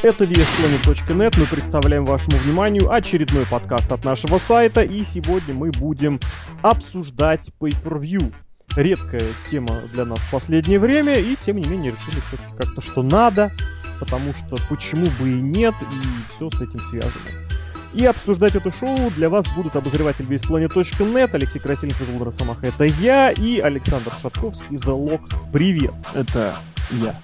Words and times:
Это 0.00 0.22
VSPlanet.net. 0.22 1.34
Мы 1.36 1.46
представляем 1.46 2.04
вашему 2.04 2.36
вниманию 2.36 2.88
очередной 2.88 3.44
подкаст 3.46 3.90
от 3.90 4.04
нашего 4.04 4.38
сайта. 4.38 4.82
И 4.82 5.02
сегодня 5.02 5.54
мы 5.54 5.72
будем 5.72 6.20
обсуждать 6.62 7.50
Pay-Per-View. 7.58 8.32
Редкая 8.76 9.24
тема 9.50 9.80
для 9.92 10.04
нас 10.04 10.20
в 10.20 10.30
последнее 10.30 10.78
время. 10.78 11.18
И 11.18 11.34
тем 11.34 11.56
не 11.56 11.68
менее 11.68 11.90
решили 11.90 12.20
все-таки 12.28 12.56
как-то, 12.56 12.80
что 12.80 13.02
надо. 13.02 13.50
Потому 13.98 14.32
что 14.34 14.56
почему 14.68 15.06
бы 15.18 15.30
и 15.30 15.34
нет. 15.34 15.74
И 15.82 16.32
все 16.32 16.48
с 16.48 16.60
этим 16.60 16.80
связано. 16.80 17.48
И 17.92 18.04
обсуждать 18.04 18.54
это 18.54 18.70
шоу 18.70 19.10
для 19.16 19.28
вас 19.28 19.48
будут 19.56 19.74
обозреватель 19.74 20.26
весьplanet.net, 20.26 21.30
Алексей 21.32 21.58
Красильников 21.58 22.08
из 22.08 22.20
Росомаха, 22.20 22.66
это 22.66 22.84
я, 22.84 23.30
и 23.30 23.60
Александр 23.60 24.12
Шатковский, 24.20 24.76
The 24.76 24.94
Lock. 24.94 25.22
Привет! 25.52 25.94
Это 26.14 26.54
я. 26.90 27.14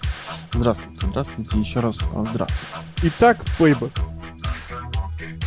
Здравствуйте, 0.53 1.07
здравствуйте, 1.07 1.59
еще 1.59 1.81
раз 1.81 1.97
здравствуйте. 1.97 2.57
Итак, 3.03 3.45
Payback. 3.59 3.99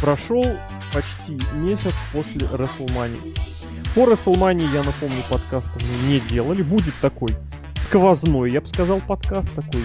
Прошел 0.01 0.45
почти 0.93 1.39
месяц 1.55 1.93
после 2.13 2.47
WrestleMania. 2.47 3.35
По 3.95 4.01
WrestleMania, 4.01 4.71
я 4.73 4.83
напомню, 4.83 5.23
подкаст 5.29 5.71
мы 5.75 6.07
не 6.07 6.19
делали. 6.19 6.61
Будет 6.61 6.93
такой 7.01 7.35
сквозной, 7.75 8.51
я 8.51 8.61
бы 8.61 8.67
сказал, 8.67 8.99
подкаст 8.99 9.55
такой 9.55 9.81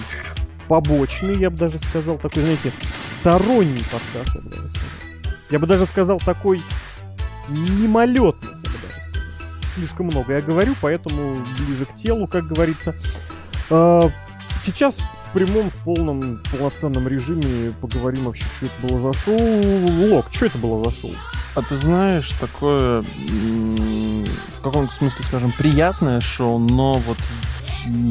побочный, 0.68 1.38
я 1.38 1.50
бы 1.50 1.56
даже 1.56 1.78
сказал, 1.78 2.18
такой, 2.18 2.42
знаете, 2.42 2.72
сторонний 3.02 3.84
подкаст, 3.84 4.34
я 4.34 4.40
бы 4.40 4.50
даже 4.50 4.68
сказал. 4.70 4.90
Я 5.50 5.58
бы 5.58 5.66
даже 5.66 5.86
сказал, 5.86 6.18
такой 6.18 6.62
мимолетный, 7.48 8.48
я 8.48 8.56
бы 8.56 8.78
даже 8.88 9.06
сказал. 9.06 9.22
Слишком 9.74 10.06
много 10.06 10.34
я 10.34 10.42
говорю, 10.42 10.74
поэтому 10.80 11.42
ближе 11.58 11.86
к 11.86 11.96
телу, 11.96 12.26
как 12.26 12.46
говорится. 12.46 12.94
А, 13.72 14.10
сейчас 14.62 14.98
в 14.98 15.32
прямом, 15.32 15.70
в 15.70 15.76
полном, 15.84 16.36
в 16.36 16.42
полноценном 16.50 17.08
режиме 17.08 17.72
поговорим 17.80 18.26
вообще, 18.26 18.44
что 18.56 18.66
это 18.66 18.86
было 18.86 19.00
за 19.00 19.18
шоу. 19.18 20.10
Лок, 20.10 20.26
что 20.30 20.46
это 20.46 20.58
было 20.58 20.84
за 20.84 20.90
шоу? 20.90 21.10
А 21.54 21.62
ты 21.62 21.74
знаешь, 21.74 22.30
такое 22.32 23.02
в 23.02 24.60
каком-то 24.62 24.92
смысле, 24.92 25.24
скажем, 25.24 25.52
приятное 25.52 26.20
шоу, 26.20 26.58
но 26.58 26.94
вот 26.94 27.16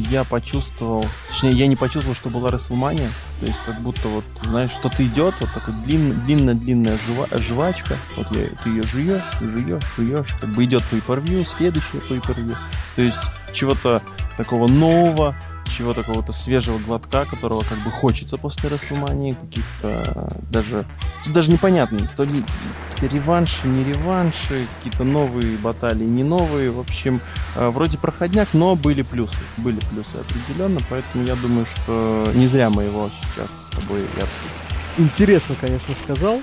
я 0.10 0.24
почувствовал, 0.24 1.06
точнее, 1.30 1.52
я 1.52 1.68
не 1.68 1.76
почувствовал, 1.76 2.16
что 2.16 2.30
была 2.30 2.52
Расселмания. 2.52 3.10
То 3.40 3.46
есть 3.46 3.60
как 3.66 3.80
будто 3.82 4.08
вот, 4.08 4.24
знаешь, 4.44 4.72
что-то 4.72 5.06
идет, 5.06 5.34
вот 5.40 5.50
такая 5.54 5.76
длинная-длинная 5.84 6.98
жива, 7.08 7.28
жвачка. 7.40 7.96
Вот 8.18 8.32
я, 8.36 8.48
ты 8.64 8.70
ее 8.70 8.84
жуешь, 8.84 9.24
жуешь, 9.40 9.84
жуешь. 9.96 10.36
Как 10.40 10.52
бы 10.52 10.66
идет 10.66 10.84
pay-per-view, 10.92 11.46
следующее 11.46 12.02
pay-per-view. 12.10 12.56
То 12.96 13.02
есть 13.02 13.18
чего-то 13.54 14.02
такого 14.38 14.68
нового, 14.68 15.36
чего 15.66 15.94
какого-то 15.94 16.32
свежего 16.32 16.78
глотка, 16.78 17.26
которого 17.26 17.64
как 17.64 17.80
бы 17.84 17.92
хочется 17.92 18.38
после 18.38 18.70
Расселмании, 18.70 19.34
каких-то 19.34 20.30
даже, 20.52 20.86
даже 21.28 21.52
непонятно, 21.52 22.10
то 22.16 22.24
ли 22.24 22.44
какие-то 22.92 23.16
реванши, 23.16 23.68
не 23.68 23.84
реванши, 23.84 24.68
какие-то 24.78 25.04
новые 25.04 25.58
баталии, 25.58 26.06
не 26.06 26.24
новые, 26.24 26.72
в 26.72 26.80
общем, 26.80 27.20
э, 27.56 27.70
вроде 27.70 27.98
проходняк, 27.98 28.50
но 28.54 28.76
были 28.76 29.02
плюсы, 29.02 29.44
были 29.58 29.80
плюсы 29.92 30.16
определенно, 30.16 30.80
поэтому 30.90 31.26
я 31.26 31.36
думаю, 31.36 31.66
что 31.66 32.32
не 32.36 32.48
зря 32.48 32.70
мы 32.70 32.84
его 32.84 33.10
сейчас 33.10 33.50
с 33.50 33.76
тобой 33.76 34.02
и 34.02 34.04
обсудим. 34.04 34.62
Интересно, 34.98 35.56
конечно, 35.60 35.96
сказал. 36.04 36.42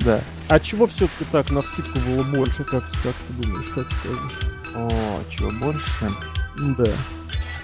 Да. 0.00 0.20
А 0.48 0.60
чего 0.60 0.86
все-таки 0.86 1.24
так 1.30 1.50
на 1.50 1.62
скидку 1.62 1.98
было 2.00 2.22
больше, 2.22 2.64
как, 2.64 2.84
как 3.02 3.14
ты 3.14 3.32
думаешь, 3.42 3.68
как 3.74 3.86
скажешь? 3.92 4.52
О, 4.74 5.20
чего 5.30 5.50
больше? 5.50 6.10
Да. 6.56 6.90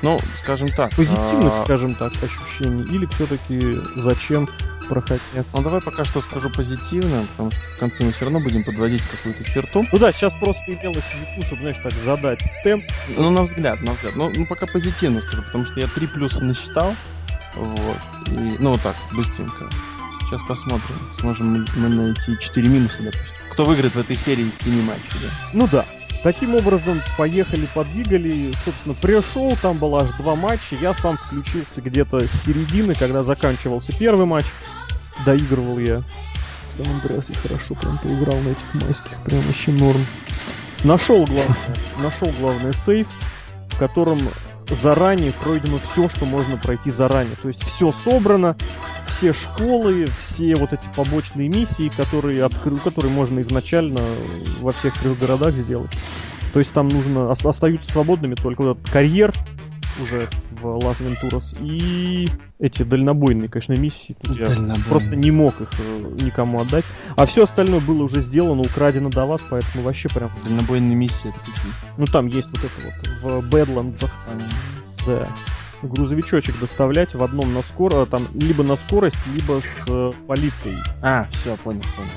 Ну, 0.05 0.21
скажем 0.37 0.69
так. 0.69 0.95
Позитивных, 0.95 1.53
а... 1.61 1.65
скажем 1.65 1.95
так, 1.95 2.13
ощущений, 2.23 2.83
или 2.95 3.07
все-таки 3.07 3.81
зачем 3.97 4.47
проходить? 4.87 5.23
Ну, 5.55 5.63
давай 5.63 5.81
пока 5.81 6.05
что 6.05 6.21
скажу 6.21 6.51
позитивно, 6.51 7.27
потому 7.31 7.51
что 7.51 7.61
в 7.61 7.79
конце 7.79 8.05
мы 8.05 8.13
все 8.13 8.27
равно 8.27 8.41
будем 8.41 8.65
подводить 8.65 9.03
какую-то 9.07 9.43
черту. 9.45 9.83
Ну 9.91 9.99
да, 9.99 10.13
сейчас 10.13 10.35
просто 10.39 10.63
имелось 10.67 11.05
в 11.05 11.15
виду, 11.15 11.47
чтобы, 11.47 11.63
знаешь, 11.63 11.79
так 11.83 11.93
задать 12.05 12.39
темп. 12.63 12.85
Ну, 13.17 13.31
на 13.31 13.45
взгляд, 13.45 13.81
на 13.81 13.93
взгляд. 13.93 14.15
Ну, 14.15 14.31
ну 14.35 14.47
пока 14.47 14.67
позитивно 14.67 15.23
скажу, 15.23 15.43
потому 15.43 15.65
что 15.65 15.81
я 15.81 15.87
три 15.87 16.07
плюса 16.07 16.45
насчитал. 16.45 16.95
Вот. 17.57 18.29
И, 18.29 18.57
ну, 18.59 18.73
вот 18.73 18.83
так, 18.83 18.97
быстренько. 19.13 19.71
Сейчас 20.27 20.43
посмотрим. 20.43 20.97
Сможем 21.19 21.67
мы 21.77 21.89
найти 21.89 22.39
4 22.39 22.69
минуса, 22.69 22.97
допустим. 22.99 23.27
Кто 23.49 23.65
выиграет 23.65 23.95
в 23.95 23.99
этой 23.99 24.17
серии 24.17 24.49
из 24.49 24.59
7 24.59 24.83
матчей, 24.83 25.19
да? 25.23 25.29
Ну 25.55 25.67
да. 25.73 25.87
Таким 26.25 26.55
образом, 26.55 27.03
поехали, 27.19 27.69
подвигали. 27.75 28.55
Собственно, 28.65 28.95
пришел, 28.95 29.55
там 29.61 29.77
было 29.77 30.05
аж 30.05 30.11
два 30.13 30.35
матча. 30.35 30.75
Я 30.81 30.95
сам 30.95 31.19
включился 31.19 31.83
где-то 31.83 32.21
с 32.21 32.45
середины, 32.45 32.95
когда 32.95 33.23
заканчивался 33.23 33.93
первый 33.93 34.25
матч. 34.25 34.47
Доигрывал 35.27 35.79
я 35.79 36.03
в 36.69 36.73
Сан-Андреасе 36.73 37.35
хорошо, 37.35 37.75
прям 37.75 37.99
поиграл 37.99 38.39
на 38.39 38.49
этих 38.49 38.75
майских, 38.75 39.23
прям 39.23 39.41
вообще 39.43 39.71
норм. 39.73 40.01
Нашел 40.83 41.27
главное, 41.27 41.77
нашел 41.99 42.33
главное 42.41 42.73
сейф, 42.73 43.07
в 43.73 43.79
котором 43.79 44.19
заранее 44.71 45.33
пройдено 45.33 45.79
все, 45.79 46.09
что 46.09 46.25
можно 46.25 46.57
пройти 46.57 46.91
заранее. 46.91 47.37
То 47.41 47.49
есть 47.49 47.65
все 47.65 47.93
собрано, 47.93 48.57
все 49.07 49.33
школы, 49.33 50.07
все 50.21 50.55
вот 50.57 50.73
эти 50.73 50.87
побочные 50.95 51.49
миссии, 51.49 51.91
которые, 51.97 52.45
откры... 52.45 52.77
которые 52.77 53.13
можно 53.13 53.41
изначально 53.41 54.01
во 54.61 54.73
всех 54.73 54.99
трех 54.99 55.19
городах 55.19 55.55
сделать. 55.55 55.91
То 56.53 56.59
есть 56.61 56.73
там 56.73 56.89
нужно 56.89 57.33
остаются 57.33 57.91
свободными 57.91 58.35
только 58.35 58.63
вот 58.63 58.79
этот 58.79 58.93
карьер 58.93 59.35
уже 60.01 60.29
в 60.65 60.85
Лас 60.85 61.01
Вентурас 61.01 61.55
и 61.61 62.29
эти 62.59 62.83
дальнобойные, 62.83 63.49
конечно, 63.49 63.75
миссии. 63.75 64.17
Тут 64.23 64.37
я 64.39 64.47
просто 64.89 65.15
не 65.17 65.31
мог 65.31 65.61
их 65.61 65.71
э, 65.79 66.17
никому 66.23 66.61
отдать. 66.61 66.85
А 67.17 67.27
все 67.27 67.45
остальное 67.45 67.81
было 67.81 68.03
уже 68.03 68.21
сделано, 68.21 68.63
украдено 68.63 69.11
до 69.11 69.27
вас, 69.27 69.41
поэтому 69.49 69.85
вообще 69.85 70.09
прям... 70.09 70.31
Дальнобойные 70.45 70.97
миссии 70.97 71.29
это 71.29 71.39
какие? 71.39 71.73
Ну 71.99 72.07
там 72.07 72.27
есть 72.27 72.49
вот 72.51 72.61
это 72.61 72.95
вот 73.23 73.43
в 73.43 73.49
Бэдландсах. 73.49 74.11
Да 75.07 75.29
грузовичочек 75.89 76.59
доставлять 76.59 77.15
в 77.15 77.23
одном 77.23 77.53
на 77.53 77.63
скорость, 77.63 78.11
там, 78.11 78.29
либо 78.35 78.63
на 78.63 78.77
скорость, 78.77 79.17
либо 79.35 79.61
с 79.61 79.85
э, 79.89 80.13
полицией. 80.27 80.79
А, 81.03 81.27
все, 81.31 81.57
понял, 81.57 81.83
понял, 81.97 82.11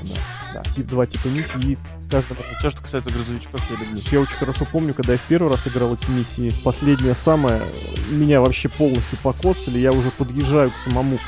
да. 0.54 0.62
да. 0.62 0.70
Тип, 0.70 0.86
два 0.86 1.06
типа 1.06 1.28
миссии, 1.28 1.72
и 1.72 1.78
с 2.00 2.06
каждым... 2.06 2.36
Все, 2.58 2.70
что 2.70 2.82
касается 2.82 3.10
грузовичков, 3.10 3.60
я 3.70 3.76
люблю. 3.76 4.00
Я 4.10 4.20
очень 4.20 4.36
хорошо 4.36 4.66
помню, 4.70 4.94
когда 4.94 5.12
я 5.12 5.18
в 5.18 5.22
первый 5.22 5.50
раз 5.50 5.66
играл 5.66 5.94
эти 5.94 6.10
миссии, 6.10 6.54
последняя 6.64 7.14
самая, 7.14 7.62
меня 8.10 8.40
вообще 8.40 8.68
полностью 8.68 9.18
покоцали, 9.22 9.78
я 9.78 9.92
уже 9.92 10.10
подъезжаю 10.10 10.70
к 10.70 10.76
самому 10.76 11.18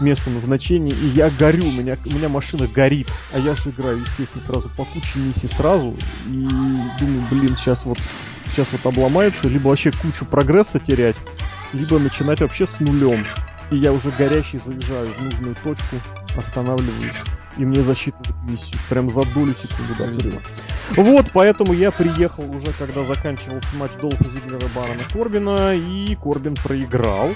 месту 0.00 0.30
назначения, 0.30 0.92
и 0.92 1.08
я 1.08 1.30
горю, 1.30 1.66
у 1.66 1.72
меня, 1.72 1.96
у 2.04 2.10
меня 2.10 2.28
машина 2.28 2.66
горит, 2.66 3.08
а 3.32 3.38
я 3.38 3.54
же 3.54 3.70
играю, 3.70 4.00
естественно, 4.00 4.44
сразу 4.44 4.68
по 4.76 4.84
куче 4.84 5.18
миссий 5.18 5.48
сразу, 5.48 5.96
и 6.26 6.48
думаю, 7.00 7.26
блин, 7.30 7.56
сейчас 7.56 7.84
вот 7.84 7.98
сейчас 8.50 8.68
вот 8.72 8.84
обломаются, 8.86 9.48
либо 9.48 9.68
вообще 9.68 9.92
кучу 9.92 10.24
прогресса 10.24 10.78
терять, 10.78 11.16
либо 11.72 11.98
начинать 11.98 12.40
вообще 12.40 12.66
с 12.66 12.80
нулем. 12.80 13.24
И 13.70 13.76
я 13.76 13.92
уже 13.92 14.10
горящий 14.10 14.58
заезжаю 14.58 15.12
в 15.12 15.22
нужную 15.22 15.54
точку, 15.62 15.96
останавливаюсь, 16.36 17.16
и 17.58 17.64
мне 17.64 17.82
засчитывают 17.82 18.34
миссию. 18.48 18.78
Прям 18.88 19.10
за 19.10 19.24
долю 19.34 19.54
секунды 19.54 19.94
до 19.98 20.04
взрыва. 20.04 20.40
Вот, 20.96 21.26
поэтому 21.34 21.74
я 21.74 21.90
приехал 21.90 22.50
уже, 22.50 22.72
когда 22.78 23.04
заканчивался 23.04 23.76
матч 23.76 23.92
Долфа 24.00 24.24
Зиглера 24.24 24.66
Барона 24.74 25.04
Корбина, 25.12 25.74
и 25.74 26.14
Корбин 26.14 26.54
проиграл. 26.54 27.32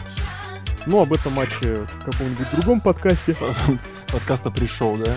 Ну, 0.86 1.00
об 1.00 1.12
этом 1.12 1.32
матче 1.34 1.86
в 1.86 2.04
каком-нибудь 2.04 2.50
другом 2.52 2.80
подкасте. 2.80 3.36
Подкаста 4.12 4.50
пришел, 4.50 4.96
да? 4.96 5.10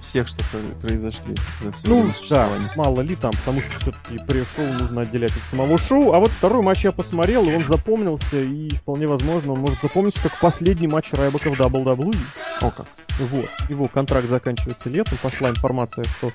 Всех, 0.00 0.28
что 0.28 0.42
произошли 0.80 1.34
за 1.60 1.72
все 1.72 1.88
Ну, 1.88 2.12
да, 2.30 2.48
мало 2.76 3.00
ли 3.00 3.16
там, 3.16 3.32
потому 3.32 3.60
что 3.60 3.70
все-таки 3.80 4.18
пришел, 4.26 4.64
нужно 4.78 5.00
отделять 5.00 5.32
от 5.36 5.42
самого 5.42 5.76
шоу. 5.76 6.12
А 6.12 6.20
вот 6.20 6.30
второй 6.30 6.62
матч 6.62 6.84
я 6.84 6.92
посмотрел, 6.92 7.48
и 7.48 7.54
он 7.54 7.66
запомнился, 7.66 8.40
и 8.40 8.70
вполне 8.76 9.08
возможно, 9.08 9.52
он 9.52 9.60
может 9.60 9.80
запомниться 9.82 10.22
как 10.22 10.38
последний 10.40 10.86
матч 10.86 11.12
Райбека 11.12 11.50
в 11.50 11.60
WWE. 11.60 12.16
О 12.60 12.70
как. 12.70 12.86
Вот. 13.18 13.50
Его 13.68 13.88
контракт 13.88 14.28
заканчивается 14.28 14.88
летом, 14.88 15.18
пошла 15.20 15.50
информация, 15.50 16.04
что 16.04 16.32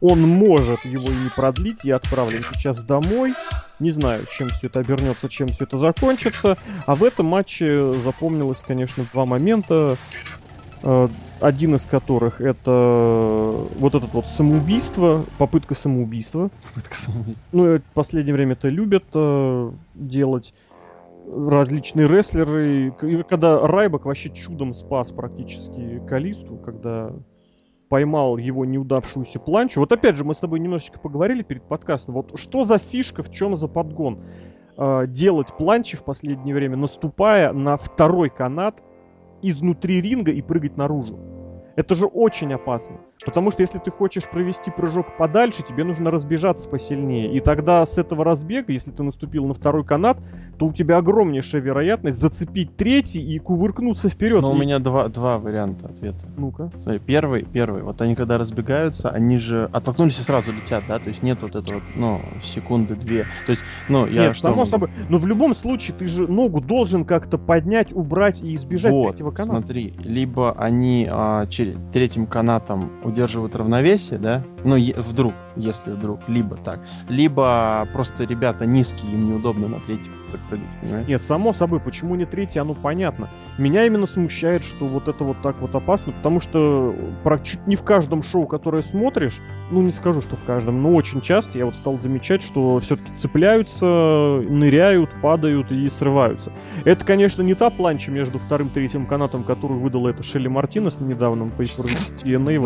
он 0.00 0.20
может 0.22 0.84
его 0.84 1.08
и 1.10 1.14
не 1.14 1.30
продлить. 1.34 1.84
Я 1.84 1.96
отправлен 1.96 2.44
сейчас 2.52 2.82
домой. 2.82 3.34
Не 3.80 3.90
знаю, 3.90 4.24
чем 4.30 4.48
все 4.48 4.68
это 4.68 4.80
обернется, 4.80 5.28
чем 5.28 5.48
все 5.48 5.64
это 5.64 5.78
закончится. 5.78 6.56
А 6.86 6.94
в 6.94 7.04
этом 7.04 7.26
матче 7.26 7.92
запомнилось, 7.92 8.62
конечно, 8.66 9.04
два 9.12 9.26
момента. 9.26 9.96
Э, 10.82 11.08
один 11.40 11.74
из 11.74 11.84
которых 11.84 12.40
это 12.40 12.70
вот 13.78 13.94
этот 13.94 14.14
вот 14.14 14.26
самоубийство, 14.26 15.24
попытка 15.38 15.74
самоубийства. 15.74 16.50
Попытка 16.68 16.94
самоубийства. 16.94 17.48
Ну, 17.52 17.76
в 17.78 17.82
последнее 17.94 18.34
время 18.34 18.52
это 18.52 18.68
любят 18.68 19.04
э, 19.14 19.70
делать 19.94 20.54
различные 21.28 22.06
рестлеры. 22.06 22.94
И 23.02 23.22
когда 23.24 23.66
Райбок 23.66 24.04
вообще 24.04 24.30
чудом 24.30 24.72
спас 24.72 25.12
практически 25.12 26.00
Калисту, 26.08 26.56
когда 26.56 27.12
поймал 27.88 28.36
его 28.36 28.64
неудавшуюся 28.64 29.38
планчу. 29.38 29.80
Вот 29.80 29.92
опять 29.92 30.16
же, 30.16 30.24
мы 30.24 30.34
с 30.34 30.38
тобой 30.38 30.60
немножечко 30.60 30.98
поговорили 30.98 31.42
перед 31.42 31.62
подкастом. 31.62 32.14
Вот 32.14 32.38
что 32.38 32.64
за 32.64 32.78
фишка, 32.78 33.22
в 33.22 33.30
чем 33.30 33.56
за 33.56 33.68
подгон? 33.68 34.20
Э, 34.76 35.06
делать 35.06 35.56
планчи 35.56 35.96
в 35.96 36.04
последнее 36.04 36.54
время, 36.54 36.76
наступая 36.76 37.52
на 37.52 37.76
второй 37.76 38.30
канат 38.30 38.82
изнутри 39.42 40.00
ринга 40.00 40.32
и 40.32 40.42
прыгать 40.42 40.76
наружу. 40.76 41.18
Это 41.76 41.94
же 41.94 42.06
очень 42.06 42.52
опасно. 42.54 42.96
Потому 43.24 43.50
что 43.50 43.62
если 43.62 43.78
ты 43.78 43.90
хочешь 43.90 44.28
провести 44.28 44.70
прыжок 44.70 45.16
подальше, 45.16 45.62
тебе 45.62 45.84
нужно 45.84 46.10
разбежаться 46.10 46.68
посильнее. 46.68 47.32
И 47.32 47.40
тогда 47.40 47.84
с 47.84 47.98
этого 47.98 48.24
разбега, 48.24 48.72
если 48.72 48.90
ты 48.90 49.02
наступил 49.02 49.46
на 49.46 49.54
второй 49.54 49.84
канат, 49.84 50.18
то 50.58 50.66
у 50.66 50.72
тебя 50.72 50.98
огромнейшая 50.98 51.60
вероятность 51.60 52.18
зацепить 52.18 52.76
третий 52.76 53.22
и 53.22 53.38
кувыркнуться 53.38 54.08
вперед. 54.08 54.42
Но 54.42 54.52
и... 54.52 54.54
у 54.54 54.58
меня 54.58 54.78
два, 54.78 55.08
два 55.08 55.38
варианта 55.38 55.86
ответа. 55.86 56.26
Ну-ка. 56.36 56.70
Смотри, 56.78 56.98
первый, 56.98 57.44
первый. 57.44 57.82
Вот 57.82 58.00
они 58.00 58.14
когда 58.14 58.38
разбегаются, 58.38 59.10
они 59.10 59.38
же 59.38 59.68
оттолкнулись 59.72 60.18
и 60.18 60.22
сразу 60.22 60.52
летят, 60.52 60.84
да? 60.88 60.98
То 60.98 61.08
есть 61.08 61.22
нет 61.22 61.42
вот 61.42 61.56
этого, 61.56 61.82
ну, 61.94 62.22
секунды-две. 62.42 63.26
То 63.44 63.50
есть, 63.50 63.62
ну, 63.88 64.06
я 64.06 64.28
Нет, 64.28 64.36
что... 64.36 64.48
само 64.48 64.64
собой. 64.66 64.90
Но 65.08 65.18
в 65.18 65.26
любом 65.26 65.54
случае 65.54 65.96
ты 65.98 66.06
же 66.06 66.26
ногу 66.26 66.60
должен 66.60 67.04
как-то 67.04 67.38
поднять, 67.38 67.92
убрать 67.92 68.40
и 68.40 68.54
избежать 68.54 68.92
вот, 68.92 69.08
третьего 69.08 69.30
каната. 69.30 69.58
смотри, 69.58 69.92
либо 70.04 70.52
они 70.52 71.08
а, 71.10 71.46
через 71.46 71.65
третьим 71.92 72.26
канатом 72.26 72.90
удерживают 73.04 73.56
равновесие, 73.56 74.18
да, 74.18 74.44
ну, 74.66 74.76
вдруг, 75.02 75.32
если 75.56 75.90
вдруг, 75.90 76.20
либо 76.28 76.56
так, 76.56 76.80
либо 77.08 77.88
просто 77.92 78.24
ребята 78.24 78.66
низкие, 78.66 79.12
им 79.12 79.30
неудобно 79.30 79.68
на 79.68 79.80
так 80.32 80.40
прыгать, 80.48 80.80
понимаешь? 80.80 81.08
Нет, 81.08 81.22
само 81.22 81.52
собой, 81.52 81.80
почему 81.80 82.14
не 82.14 82.24
третий, 82.24 82.58
оно 82.58 82.74
понятно. 82.74 83.28
Меня 83.58 83.86
именно 83.86 84.06
смущает, 84.06 84.64
что 84.64 84.86
вот 84.86 85.08
это 85.08 85.24
вот 85.24 85.40
так 85.42 85.60
вот 85.60 85.74
опасно, 85.74 86.12
потому 86.12 86.40
что 86.40 86.94
про- 87.22 87.38
чуть 87.38 87.66
не 87.66 87.76
в 87.76 87.82
каждом 87.82 88.22
шоу, 88.22 88.46
которое 88.46 88.82
смотришь, 88.82 89.40
ну 89.70 89.82
не 89.82 89.90
скажу, 89.92 90.20
что 90.20 90.36
в 90.36 90.44
каждом, 90.44 90.82
но 90.82 90.92
очень 90.94 91.20
часто 91.20 91.58
я 91.58 91.66
вот 91.66 91.76
стал 91.76 91.98
замечать, 91.98 92.42
что 92.42 92.78
все-таки 92.80 93.12
цепляются, 93.14 93.86
ныряют, 93.86 95.10
падают 95.22 95.70
и 95.70 95.88
срываются. 95.88 96.52
Это, 96.84 97.04
конечно, 97.04 97.42
не 97.42 97.54
та 97.54 97.70
планча 97.70 98.10
между 98.10 98.38
вторым 98.38 98.68
и 98.68 98.70
третьим 98.70 99.06
канатом, 99.06 99.44
которую 99.44 99.80
выдала 99.80 100.08
это 100.08 100.22
Шелли 100.22 100.48
Мартинес 100.48 100.98
на 100.98 101.04
недавнем 101.04 101.50
по 101.50 101.62
TNA, 101.62 102.58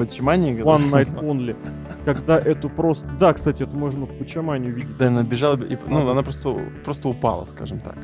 One 0.63 0.91
Night 0.91 1.15
Only. 1.23 1.57
Когда 2.05 2.39
это 2.39 2.69
просто... 2.69 3.07
Да, 3.19 3.33
кстати, 3.33 3.63
это 3.63 3.77
можно 3.77 4.07
в 4.07 4.19
Почамане 4.19 4.71
увидеть. 4.71 4.97
Да, 4.97 5.09
она 5.09 5.23
бежала, 5.23 5.57
и, 5.57 5.77
ну, 5.89 6.09
она 6.09 6.23
просто, 6.23 6.57
просто 6.85 7.09
упала, 7.09 7.45
скажем 7.45 7.81
так. 7.81 7.97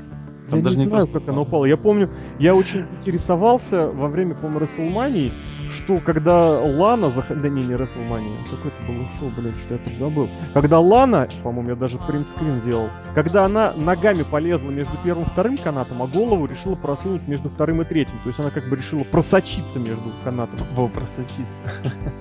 Там 0.49 0.59
я 0.59 0.65
даже 0.65 0.77
не 0.77 0.85
не 0.85 0.88
знаю, 0.88 1.05
просто 1.05 1.21
как 1.21 1.29
она 1.29 1.41
упала. 1.41 1.49
упала. 1.49 1.65
Я 1.65 1.77
помню, 1.77 2.11
я 2.38 2.55
очень 2.55 2.87
интересовался 2.99 3.88
во 3.88 4.09
время, 4.09 4.35
по-моему, 4.35 4.61
Расселмании, 4.61 5.33
что 5.71 5.99
когда 5.99 6.59
Лана 6.61 7.11
заходила... 7.11 7.43
Да 7.43 7.49
не, 7.49 7.65
не 7.65 7.75
Расселмания. 7.75 8.39
Какое 8.51 8.73
это 8.73 8.93
было 8.93 9.09
шоу, 9.19 9.31
блядь, 9.37 9.59
что 9.59 9.75
я 9.75 9.79
тут 9.79 9.93
забыл. 9.95 10.29
Когда 10.55 10.81
Лана, 10.81 11.29
по-моему, 11.43 11.71
я 11.71 11.77
даже 11.77 11.99
принтскрин 11.99 12.61
делал, 12.61 12.89
когда 13.15 13.45
она 13.45 13.73
ногами 13.77 14.23
полезла 14.23 14.71
между 14.71 14.97
первым 15.05 15.25
и 15.25 15.29
вторым 15.29 15.59
канатом, 15.59 16.03
а 16.03 16.07
голову 16.07 16.47
решила 16.47 16.75
просунуть 16.75 17.27
между 17.29 17.49
вторым 17.49 17.83
и 17.83 17.85
третьим. 17.85 18.19
То 18.23 18.29
есть 18.29 18.41
она 18.41 18.51
как 18.51 18.69
бы 18.69 18.77
решила 18.77 19.05
просочиться 19.05 19.79
между 19.79 20.11
канатами. 20.25 20.61
Во, 20.73 20.89
просочиться. 20.89 21.63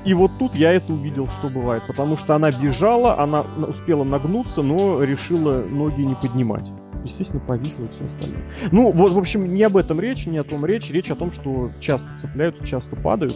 И 0.04 0.14
вот 0.14 0.32
тут 0.40 0.56
я 0.56 0.74
это 0.74 0.94
увидел, 0.94 1.30
что 1.30 1.50
бывает. 1.50 1.84
Потому 1.88 2.18
что 2.18 2.36
она 2.36 2.52
бежала, 2.52 3.20
она 3.20 3.44
на- 3.58 3.68
успела 3.68 4.04
нагнуться, 4.04 4.62
но 4.62 5.04
решила 5.04 5.64
ноги 5.70 6.02
не 6.02 6.16
поднимать. 6.16 6.72
Естественно, 7.06 7.42
повисла 7.46 7.86
и 7.86 7.90
все 7.90 8.06
остальное. 8.06 8.44
Ну, 8.72 8.92
вот, 8.92 9.12
в 9.12 9.18
общем, 9.18 9.54
не 9.54 9.64
об 9.64 9.78
этом 9.78 10.00
речь, 10.00 10.26
не 10.26 10.38
о 10.38 10.44
том 10.44 10.66
речь. 10.66 10.90
Речь 10.90 11.10
о 11.12 11.16
том, 11.16 11.32
что 11.32 11.72
часто 11.80 12.08
цепляются, 12.18 12.66
часто 12.66 12.96
падают. 12.96 13.36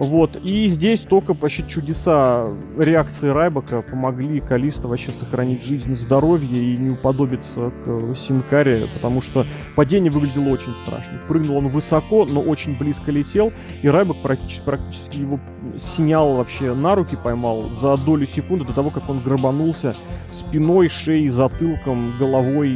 Вот. 0.00 0.36
И 0.42 0.66
здесь 0.66 1.00
только 1.00 1.34
вообще 1.34 1.62
чудеса 1.68 2.48
реакции 2.78 3.28
Райбака 3.28 3.82
помогли 3.82 4.40
Калиста 4.40 4.88
вообще 4.88 5.12
сохранить 5.12 5.62
жизнь 5.62 5.92
и 5.92 5.94
здоровье 5.94 6.50
и 6.50 6.76
не 6.78 6.90
уподобиться 6.92 7.70
к 7.84 8.14
Синкаре, 8.14 8.88
потому 8.94 9.20
что 9.20 9.44
падение 9.76 10.10
выглядело 10.10 10.48
очень 10.48 10.72
страшно. 10.82 11.18
Прыгнул 11.28 11.58
он 11.58 11.68
высоко, 11.68 12.24
но 12.24 12.40
очень 12.40 12.78
близко 12.78 13.12
летел, 13.12 13.52
и 13.82 13.90
Райбак 13.90 14.16
практически, 14.22 14.64
практически 14.64 15.18
его 15.18 15.38
снял 15.76 16.34
вообще 16.36 16.72
на 16.72 16.94
руки, 16.94 17.18
поймал 17.22 17.68
за 17.68 17.94
долю 17.98 18.24
секунды 18.24 18.64
до 18.64 18.72
того, 18.72 18.88
как 18.88 19.06
он 19.10 19.20
грабанулся 19.20 19.94
спиной, 20.30 20.88
шеей, 20.88 21.28
затылком, 21.28 22.14
головой 22.18 22.74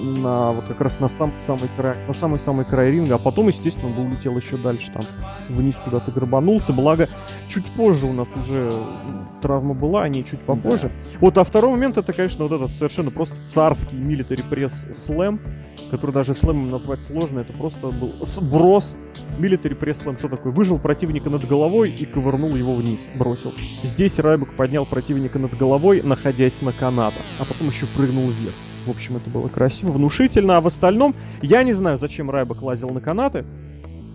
на 0.00 0.52
вот 0.52 0.64
как 0.64 0.80
раз 0.80 1.00
на 1.00 1.08
сам 1.08 1.32
самый 1.38 1.68
край, 1.76 1.96
на 2.06 2.14
самый-самый 2.14 2.64
край 2.64 2.90
ринга, 2.90 3.16
а 3.16 3.18
потом, 3.18 3.48
естественно, 3.48 3.88
он 3.88 3.94
бы 3.94 4.02
улетел 4.02 4.36
еще 4.36 4.56
дальше 4.56 4.90
там 4.92 5.04
вниз 5.48 5.76
куда-то 5.82 6.10
грабанулся, 6.10 6.72
благо 6.72 7.08
чуть 7.48 7.66
позже 7.72 8.06
у 8.06 8.12
нас 8.12 8.28
уже 8.36 8.72
травма 9.42 9.74
была, 9.74 10.02
а 10.02 10.08
не 10.08 10.24
чуть 10.24 10.40
попозже. 10.40 10.90
Вот, 11.20 11.38
а 11.38 11.44
второй 11.44 11.70
момент 11.70 11.98
это, 11.98 12.12
конечно, 12.12 12.44
вот 12.44 12.52
этот 12.52 12.70
совершенно 12.72 13.10
просто 13.10 13.34
царский 13.46 13.96
милитари 13.96 14.42
пресс 14.42 14.84
слэм, 14.94 15.40
который 15.90 16.12
даже 16.12 16.34
слэмом 16.34 16.70
назвать 16.70 17.02
сложно, 17.02 17.40
это 17.40 17.52
просто 17.52 17.88
был 17.88 18.12
сброс 18.22 18.96
милитари 19.38 19.74
пресс 19.74 19.98
слэм. 19.98 20.18
Что 20.18 20.28
такое? 20.28 20.52
Выжил 20.52 20.78
противника 20.78 21.30
над 21.30 21.46
головой 21.46 21.90
и 21.90 22.04
ковырнул 22.04 22.54
его 22.56 22.74
вниз, 22.74 23.08
бросил. 23.16 23.52
Здесь 23.82 24.18
Райбек 24.18 24.54
поднял 24.56 24.86
противника 24.86 25.38
над 25.38 25.56
головой, 25.56 26.02
находясь 26.02 26.60
на 26.62 26.72
канатах, 26.72 27.22
а 27.38 27.44
потом 27.44 27.68
еще 27.68 27.86
прыгнул 27.86 28.28
вверх. 28.28 28.54
В 28.86 28.90
общем, 28.90 29.16
это 29.16 29.28
было 29.30 29.48
красиво, 29.48 29.92
внушительно, 29.92 30.56
а 30.56 30.60
в 30.60 30.66
остальном 30.66 31.14
я 31.42 31.62
не 31.62 31.72
знаю, 31.72 31.98
зачем 31.98 32.30
Райбек 32.30 32.62
лазил 32.62 32.90
на 32.90 33.00
канаты. 33.00 33.44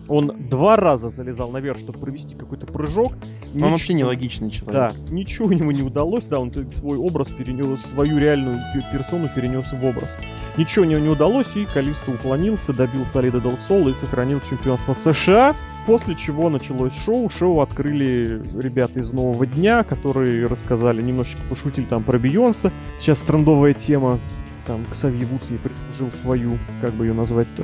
Он 0.08 0.32
два 0.50 0.76
раза 0.76 1.10
залезал 1.10 1.50
наверх, 1.50 1.80
чтобы 1.80 1.98
провести 1.98 2.36
какой-то 2.36 2.68
прыжок. 2.68 3.14
Он 3.56 3.62
вообще 3.72 3.94
нелогичный 3.94 4.52
человек. 4.52 4.94
Да, 4.94 5.12
ничего 5.12 5.52
ему 5.52 5.72
не 5.72 5.82
удалось, 5.82 6.28
да, 6.28 6.40
он 6.40 6.54
свой 6.72 6.98
образ 6.98 7.30
перенес, 7.30 7.82
свою 7.82 8.20
реальную 8.20 8.60
пе- 8.74 8.84
персону 8.92 9.28
перенес 9.34 9.72
в 9.74 9.84
образ. 9.84 10.16
Ничего 10.58 10.86
не, 10.86 10.94
не 10.96 11.10
удалось, 11.10 11.56
и 11.56 11.66
Калиста 11.66 12.12
уклонился, 12.12 12.72
добил 12.72 13.06
Солида 13.08 13.42
Дел 13.42 13.58
Сол 13.58 13.88
и 13.88 13.94
сохранил 13.96 14.42
чемпионство 14.48 14.94
США. 14.94 15.56
После 15.88 16.16
чего 16.16 16.50
началось 16.50 16.96
шоу. 16.96 17.28
Шоу 17.30 17.62
открыли 17.62 18.42
ребята 18.60 19.00
из 19.00 19.12
Нового 19.12 19.46
Дня, 19.48 19.84
которые 19.84 20.46
рассказали, 20.48 21.02
немножечко 21.02 21.42
пошутили 21.50 21.86
там 21.86 22.04
про 22.04 22.20
Бейонса. 22.20 22.72
Сейчас 23.00 23.22
трендовая 23.22 23.74
тема. 23.74 24.20
Там 24.66 24.86
Ксавье 24.92 25.26
Вудс 25.26 25.50
не 25.50 25.58
предложил 25.58 26.12
свою, 26.12 26.58
как 26.82 26.94
бы 26.94 27.06
ее 27.06 27.14
назвать-то, 27.14 27.64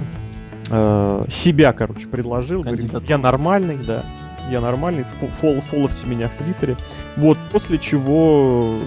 э, 0.69 1.24
себя, 1.30 1.74
короче, 1.74 2.07
предложил. 2.07 2.62
Говорит, 2.62 2.92
я 3.07 3.18
нормальный, 3.18 3.77
да. 3.77 4.06
Я 4.51 4.59
нормальный, 4.59 5.03
фо- 5.03 5.30
фол, 5.30 5.62
фоловьте 5.62 6.06
меня 6.06 6.27
в 6.27 6.36
Твиттере. 6.36 6.75
Вот, 7.15 7.38
после 7.51 7.77
чего 7.80 8.81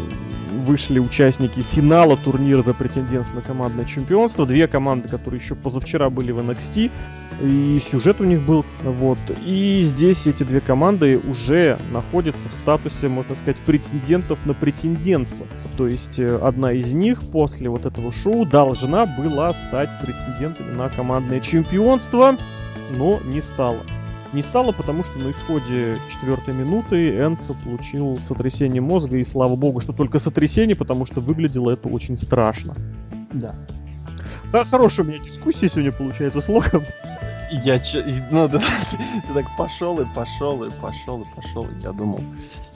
вышли 0.64 0.98
участники 0.98 1.60
финала 1.62 2.17
турнира 2.19 2.62
за 2.62 2.74
претендентство 2.74 3.36
на 3.36 3.43
командное 3.43 3.86
чемпионство. 3.86 4.44
Две 4.44 4.69
команды, 4.69 5.08
которые 5.08 5.41
еще 5.41 5.55
позавчера 5.55 6.10
были 6.10 6.32
в 6.32 6.38
NXT. 6.38 6.91
И 7.43 7.79
сюжет 7.82 8.20
у 8.20 8.24
них 8.24 8.43
был. 8.43 8.65
Вот. 8.82 9.19
И 9.44 9.81
здесь 9.81 10.27
эти 10.27 10.43
две 10.43 10.60
команды 10.60 11.19
уже 11.19 11.79
находятся 11.91 12.50
в 12.50 12.53
статусе, 12.53 13.08
можно 13.08 13.34
сказать, 13.34 13.56
претендентов 13.58 14.44
на 14.44 14.53
претендентство. 14.53 15.46
То 15.79 15.88
есть 15.88 16.19
э, 16.19 16.38
одна 16.43 16.72
из 16.72 16.93
них 16.93 17.22
после 17.32 17.70
вот 17.70 17.86
этого 17.86 18.12
шоу 18.12 18.44
должна 18.44 19.06
была 19.06 19.53
стать 19.55 19.88
претендентами 20.03 20.74
на 20.74 20.91
командное 20.91 21.41
чемпионство, 21.41 22.36
но 22.96 23.19
не 23.24 23.41
стала. 23.41 23.81
Не 24.34 24.43
стало, 24.43 24.72
потому 24.72 25.05
что 25.05 25.17
на 25.20 25.31
исходе 25.31 25.96
четвертой 26.10 26.55
минуты 26.55 27.17
Энца 27.20 27.55
получил 27.55 28.19
сотрясение 28.19 28.82
мозга, 28.82 29.17
и 29.17 29.22
слава 29.22 29.55
богу, 29.55 29.79
что 29.79 29.93
только 29.93 30.19
сотрясение, 30.19 30.74
потому 30.74 31.06
что 31.06 31.20
выглядело 31.20 31.70
это 31.70 31.86
очень 31.86 32.19
страшно. 32.19 32.74
Да. 33.32 33.55
Да, 34.50 34.64
хорошая 34.64 35.06
у 35.06 35.08
меня 35.08 35.20
дискуссия 35.20 35.69
сегодня 35.69 35.93
получается 35.93 36.41
с 36.41 36.48
Локом. 36.48 36.82
Я 37.64 37.79
че, 37.79 38.03
ну 38.32 38.48
да, 38.48 38.58
ты 38.58 39.34
так 39.34 39.44
пошел 39.56 40.00
и 40.00 40.05
пошел 40.17 40.64
и 40.64 40.70
пошел 40.82 41.22
и 41.22 41.24
пошел. 41.36 41.69
Я 41.82 41.93
думал, 41.93 42.20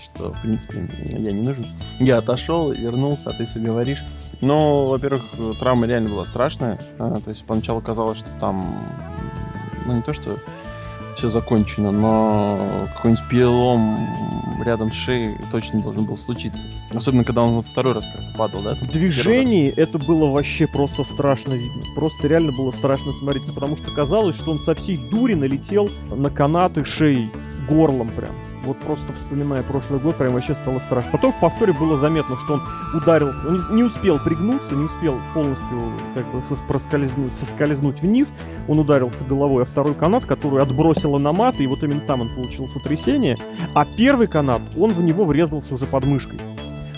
что 0.01 0.33
в 0.33 0.43
принципе 0.43 0.89
я 1.11 1.33
не 1.33 1.43
нужен. 1.43 1.67
Я 1.99 2.19
отошел 2.19 2.71
и 2.71 2.79
вернулся, 2.81 3.31
а 3.31 3.33
ты 3.33 3.47
все 3.47 3.59
говоришь. 3.59 4.05
Ну, 4.41 4.87
во-первых, 4.87 5.25
травма 5.59 5.87
реально 5.87 6.11
была 6.11 6.27
страшная. 6.27 6.79
А, 7.01 7.21
то 7.21 7.31
есть 7.31 7.45
поначалу 7.45 7.81
казалось, 7.81 8.19
что 8.19 8.29
там, 8.39 8.77
ну 9.87 9.97
не 9.97 10.03
то 10.03 10.13
что 10.13 10.39
все 11.19 11.31
закончено, 11.31 11.91
но 11.91 12.89
какой-нибудь 12.95 13.29
перелом 13.29 13.99
рядом 14.65 14.93
с 14.93 14.95
шеей 14.95 15.35
точно 15.51 15.83
должен 15.83 16.05
был 16.05 16.17
случиться. 16.17 16.65
Особенно, 16.95 17.25
когда 17.25 17.43
он 17.43 17.55
вот 17.55 17.67
второй 17.67 17.93
раз 17.93 18.07
как-то 18.07 18.33
падал, 18.37 18.63
да? 18.63 18.77
В 18.77 18.87
движении 18.87 19.69
это 19.69 19.99
было 19.99 20.27
вообще 20.27 20.69
просто 20.69 21.03
страшно 21.03 21.55
видно. 21.55 21.83
Просто 21.97 22.29
реально 22.29 22.53
было 22.53 22.71
страшно 22.71 23.13
смотреть, 23.13 23.53
потому 23.53 23.77
что 23.77 23.91
казалось, 23.91 24.37
что 24.37 24.53
он 24.53 24.61
со 24.61 24.77
всей 24.77 24.97
дури 24.97 25.35
налетел 25.35 25.91
на 26.09 26.31
канаты 26.31 26.85
шеи, 26.85 27.31
горлом 27.69 28.09
прям. 28.11 28.35
Вот 28.65 28.79
просто 28.79 29.13
вспоминая 29.13 29.63
прошлый 29.63 30.01
год, 30.01 30.17
прям 30.17 30.35
вообще 30.35 30.55
стало 30.55 30.79
страшно. 30.79 31.13
Потом 31.13 31.33
в 31.33 31.41
повторе 31.41 31.73
было 31.73 31.97
заметно, 31.97 32.37
что 32.37 32.55
он 32.55 32.63
ударился, 32.95 33.49
он 33.49 33.61
не, 33.71 33.83
успел 33.83 34.19
пригнуться, 34.19 34.75
не 34.75 34.85
успел 34.85 35.17
полностью 35.35 35.81
как 36.15 36.27
бы 36.33 36.39
сос- 36.39 36.67
проскользнуть, 36.67 37.35
соскользнуть 37.35 38.03
вниз. 38.03 38.35
Он 38.67 38.79
ударился 38.79 39.25
головой 39.25 39.63
о 39.63 39.67
второй 39.67 39.95
канат, 39.95 40.25
который 40.27 40.63
отбросило 40.63 41.19
на 41.19 41.33
мат, 41.33 41.61
и 41.61 41.67
вот 41.67 41.83
именно 41.83 42.01
там 42.01 42.23
он 42.23 42.35
получил 42.35 42.69
сотрясение. 42.69 43.37
А 43.75 43.85
первый 43.85 44.27
канат, 44.27 44.63
он 44.77 44.93
в 44.93 45.03
него 45.03 45.25
врезался 45.25 45.73
уже 45.75 45.87
под 45.87 46.05
мышкой. 46.05 46.39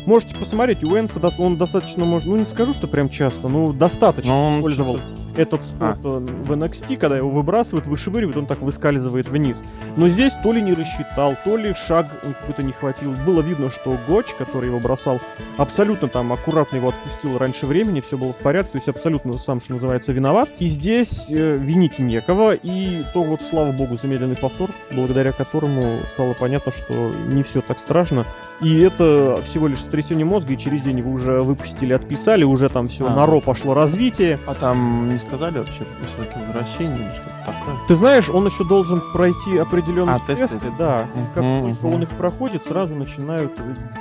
Можете 0.06 0.34
посмотреть, 0.34 0.82
у 0.82 0.96
Энса 0.98 1.20
он 1.38 1.56
достаточно, 1.56 2.04
может, 2.04 2.26
ну 2.26 2.36
не 2.36 2.44
скажу, 2.44 2.72
что 2.72 2.88
прям 2.88 3.10
часто, 3.10 3.48
но 3.48 3.72
достаточно 3.72 4.32
Но 4.32 4.46
он 4.46 4.56
использовал. 4.56 4.98
Этот 5.36 5.64
спорт 5.64 5.98
а. 6.04 6.18
в 6.18 6.52
NXT, 6.52 6.96
когда 6.96 7.16
его 7.16 7.30
выбрасывают, 7.30 7.86
вышвыривают, 7.86 8.36
он 8.36 8.46
так 8.46 8.60
выскальзывает 8.60 9.28
вниз. 9.28 9.62
Но 9.96 10.08
здесь 10.08 10.32
то 10.42 10.52
ли 10.52 10.62
не 10.62 10.74
рассчитал, 10.74 11.36
то 11.44 11.56
ли 11.56 11.74
шаг 11.74 12.06
какой-то 12.22 12.62
не 12.62 12.72
хватил. 12.72 13.12
Было 13.26 13.40
видно, 13.40 13.70
что 13.70 13.96
Гоч, 14.08 14.34
который 14.34 14.66
его 14.66 14.80
бросал, 14.80 15.20
абсолютно 15.56 16.08
там 16.08 16.32
аккуратно 16.32 16.76
его 16.76 16.88
отпустил 16.90 17.38
раньше 17.38 17.66
времени, 17.66 18.00
все 18.00 18.16
было 18.16 18.32
в 18.32 18.38
порядке, 18.38 18.72
то 18.72 18.78
есть 18.78 18.88
абсолютно 18.88 19.36
сам, 19.38 19.60
что 19.60 19.74
называется, 19.74 20.12
виноват. 20.12 20.48
И 20.58 20.66
здесь 20.66 21.26
э, 21.28 21.56
винить 21.56 21.98
некого, 21.98 22.54
и 22.54 23.04
то 23.12 23.22
вот, 23.22 23.42
слава 23.42 23.72
богу, 23.72 23.96
замедленный 23.96 24.36
повтор, 24.36 24.70
благодаря 24.92 25.32
которому 25.32 26.00
стало 26.12 26.34
понятно, 26.34 26.72
что 26.72 27.12
не 27.28 27.42
все 27.42 27.60
так 27.60 27.78
страшно. 27.78 28.26
И 28.60 28.80
это 28.80 29.40
всего 29.44 29.68
лишь 29.68 29.80
сотрясение 29.80 30.26
мозга, 30.26 30.52
и 30.52 30.58
через 30.58 30.82
день 30.82 30.98
его 30.98 31.10
уже 31.10 31.40
выпустили, 31.40 31.94
отписали, 31.94 32.44
уже 32.44 32.68
там 32.68 32.88
все 32.88 33.06
а. 33.06 33.14
на 33.14 33.26
ро 33.26 33.40
пошло 33.40 33.74
развитие. 33.74 34.38
А 34.46 34.54
там 34.54 35.08
не 35.10 35.18
сказали 35.18 35.58
вообще 35.58 35.84
сроки 36.06 36.36
возвращения 36.38 36.96
или 36.96 37.10
что-то? 37.12 37.39
Ты 37.88 37.94
знаешь, 37.94 38.28
он 38.28 38.46
еще 38.46 38.64
должен 38.64 39.00
пройти 39.12 39.58
определенные 39.58 40.16
а, 40.16 40.26
тесты, 40.26 40.48
тесты, 40.48 40.70
да. 40.78 41.08
Mm-hmm. 41.14 41.34
Как 41.34 41.44
только 41.44 41.94
он 41.94 42.02
их 42.02 42.10
проходит, 42.10 42.64
сразу 42.66 42.94
начинают 42.94 43.52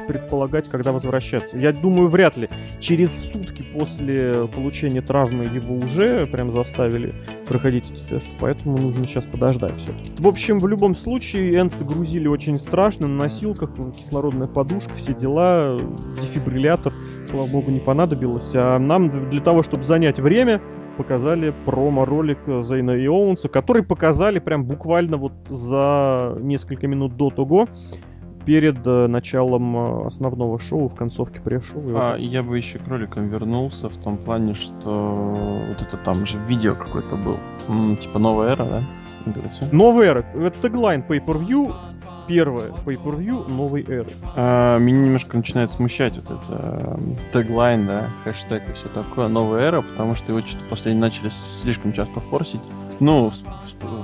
предполагать, 0.07 0.69
когда 0.69 0.91
возвращаться. 0.91 1.57
Я 1.57 1.71
думаю, 1.71 2.09
вряд 2.09 2.37
ли. 2.37 2.49
Через 2.79 3.31
сутки 3.31 3.63
после 3.73 4.47
получения 4.53 5.01
травмы 5.01 5.45
его 5.45 5.75
уже 5.75 6.27
прям 6.27 6.51
заставили 6.51 7.13
проходить 7.47 7.89
эти 7.91 8.03
тесты, 8.03 8.29
поэтому 8.39 8.77
нужно 8.77 9.05
сейчас 9.05 9.25
подождать 9.25 9.75
все-таки. 9.77 10.11
В 10.19 10.27
общем, 10.27 10.59
в 10.59 10.67
любом 10.67 10.95
случае, 10.95 11.59
Энцы 11.59 11.83
грузили 11.83 12.27
очень 12.27 12.59
страшно 12.59 13.07
на 13.07 13.23
носилках, 13.23 13.71
кислородная 13.97 14.47
подушка, 14.47 14.93
все 14.93 15.13
дела, 15.13 15.79
дефибриллятор, 16.21 16.93
слава 17.25 17.47
богу, 17.47 17.71
не 17.71 17.79
понадобилось. 17.79 18.51
А 18.53 18.77
нам 18.77 19.07
для 19.29 19.41
того, 19.41 19.63
чтобы 19.63 19.83
занять 19.83 20.19
время, 20.19 20.61
показали 20.99 21.53
промо-ролик 21.65 22.39
Зейна 22.61 22.91
и 22.91 23.07
Оуэнса, 23.07 23.47
который 23.47 23.83
показали 23.83 24.39
прям 24.39 24.65
буквально 24.65 25.15
вот 25.15 25.31
за 25.47 26.35
несколько 26.41 26.87
минут 26.87 27.15
до 27.15 27.29
того, 27.29 27.69
перед 28.45 28.85
э, 28.85 29.07
началом 29.07 29.77
э, 29.77 30.07
основного 30.07 30.59
шоу, 30.59 30.89
в 30.89 30.95
концовке 30.95 31.39
пресс-шоу. 31.39 31.95
А, 31.95 32.17
я 32.17 32.43
бы 32.43 32.57
еще 32.57 32.79
к 32.79 32.87
роликам 32.89 33.29
вернулся 33.29 33.87
в 33.89 33.95
том 33.95 34.17
плане, 34.17 34.55
что 34.55 35.35
вот 35.69 35.81
это 35.81 35.95
там 35.97 36.25
же 36.25 36.37
видео 36.47 36.75
какое-то 36.75 37.15
был. 37.15 37.37
М, 37.69 37.95
типа 37.95 38.19
новая 38.19 38.49
эра, 38.53 38.65
да? 38.65 38.83
Новая 39.71 40.07
эра. 40.07 40.25
Это 40.35 40.59
теглайн 40.61 41.03
Pay-Per-View 41.07 41.73
первое 42.29 42.71
pay-per-view 42.85 43.51
новой 43.51 43.83
эры. 43.83 44.09
А, 44.35 44.77
меня 44.77 44.99
немножко 44.99 45.35
начинает 45.35 45.71
смущать 45.71 46.15
вот 46.17 46.25
это 46.25 46.99
теглайн, 47.33 47.87
да, 47.87 48.09
хэштег 48.23 48.69
и 48.69 48.73
все 48.73 48.87
такое, 48.89 49.27
новая 49.27 49.63
эра, 49.63 49.81
потому 49.81 50.13
что 50.13 50.31
его 50.31 50.45
что-то 50.45 50.63
последние 50.69 51.01
начали 51.01 51.31
слишком 51.61 51.91
часто 51.91 52.19
форсить. 52.19 52.61
Ну, 52.99 53.31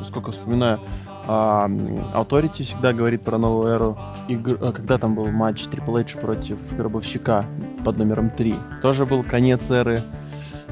сколько 0.03 0.31
вспоминаю, 0.31 0.79
а, 1.27 1.67
Authority 1.67 2.63
всегда 2.63 2.93
говорит 2.93 3.21
про 3.21 3.37
новую 3.37 3.67
эру. 3.67 3.97
И 4.27 4.35
а, 4.35 4.71
когда 4.71 4.97
там 4.97 5.15
был 5.15 5.27
матч 5.27 5.65
Triple 5.65 6.01
H 6.01 6.19
против 6.19 6.57
Гробовщика 6.75 7.45
под 7.83 7.97
номером 7.97 8.31
3, 8.31 8.55
тоже 8.81 9.05
был 9.05 9.23
конец 9.23 9.69
эры. 9.69 10.01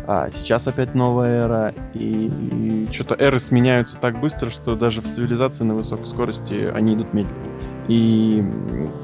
А 0.05 0.29
сейчас 0.31 0.67
опять 0.67 0.95
новая 0.95 1.45
эра, 1.45 1.73
и, 1.93 2.27
и 2.27 2.89
что-то 2.91 3.15
эры 3.15 3.39
сменяются 3.39 3.97
так 3.97 4.19
быстро, 4.19 4.49
что 4.49 4.75
даже 4.75 5.01
в 5.01 5.07
цивилизации 5.07 5.63
на 5.63 5.75
высокой 5.75 6.07
скорости 6.07 6.69
они 6.73 6.95
идут 6.95 7.13
медленно. 7.13 7.53
И 7.87 8.43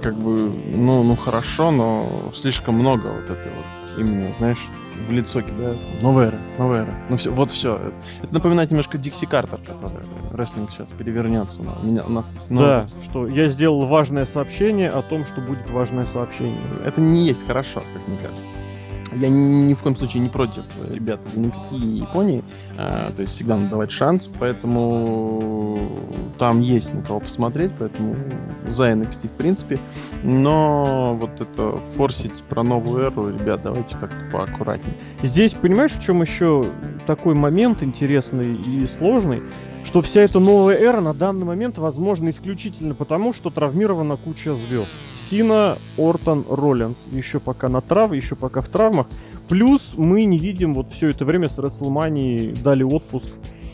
как 0.01 0.15
бы, 0.15 0.49
ну, 0.75 1.03
ну 1.03 1.15
хорошо, 1.15 1.71
но 1.71 2.31
слишком 2.33 2.75
много 2.75 3.07
вот 3.07 3.29
это 3.29 3.49
вот 3.49 3.99
именно, 3.99 4.31
знаешь, 4.33 4.65
в 5.07 5.11
лицо 5.11 5.41
кидают. 5.41 5.79
Новая 6.01 6.27
эра, 6.27 6.39
новая 6.57 6.83
эра. 6.83 6.93
Ну 7.09 7.17
все, 7.17 7.31
вот 7.31 7.51
все. 7.51 7.79
Это 8.21 8.33
напоминает 8.33 8.71
немножко 8.71 8.97
Дикси 8.97 9.25
Картер, 9.25 9.59
который 9.59 10.05
рестлинг 10.31 10.71
сейчас 10.71 10.91
перевернется. 10.91 11.59
У, 11.61 11.85
меня, 11.85 12.03
у 12.05 12.09
нас 12.09 12.49
новое. 12.49 12.81
Да, 12.81 12.87
что 12.87 13.27
я 13.27 13.47
сделал 13.47 13.85
важное 13.85 14.25
сообщение 14.25 14.89
о 14.89 15.01
том, 15.01 15.25
что 15.25 15.41
будет 15.41 15.69
важное 15.69 16.05
сообщение. 16.05 16.61
Это 16.85 17.01
не 17.01 17.25
есть 17.25 17.45
хорошо, 17.45 17.81
как 17.93 18.07
мне 18.07 18.17
кажется. 18.17 18.55
Я 19.13 19.29
ни, 19.29 19.39
ни 19.39 19.73
в 19.73 19.81
коем 19.81 19.95
случае 19.95 20.21
не 20.21 20.29
против 20.29 20.63
ребят 20.91 21.25
из 21.25 21.35
NXT 21.35 21.75
и 21.77 21.99
Японии, 21.99 22.43
а, 22.77 23.11
то 23.11 23.23
есть 23.23 23.33
всегда 23.33 23.57
надо 23.57 23.71
давать 23.71 23.91
шанс, 23.91 24.29
поэтому 24.39 25.89
там 26.37 26.61
есть 26.61 26.93
на 26.93 27.01
кого 27.01 27.19
посмотреть, 27.19 27.71
поэтому 27.77 28.15
за 28.67 28.91
NXT 28.91 29.29
в 29.29 29.31
принципе, 29.31 29.79
но 30.23 31.17
вот 31.19 31.41
это 31.41 31.77
форсить 31.95 32.43
про 32.43 32.61
новую 32.61 33.03
эру, 33.03 33.29
ребят, 33.29 33.63
давайте 33.63 33.97
как-то 33.97 34.25
поаккуратнее. 34.31 34.88
Здесь, 35.21 35.53
понимаешь, 35.53 35.91
в 35.91 36.01
чем 36.01 36.21
еще 36.21 36.65
такой 37.05 37.35
момент 37.35 37.83
интересный 37.83 38.55
и 38.55 38.87
сложный? 38.87 39.41
что 39.83 40.01
вся 40.01 40.21
эта 40.21 40.39
новая 40.39 40.75
эра 40.75 41.01
на 41.01 41.13
данный 41.13 41.45
момент 41.45 41.77
возможна 41.77 42.29
исключительно 42.29 42.93
потому, 42.95 43.33
что 43.33 43.49
травмирована 43.49 44.17
куча 44.17 44.55
звезд. 44.55 44.89
Сина, 45.15 45.77
Ортон, 45.97 46.45
Роллинс. 46.49 47.07
Еще 47.11 47.39
пока 47.39 47.69
на 47.69 47.81
трав, 47.81 48.13
еще 48.13 48.35
пока 48.35 48.61
в 48.61 48.67
травмах. 48.67 49.07
Плюс 49.47 49.93
мы 49.97 50.25
не 50.25 50.37
видим 50.37 50.73
вот 50.73 50.89
все 50.89 51.09
это 51.09 51.25
время 51.25 51.47
с 51.47 51.57
Расселманией 51.57 52.53
дали 52.53 52.83
отпуск 52.83 53.31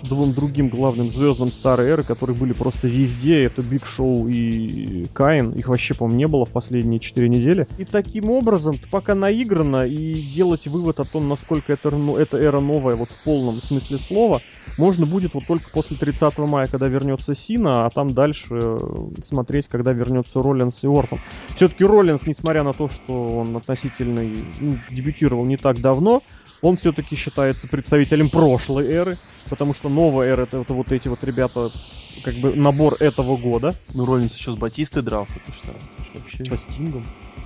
двум 0.08 0.34
другим 0.34 0.70
главным 0.70 1.12
звездам 1.12 1.52
старой 1.52 1.88
эры, 1.88 2.04
которые 2.04 2.38
были 2.38 2.54
просто 2.54 2.88
везде. 2.88 3.44
Это 3.44 3.62
Биг 3.62 3.86
Шоу 3.86 4.28
и 4.28 5.06
Каин. 5.14 5.52
Их 5.52 5.68
вообще, 5.68 5.94
по-моему, 5.94 6.18
не 6.18 6.28
было 6.28 6.46
в 6.46 6.52
последние 6.52 7.00
четыре 7.00 7.30
недели. 7.30 7.68
И 7.78 7.86
таким 7.86 8.30
образом, 8.30 8.78
пока 8.92 9.16
наиграно, 9.16 9.86
и 9.86 10.14
делать 10.14 10.68
вывод 10.68 11.00
о 11.00 11.04
том, 11.04 11.28
насколько 11.28 11.74
это, 11.74 11.92
ну, 11.92 12.18
эта 12.18 12.38
эра 12.38 12.60
новая, 12.60 12.96
вот 12.96 13.10
в 13.10 13.24
полном 13.24 13.56
смысле 13.56 14.00
слова, 14.00 14.42
можно 14.78 15.06
будет 15.06 15.34
вот 15.34 15.46
только 15.46 15.70
после 15.70 15.98
30 15.98 16.38
мая, 16.40 16.68
когда 16.68 16.88
вернется 16.88 17.34
Сина, 17.34 17.86
а 17.86 17.90
там 17.90 18.14
дальше 18.14 18.48
э, 18.52 18.78
смотреть, 19.24 19.68
когда 19.68 19.94
вернется 19.94 20.42
Роллинс 20.42 20.84
и 20.84 20.88
Ортон. 20.88 21.20
Все-таки 21.56 21.84
Роллинс, 21.84 22.26
несмотря 22.26 22.64
на 22.64 22.74
то, 22.74 22.90
что 22.90 23.38
он 23.38 23.56
относительно 23.56 24.22
ну, 24.60 24.78
дебютировал 24.90 25.46
не 25.46 25.58
так 25.58 25.80
давно, 25.80 26.24
он 26.62 26.78
все-таки 26.78 27.16
считается 27.16 27.68
представителем 27.68 28.30
прошлой 28.30 28.88
эры, 28.88 29.18
потому 29.50 29.74
что 29.74 29.90
новая 29.90 30.28
эра 30.28 30.44
это, 30.44 30.58
это 30.58 30.74
вот 30.74 30.92
эти 30.92 31.08
вот 31.08 31.24
ребята, 31.24 31.72
как 32.24 32.36
бы 32.36 32.56
набор 32.56 32.96
этого 33.00 33.38
года. 33.38 33.76
Ну, 33.94 34.06
Роллинс 34.06 34.36
еще 34.36 34.52
с 34.52 34.56
Батистой 34.56 35.04
дрался, 35.04 35.40
ты 35.46 35.52
что? 35.52 35.74
Ты 35.98 36.04
что 36.04 36.20
вообще... 36.20 36.46
Со 36.46 36.58
Стингом. 36.58 37.06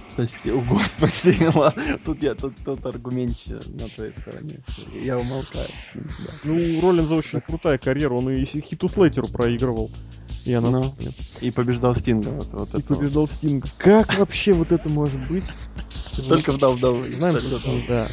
Со 0.09 0.27
Стингом, 0.27 0.67
господи, 0.67 1.37
тут 2.05 2.21
я, 2.21 2.35
тут 2.35 2.55
тот 2.63 2.85
аргумент 2.85 3.37
на 3.47 3.87
твоей 3.87 4.13
стороне. 4.13 4.59
Я 4.93 5.17
умолкаю, 5.17 5.69
Стинг, 5.77 6.07
да. 6.07 6.33
Ну, 6.45 6.77
у 6.77 6.81
Роллинза 6.81 7.15
очень 7.15 7.41
крутая 7.41 7.77
карьера, 7.77 8.13
он 8.13 8.29
и 8.29 8.43
Хиту 8.45 8.89
Слейтеру 8.89 9.27
проигрывал. 9.27 9.91
Я 10.45 10.61
ну, 10.61 10.95
и 11.41 11.51
побеждал 11.51 11.93
Стинга. 11.95 12.29
Вот, 12.29 12.53
вот 12.53 12.73
и 12.73 12.81
побеждал 12.81 13.23
вот. 13.23 13.31
Стинга. 13.31 13.67
Как 13.77 14.17
вообще 14.17 14.53
вот 14.53 14.71
это 14.71 14.87
может 14.89 15.19
быть? 15.27 15.43
Только 16.27 16.53
в 16.53 16.57
дав 16.57 16.77
Знаем, 16.79 17.37
да. 17.87 18.07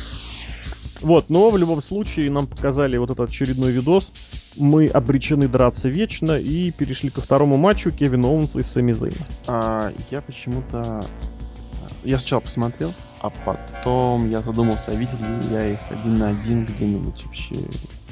Вот, 1.00 1.31
но 1.31 1.50
в 1.50 1.57
любом 1.57 1.83
случае 1.83 2.31
нам 2.31 2.47
показали 2.47 2.97
вот 2.97 3.11
этот 3.11 3.29
очередной 3.29 3.73
видос. 3.73 4.12
Мы 4.57 4.88
обречены 4.88 5.49
драться 5.49 5.88
вечно 5.88 6.33
и 6.33 6.71
перешли 6.71 7.11
ко 7.11 7.21
второму 7.21 7.57
матчу 7.57 7.91
Кевина 7.91 8.29
Оуэнса 8.29 8.61
и 8.61 8.62
Сами 8.62 8.93
Зейна. 8.93 9.26
А, 9.47 9.93
я 10.11 10.21
почему-то... 10.21 11.07
Я 12.05 12.19
сначала 12.19 12.41
посмотрел, 12.41 12.95
а 13.21 13.31
потом 13.31 14.29
я 14.29 14.41
задумался, 14.41 14.93
а 14.93 14.95
видел 14.95 15.19
ли 15.19 15.53
я 15.53 15.69
их 15.71 15.81
один 15.91 16.19
на 16.19 16.29
один 16.29 16.65
где-нибудь 16.65 17.25
вообще. 17.25 17.57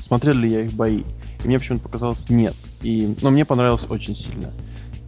Смотрел 0.01 0.35
ли 0.35 0.51
я 0.51 0.63
их 0.63 0.73
бои. 0.73 1.03
И 1.45 1.47
мне 1.47 1.59
почему-то 1.59 1.85
показалось 1.85 2.29
нет. 2.29 2.55
И... 2.83 3.15
Но 3.23 3.31
мне 3.31 3.45
понравилось 3.45 3.87
очень 3.89 4.17
сильно. 4.17 4.53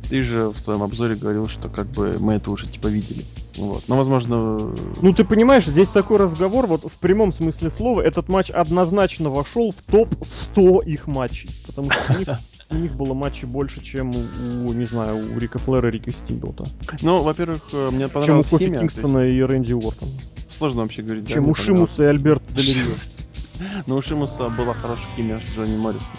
Ты 0.08 0.22
же 0.22 0.48
в 0.48 0.58
своем 0.58 0.82
обзоре 0.82 1.16
говорил, 1.16 1.48
что 1.48 1.68
как 1.68 1.86
бы 1.86 2.16
мы 2.18 2.34
это 2.34 2.50
уже 2.50 2.66
типа 2.66 2.88
видели. 2.88 3.24
Вот. 3.58 3.84
Но, 3.88 3.96
возможно... 3.96 4.74
Ну, 5.00 5.14
ты 5.14 5.24
понимаешь, 5.24 5.64
здесь 5.64 5.88
такой 5.88 6.18
разговор, 6.18 6.66
вот 6.66 6.84
в 6.84 6.98
прямом 6.98 7.32
смысле 7.32 7.70
слова, 7.70 8.02
этот 8.02 8.28
матч 8.28 8.50
однозначно 8.50 9.30
вошел 9.30 9.72
в 9.72 9.82
топ-100 9.90 10.84
их 10.84 11.06
матчей. 11.06 11.50
Потому 11.66 11.90
что 11.90 12.14
у 12.14 12.18
них, 12.18 12.28
у 12.70 12.74
них 12.76 12.94
было 12.94 13.14
матчей 13.14 13.46
больше, 13.46 13.82
чем 13.82 14.10
у, 14.10 14.72
не 14.72 14.84
знаю, 14.84 15.34
у 15.34 15.38
Рика 15.38 15.58
Флера 15.58 15.88
и 15.88 15.92
Рика 15.92 16.12
Стимблта. 16.12 16.66
Ну, 17.02 17.22
во-первых, 17.22 17.62
э, 17.72 17.90
мне 17.90 18.08
понравилась 18.08 18.48
Чем 18.48 18.56
у 18.56 18.58
Кофи 18.58 18.78
Кингстона 18.78 19.18
есть... 19.20 19.38
и 19.38 19.42
Рэнди 19.42 19.72
Уортона. 19.72 20.12
Сложно 20.48 20.82
вообще 20.82 21.02
говорить. 21.02 21.28
Чем 21.28 21.44
да, 21.44 21.50
у 21.50 21.54
Шимуса 21.54 22.04
и 22.04 22.06
Альберта 22.06 22.44
Делирио. 22.54 22.94
Но 23.86 23.96
у 23.96 24.02
Шимуса 24.02 24.48
была 24.50 24.74
хорошая 24.74 25.08
химия 25.16 25.40
с 25.40 25.56
Джонни 25.56 25.76
Моррисом. 25.76 26.14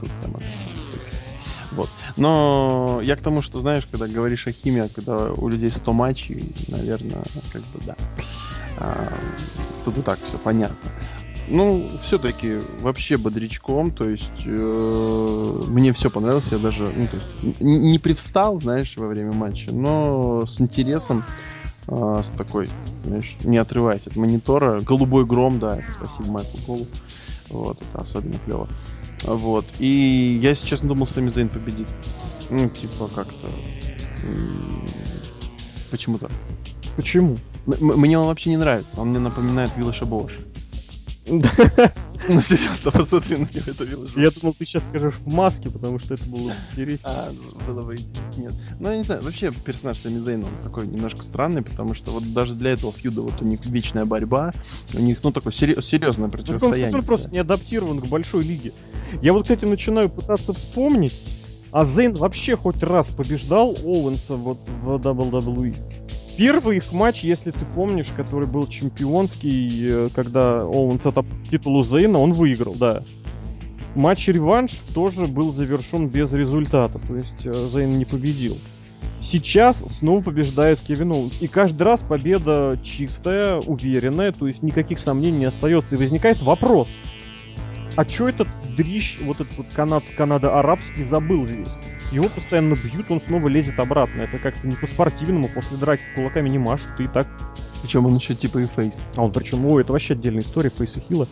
Тут 0.00 0.10
могу 0.28 0.42
вот. 1.78 1.90
Но 2.16 3.00
я 3.02 3.14
к 3.16 3.20
тому, 3.20 3.40
что, 3.40 3.60
знаешь, 3.60 3.86
когда 3.90 4.08
говоришь 4.08 4.48
о 4.48 4.52
химии, 4.52 4.90
когда 4.92 5.30
у 5.30 5.48
людей 5.48 5.70
100 5.70 5.92
матчей, 5.92 6.52
наверное, 6.66 7.22
как 7.52 7.62
бы 7.62 7.80
да. 7.86 7.96
А, 8.78 9.12
тут 9.84 9.98
и 9.98 10.02
так 10.02 10.18
все 10.26 10.38
понятно. 10.38 10.90
Ну, 11.50 11.88
все-таки 12.02 12.58
вообще 12.80 13.16
бодрячком, 13.16 13.90
то 13.90 14.08
есть 14.08 14.42
э, 14.44 15.62
мне 15.68 15.94
все 15.94 16.10
понравилось, 16.10 16.48
я 16.50 16.58
даже 16.58 16.92
ну, 16.94 17.06
то 17.06 17.16
есть, 17.16 17.60
не, 17.60 17.98
привстал, 17.98 18.58
знаешь, 18.58 18.96
во 18.98 19.06
время 19.06 19.32
матча, 19.32 19.72
но 19.72 20.44
с 20.46 20.60
интересом, 20.60 21.24
э, 21.86 22.20
с 22.22 22.28
такой, 22.36 22.68
знаешь, 23.06 23.36
не 23.44 23.56
отрываясь 23.56 24.06
от 24.06 24.16
монитора. 24.16 24.82
Голубой 24.82 25.24
гром, 25.24 25.58
да, 25.58 25.80
спасибо 25.88 26.32
Майклу 26.32 26.60
Голу. 26.66 26.86
Вот, 27.48 27.80
это 27.80 28.02
особенно 28.02 28.38
клево. 28.44 28.68
Вот. 29.24 29.64
И 29.78 30.38
я, 30.42 30.54
честно, 30.54 30.88
думал, 30.88 31.06
Сами 31.06 31.28
Зейн 31.28 31.48
победит. 31.48 31.88
Ну, 32.50 32.68
типа, 32.68 33.08
как-то... 33.14 33.48
Почему-то. 35.90 36.30
Почему? 36.96 37.38
М- 37.66 38.00
мне 38.00 38.18
он 38.18 38.26
вообще 38.26 38.50
не 38.50 38.56
нравится. 38.56 39.00
Он 39.00 39.08
мне 39.08 39.18
напоминает 39.18 39.76
Виллаша 39.76 40.04
Бош. 40.06 40.38
Ну, 42.28 42.40
серьезно, 42.40 42.90
посмотри 42.90 43.36
на 43.36 43.42
него, 43.42 43.62
это 43.66 43.84
Виллаж 43.84 44.10
Я 44.16 44.30
думал, 44.30 44.54
ты 44.54 44.66
сейчас 44.66 44.84
скажешь 44.84 45.14
в 45.14 45.32
маске, 45.32 45.70
потому 45.70 45.98
что 45.98 46.14
это 46.14 46.24
было 46.24 46.52
интереснее. 46.72 47.14
А, 47.14 47.32
было 47.66 47.82
бы 47.82 47.94
интереснее. 47.94 48.50
Нет. 48.50 48.54
Ну, 48.80 48.90
я 48.90 48.98
не 48.98 49.04
знаю, 49.04 49.22
вообще 49.22 49.52
персонаж 49.52 49.98
Сами 49.98 50.18
Зейна, 50.18 50.46
он 50.46 50.62
такой 50.62 50.86
немножко 50.86 51.22
странный, 51.22 51.62
потому 51.62 51.94
что 51.94 52.10
вот 52.10 52.32
даже 52.32 52.54
для 52.54 52.72
этого 52.72 52.92
фьюда 52.92 53.22
вот 53.22 53.40
у 53.40 53.44
них 53.44 53.64
вечная 53.66 54.04
борьба, 54.04 54.52
у 54.94 54.98
них, 54.98 55.18
ну, 55.22 55.30
такое 55.30 55.52
серьезное 55.52 56.26
Ну, 56.26 56.32
противостояние. 56.32 56.94
Он 56.94 57.04
просто 57.04 57.30
не 57.30 57.38
адаптирован 57.38 58.00
к 58.00 58.06
большой 58.06 58.44
лиге. 58.44 58.72
Я 59.22 59.32
вот, 59.32 59.44
кстати, 59.44 59.64
начинаю 59.64 60.10
пытаться 60.10 60.52
вспомнить, 60.52 61.14
а 61.70 61.84
Зейн 61.84 62.14
вообще 62.14 62.56
хоть 62.56 62.82
раз 62.82 63.08
побеждал 63.08 63.76
Оуэнса 63.84 64.36
вот 64.36 64.58
в 64.82 64.96
WWE? 64.96 65.76
Первый 66.38 66.76
их 66.76 66.92
матч, 66.92 67.24
если 67.24 67.50
ты 67.50 67.64
помнишь, 67.74 68.12
который 68.16 68.46
был 68.46 68.68
чемпионский, 68.68 69.86
э, 69.88 70.08
когда 70.14 70.62
Оуэнс 70.62 71.04
от 71.04 71.26
титулу 71.50 71.82
Зейна, 71.82 72.20
он 72.20 72.32
выиграл, 72.32 72.76
да. 72.76 73.02
Матч-реванш 73.96 74.70
тоже 74.94 75.26
был 75.26 75.52
завершен 75.52 76.06
без 76.06 76.32
результата, 76.32 77.00
то 77.08 77.14
есть 77.16 77.44
э, 77.44 77.52
Зейн 77.52 77.98
не 77.98 78.04
победил. 78.04 78.56
Сейчас 79.18 79.82
снова 79.88 80.22
побеждает 80.22 80.78
Кевин 80.78 81.10
Оуэнс. 81.10 81.42
И 81.42 81.48
каждый 81.48 81.82
раз 81.82 82.04
победа 82.04 82.78
чистая, 82.84 83.56
уверенная, 83.56 84.30
то 84.30 84.46
есть 84.46 84.62
никаких 84.62 85.00
сомнений 85.00 85.38
не 85.38 85.46
остается. 85.46 85.96
И 85.96 85.98
возникает 85.98 86.40
вопрос, 86.40 86.88
а 87.98 88.04
чё 88.04 88.28
этот 88.28 88.46
дрищ, 88.76 89.18
вот 89.22 89.40
этот 89.40 89.56
вот 89.56 89.66
канад, 89.74 90.04
Канада-арабский 90.16 91.02
забыл 91.02 91.44
здесь? 91.44 91.72
Его 92.12 92.28
постоянно 92.28 92.76
бьют, 92.76 93.10
он 93.10 93.20
снова 93.20 93.48
лезет 93.48 93.80
обратно. 93.80 94.20
Это 94.20 94.38
как-то 94.38 94.64
не 94.68 94.76
по-спортивному, 94.76 95.48
после 95.48 95.78
драки 95.78 96.02
кулаками 96.14 96.48
не 96.48 96.58
машут, 96.58 97.00
и 97.00 97.08
так... 97.08 97.26
Причем 97.82 98.06
он 98.06 98.14
еще 98.14 98.36
типа 98.36 98.58
и 98.58 98.66
фейс. 98.66 99.04
А 99.16 99.24
он 99.24 99.32
причем, 99.32 99.66
ой, 99.66 99.82
это 99.82 99.92
вообще 99.92 100.14
отдельная 100.14 100.42
история, 100.42 100.70
фейса 100.70 101.00
хила. 101.00 101.26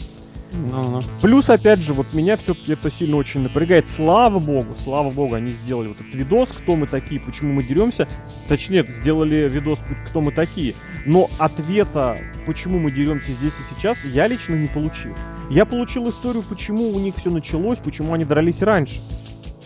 Ну, 0.56 0.90
ну. 0.90 1.02
Плюс, 1.22 1.50
опять 1.50 1.82
же, 1.82 1.92
вот 1.92 2.12
меня 2.12 2.36
все-таки 2.36 2.72
это 2.72 2.90
сильно 2.90 3.16
очень 3.16 3.40
напрягает. 3.40 3.88
Слава 3.88 4.38
богу, 4.38 4.75
слава 4.76 5.10
богу, 5.10 5.34
они 5.34 5.50
сделали 5.50 5.88
вот 5.88 6.00
этот 6.00 6.14
видос, 6.14 6.50
кто 6.50 6.76
мы 6.76 6.86
такие, 6.86 7.20
почему 7.20 7.52
мы 7.52 7.62
деремся. 7.62 8.08
Точнее, 8.48 8.84
сделали 8.88 9.48
видос, 9.48 9.80
кто 10.08 10.20
мы 10.20 10.32
такие. 10.32 10.75
Но 11.04 11.28
ответа, 11.38 12.18
почему 12.46 12.78
мы 12.78 12.90
деремся 12.90 13.32
здесь 13.32 13.52
и 13.52 13.75
сейчас, 13.75 14.04
я 14.04 14.26
лично 14.26 14.54
не 14.54 14.68
получил. 14.68 15.14
Я 15.50 15.64
получил 15.64 16.08
историю, 16.08 16.42
почему 16.42 16.90
у 16.90 16.98
них 16.98 17.14
все 17.16 17.30
началось, 17.30 17.78
почему 17.78 18.14
они 18.14 18.25
дрались 18.25 18.62
раньше. 18.62 19.00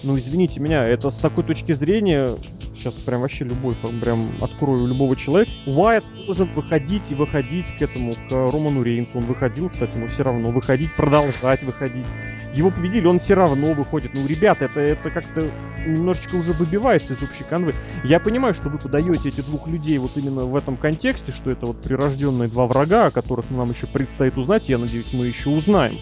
Ну, 0.02 0.16
извините 0.16 0.61
меня, 0.61 0.87
это 0.87 1.11
с 1.11 1.16
такой 1.16 1.45
точки 1.45 1.73
зрения, 1.73 2.30
сейчас 2.75 2.95
прям 2.95 3.21
вообще 3.21 3.45
любой, 3.45 3.75
прям 4.00 4.30
открою 4.42 4.87
любого 4.87 5.14
человека, 5.14 5.50
Уайт 5.66 6.04
должен 6.25 6.50
выходить 6.54 7.11
и 7.11 7.14
выходить 7.14 7.76
к 7.76 7.83
этому, 7.83 8.14
к 8.14 8.30
Роману 8.30 8.83
Рейнсу. 8.83 9.19
Он 9.19 9.26
выходил, 9.26 9.69
кстати, 9.69 9.97
но 9.97 10.07
все 10.07 10.23
равно 10.23 10.50
выходить, 10.50 10.95
продолжать 10.95 11.62
выходить. 11.62 12.07
Его 12.54 12.71
победили, 12.71 13.07
он 13.07 13.19
все 13.19 13.35
равно 13.35 13.75
выходит. 13.75 14.12
Ну, 14.14 14.26
ребята, 14.26 14.64
это, 14.64 14.80
это 14.80 15.11
как-то 15.11 15.50
немножечко 15.87 16.37
уже 16.37 16.52
выбивается 16.54 17.12
из 17.12 17.23
общей 17.23 17.45
канвы. 17.45 17.75
Я 18.02 18.21
понимаю, 18.21 18.54
что 18.54 18.71
вы 18.71 18.78
подаете 18.78 19.28
этих 19.28 19.45
двух 19.45 19.69
людей 19.69 19.99
вот 19.99 20.16
именно 20.16 20.45
в 20.45 20.57
этом 20.57 20.78
контексте, 20.78 21.30
что 21.30 21.50
это 21.50 21.66
вот 21.66 21.83
прирожденные 21.83 22.49
два 22.49 22.66
врага, 22.66 23.07
о 23.07 23.11
которых 23.11 23.50
нам 23.50 23.71
еще 23.71 23.87
предстоит 23.87 24.38
узнать, 24.38 24.68
я 24.68 24.79
надеюсь, 24.79 25.12
мы 25.12 25.27
еще 25.27 25.51
узнаем. 25.51 25.96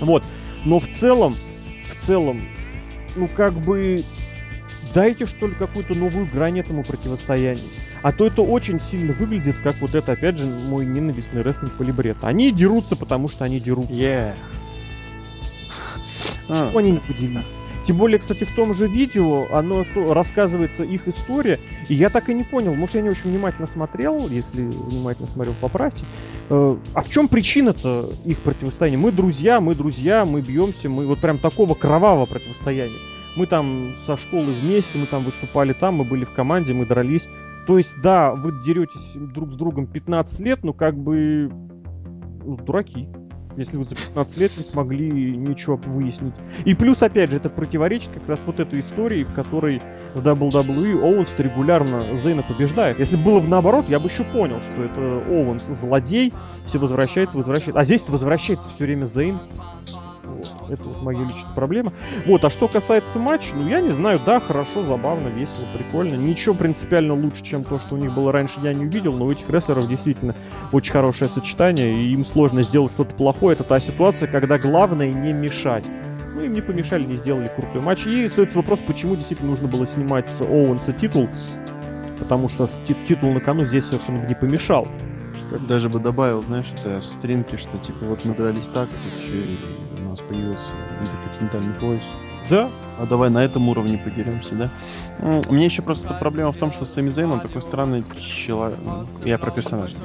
Вот. 0.00 0.24
Но 0.64 0.78
в 0.78 0.88
целом, 0.88 1.36
в 1.92 2.00
целом, 2.00 2.40
ну 3.16 3.28
как 3.28 3.54
бы 3.54 4.02
дайте 4.94 5.26
что 5.26 5.46
ли 5.46 5.54
какую-то 5.54 5.94
новую 5.94 6.26
грань 6.26 6.60
этому 6.60 6.84
противостоянию. 6.84 7.64
А 8.02 8.12
то 8.12 8.26
это 8.26 8.42
очень 8.42 8.78
сильно 8.78 9.12
выглядит, 9.14 9.56
как 9.60 9.76
вот 9.80 9.94
это, 9.94 10.12
опять 10.12 10.38
же, 10.38 10.46
мой 10.46 10.84
ненавистный 10.84 11.40
рестлинг 11.40 11.72
полибред. 11.72 12.18
Они 12.22 12.52
дерутся, 12.52 12.96
потому 12.96 13.28
что 13.28 13.44
они 13.44 13.60
дерутся. 13.60 13.94
Yeah. 13.94 14.34
Что 16.46 16.70
а. 16.74 16.78
они 16.78 16.92
не 16.92 16.98
поделили? 16.98 17.42
Тем 17.84 17.98
более, 17.98 18.18
кстати, 18.18 18.44
в 18.44 18.50
том 18.50 18.72
же 18.72 18.88
видео 18.88 19.46
оно 19.52 19.84
рассказывается 19.94 20.84
их 20.84 21.06
история, 21.06 21.60
и 21.88 21.94
я 21.94 22.08
так 22.08 22.30
и 22.30 22.34
не 22.34 22.42
понял, 22.42 22.74
может, 22.74 22.96
я 22.96 23.02
не 23.02 23.10
очень 23.10 23.30
внимательно 23.30 23.66
смотрел, 23.66 24.26
если 24.28 24.62
внимательно 24.62 25.28
смотрел, 25.28 25.54
поправьте. 25.60 26.04
Э, 26.48 26.76
а 26.94 27.02
в 27.02 27.10
чем 27.10 27.28
причина-то 27.28 28.10
их 28.24 28.38
противостояния? 28.38 28.96
Мы 28.96 29.12
друзья, 29.12 29.60
мы 29.60 29.74
друзья, 29.74 30.24
мы 30.24 30.40
бьемся, 30.40 30.88
мы 30.88 31.06
вот 31.06 31.18
прям 31.20 31.38
такого 31.38 31.74
кровавого 31.74 32.24
противостояния. 32.24 32.98
Мы 33.36 33.46
там 33.46 33.94
со 34.06 34.16
школы 34.16 34.52
вместе, 34.52 34.96
мы 34.96 35.06
там 35.06 35.22
выступали 35.22 35.74
там, 35.74 35.96
мы 35.96 36.04
были 36.04 36.24
в 36.24 36.32
команде, 36.32 36.72
мы 36.72 36.86
дрались. 36.86 37.28
То 37.66 37.76
есть, 37.76 38.00
да, 38.02 38.32
вы 38.32 38.52
деретесь 38.64 39.12
друг 39.14 39.52
с 39.52 39.56
другом 39.56 39.86
15 39.86 40.40
лет, 40.40 40.64
но 40.64 40.72
как 40.72 40.96
бы 40.96 41.50
ну, 42.44 42.56
дураки 42.56 43.08
если 43.56 43.76
вы 43.76 43.84
за 43.84 43.96
15 43.96 44.36
лет 44.38 44.52
не 44.56 44.64
смогли 44.64 45.36
ничего 45.36 45.76
выяснить. 45.86 46.34
И 46.64 46.74
плюс, 46.74 47.02
опять 47.02 47.30
же, 47.30 47.36
это 47.38 47.50
противоречит 47.50 48.10
как 48.10 48.28
раз 48.28 48.44
вот 48.44 48.60
этой 48.60 48.80
истории, 48.80 49.24
в 49.24 49.32
которой 49.32 49.80
в 50.14 50.20
WWE 50.20 51.00
Оуэнс 51.02 51.34
регулярно 51.38 52.16
Зейна 52.16 52.42
побеждает. 52.42 52.98
Если 52.98 53.16
было 53.16 53.40
бы 53.40 53.48
наоборот, 53.48 53.86
я 53.88 53.98
бы 53.98 54.08
еще 54.08 54.24
понял, 54.24 54.60
что 54.62 54.84
это 54.84 55.22
Оуэнс 55.28 55.64
злодей, 55.66 56.32
все 56.66 56.78
возвращается, 56.78 57.36
возвращается. 57.36 57.78
А 57.78 57.84
здесь 57.84 58.02
возвращается 58.08 58.68
все 58.68 58.84
время 58.84 59.04
Зейн. 59.04 59.38
Это 60.68 60.82
вот 60.84 61.02
моя 61.02 61.22
личная 61.22 61.54
проблема. 61.54 61.92
Вот, 62.26 62.44
а 62.44 62.50
что 62.50 62.68
касается 62.68 63.18
матча, 63.18 63.54
ну 63.54 63.68
я 63.68 63.80
не 63.80 63.90
знаю, 63.90 64.20
да, 64.24 64.40
хорошо, 64.40 64.82
забавно, 64.82 65.28
весело, 65.28 65.66
прикольно. 65.74 66.14
Ничего 66.14 66.54
принципиально 66.54 67.14
лучше, 67.14 67.42
чем 67.42 67.64
то, 67.64 67.78
что 67.78 67.94
у 67.94 67.98
них 67.98 68.14
было 68.14 68.32
раньше, 68.32 68.60
я 68.62 68.72
не 68.72 68.86
увидел, 68.86 69.12
но 69.12 69.26
у 69.26 69.32
этих 69.32 69.48
рестлеров 69.50 69.88
действительно 69.88 70.34
очень 70.72 70.92
хорошее 70.92 71.28
сочетание, 71.28 71.92
и 71.92 72.12
им 72.12 72.24
сложно 72.24 72.62
сделать 72.62 72.92
что-то 72.92 73.14
плохое. 73.14 73.54
Это 73.54 73.64
та 73.64 73.80
ситуация, 73.80 74.28
когда 74.28 74.58
главное 74.58 75.12
не 75.12 75.32
мешать. 75.32 75.84
Ну, 76.34 76.42
им 76.42 76.52
не 76.52 76.60
помешали, 76.60 77.04
не 77.04 77.14
сделали 77.14 77.46
крутой 77.46 77.80
матч. 77.80 78.06
И 78.06 78.26
стоит 78.26 78.54
вопрос, 78.54 78.80
почему 78.84 79.14
действительно 79.14 79.50
нужно 79.50 79.68
было 79.68 79.86
снимать 79.86 80.28
с 80.28 80.40
Оуэнса 80.40 80.92
титул, 80.92 81.28
потому 82.18 82.48
что 82.48 82.66
титул 82.66 83.32
на 83.32 83.40
кону 83.40 83.64
здесь 83.64 83.84
совершенно 83.84 84.26
не 84.26 84.34
помешал. 84.34 84.88
Даже 85.68 85.88
бы 85.88 86.00
добавил, 86.00 86.42
знаешь, 86.42 86.72
это 86.72 87.00
стринки, 87.00 87.56
что 87.56 87.78
типа 87.78 88.04
вот 88.04 88.24
мы 88.24 88.34
дрались 88.34 88.66
так, 88.66 88.88
а 88.88 88.94
тут 89.04 89.83
нас 90.14 90.20
появился 90.20 90.70
интерконтинентальный 91.00 91.74
пояс. 91.74 92.04
Да. 92.48 92.70
А 93.00 93.06
давай 93.06 93.30
на 93.30 93.42
этом 93.42 93.68
уровне 93.68 93.98
подеремся, 93.98 94.54
да? 94.54 94.70
У 95.48 95.52
меня 95.52 95.64
еще 95.64 95.82
просто 95.82 96.14
проблема 96.20 96.52
в 96.52 96.56
том, 96.56 96.70
что 96.70 96.84
Сами 96.84 97.08
Зейн, 97.08 97.32
он 97.32 97.40
такой 97.40 97.62
странный 97.62 98.04
человек. 98.16 98.78
Я 99.24 99.38
про 99.38 99.50
персонажа. 99.50 99.96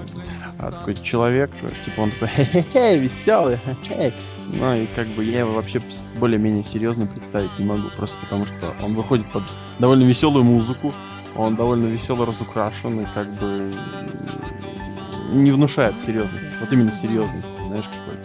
А 0.58 0.72
такой 0.72 0.96
человек, 0.96 1.52
типа 1.84 2.02
он 2.02 2.12
такой 2.12 2.30
хе-хе-хе, 2.30 2.98
веселый, 2.98 3.60
хе-хе. 3.84 4.14
Ну 4.48 4.74
и 4.74 4.88
как 4.88 5.08
бы 5.10 5.24
я 5.24 5.40
его 5.40 5.54
вообще 5.54 5.80
более-менее 6.18 6.64
серьезно 6.64 7.06
представить 7.06 7.52
не 7.60 7.66
могу, 7.66 7.90
просто 7.96 8.18
потому 8.22 8.48
что 8.48 8.74
он 8.82 8.96
выходит 8.96 9.32
под 9.32 9.44
довольно 9.78 10.04
веселую 10.04 10.44
музыку, 10.44 10.92
он 11.36 11.56
довольно 11.56 11.86
весело 11.86 12.26
разукрашен 12.26 13.02
и 13.02 13.06
как 13.14 13.32
бы 13.40 13.72
не 15.32 15.52
внушает 15.52 16.00
серьезности. 16.00 16.50
Вот 16.60 16.74
именно 16.74 16.92
серьезности, 16.92 17.62
знаешь, 17.68 17.86
какой-то. 17.86 18.19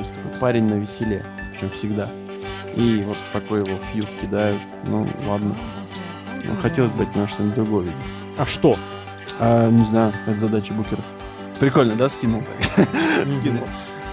То 0.00 0.06
есть 0.06 0.14
такой 0.14 0.32
парень 0.40 0.64
на 0.64 0.80
веселе, 0.80 1.22
причем 1.52 1.70
всегда. 1.72 2.10
И 2.74 3.04
вот 3.06 3.18
в 3.18 3.28
такой 3.28 3.66
его 3.66 3.78
фьюд 3.92 4.08
кидают. 4.18 4.58
Ну, 4.84 5.06
ладно. 5.26 5.54
Ну, 6.42 6.56
хотелось 6.56 6.92
бы 6.92 7.02
от 7.02 7.14
него 7.14 7.26
что-нибудь 7.26 7.56
другое 7.56 7.84
видеть. 7.84 8.00
А 8.38 8.46
что? 8.46 8.78
А, 9.38 9.68
не 9.68 9.84
знаю, 9.84 10.14
это 10.26 10.40
задача 10.40 10.72
букеров. 10.72 11.04
Прикольно, 11.58 11.96
да, 11.96 12.08
скинул 12.08 12.40
так? 12.40 12.86
Скинул 13.30 13.64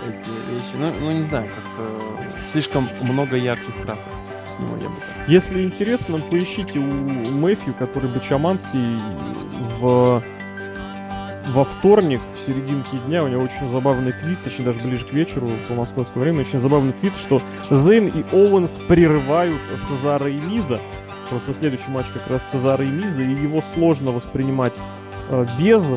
эти 0.06 0.30
вещи. 0.52 0.76
Ну, 0.76 0.91
ну, 1.00 1.12
не 1.12 1.23
знаю, 1.23 1.50
как-то 1.56 2.50
слишком 2.52 2.89
много 3.00 3.38
ярких 3.38 3.82
красок. 3.84 4.12
Ну, 4.60 4.76
я 4.82 4.89
бы 4.89 4.95
так 4.95 5.30
Если 5.30 5.63
интересно, 5.63 6.19
поищите 6.19 6.80
у 6.80 6.84
Мэфью, 6.84 7.73
который 7.76 8.10
Бачаманский 8.12 9.00
в 9.80 10.21
во 11.49 11.63
вторник, 11.63 12.21
в 12.36 12.39
серединке 12.39 12.97
дня, 13.05 13.23
у 13.23 13.27
него 13.27 13.43
очень 13.43 13.67
забавный 13.69 14.12
твит, 14.12 14.43
точнее 14.43 14.65
даже 14.65 14.79
ближе 14.81 15.05
к 15.05 15.13
вечеру 15.13 15.49
по 15.67 15.73
московскому 15.73 16.23
времени, 16.23 16.41
очень 16.41 16.60
забавный 16.60 16.93
твит, 16.93 17.15
что 17.17 17.41
Зейн 17.69 18.07
и 18.07 18.23
Оуэнс 18.31 18.79
прерывают 18.88 19.60
Сезара 19.79 20.29
и 20.29 20.39
Миза. 20.41 20.79
Просто 21.29 21.53
следующий 21.53 21.89
матч 21.89 22.07
как 22.07 22.27
раз 22.27 22.51
Сезара 22.51 22.86
и 22.86 22.89
Миза, 22.89 23.23
и 23.23 23.33
его 23.33 23.62
сложно 23.73 24.12
воспринимать 24.12 24.75
э, 25.29 25.45
без 25.60 25.93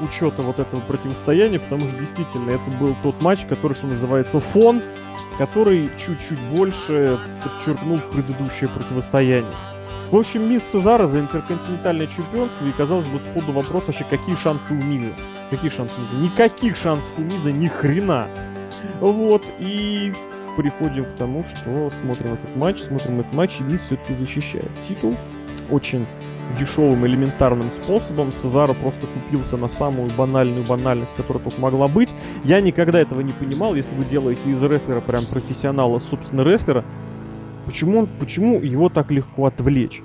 учета 0.00 0.42
вот 0.42 0.58
этого 0.58 0.80
противостояния, 0.80 1.58
потому 1.58 1.88
что 1.88 1.98
действительно 1.98 2.50
это 2.50 2.70
был 2.78 2.94
тот 3.02 3.20
матч, 3.22 3.44
который, 3.46 3.74
что 3.74 3.88
называется, 3.88 4.40
фон, 4.40 4.80
который 5.38 5.90
чуть-чуть 5.96 6.40
больше 6.52 7.18
подчеркнул 7.42 7.98
предыдущее 7.98 8.68
противостояние. 8.68 9.52
В 10.10 10.16
общем, 10.16 10.48
мисс 10.48 10.62
Сезара 10.62 11.06
за 11.06 11.20
интерконтинентальное 11.20 12.06
чемпионство, 12.06 12.64
и 12.64 12.72
казалось 12.72 13.06
бы, 13.08 13.18
сходу 13.18 13.52
вопрос 13.52 13.88
вообще, 13.88 14.06
какие 14.08 14.36
шансы 14.36 14.72
у 14.72 14.76
Миза? 14.76 15.12
Какие 15.50 15.70
шансы 15.70 15.94
у 15.98 16.02
Миза? 16.02 16.16
Никаких 16.16 16.76
шансов 16.76 17.18
у 17.18 17.20
Миза, 17.20 17.52
ни 17.52 17.66
хрена. 17.66 18.26
Вот, 19.00 19.44
и 19.58 20.12
приходим 20.56 21.04
к 21.04 21.16
тому, 21.18 21.44
что 21.44 21.90
смотрим 21.90 22.34
этот 22.34 22.56
матч, 22.56 22.78
смотрим 22.78 23.20
этот 23.20 23.34
матч, 23.34 23.60
и 23.60 23.64
Мисс 23.64 23.82
все-таки 23.82 24.14
защищает 24.14 24.70
титул. 24.82 25.14
Очень 25.70 26.06
дешевым, 26.58 27.06
элементарным 27.06 27.70
способом. 27.70 28.32
Сезаро 28.32 28.72
просто 28.72 29.06
купился 29.06 29.58
на 29.58 29.68
самую 29.68 30.08
банальную 30.16 30.64
банальность, 30.64 31.14
которая 31.16 31.44
тут 31.44 31.58
могла 31.58 31.86
быть. 31.86 32.14
Я 32.44 32.62
никогда 32.62 32.98
этого 32.98 33.20
не 33.20 33.32
понимал, 33.32 33.74
если 33.74 33.94
вы 33.94 34.04
делаете 34.04 34.50
из 34.50 34.62
рестлера 34.62 35.02
прям 35.02 35.26
профессионала, 35.26 35.98
собственно, 35.98 36.42
рестлера, 36.42 36.84
почему, 37.68 37.98
он, 37.98 38.08
почему 38.18 38.62
его 38.62 38.88
так 38.88 39.10
легко 39.10 39.44
отвлечь? 39.44 40.02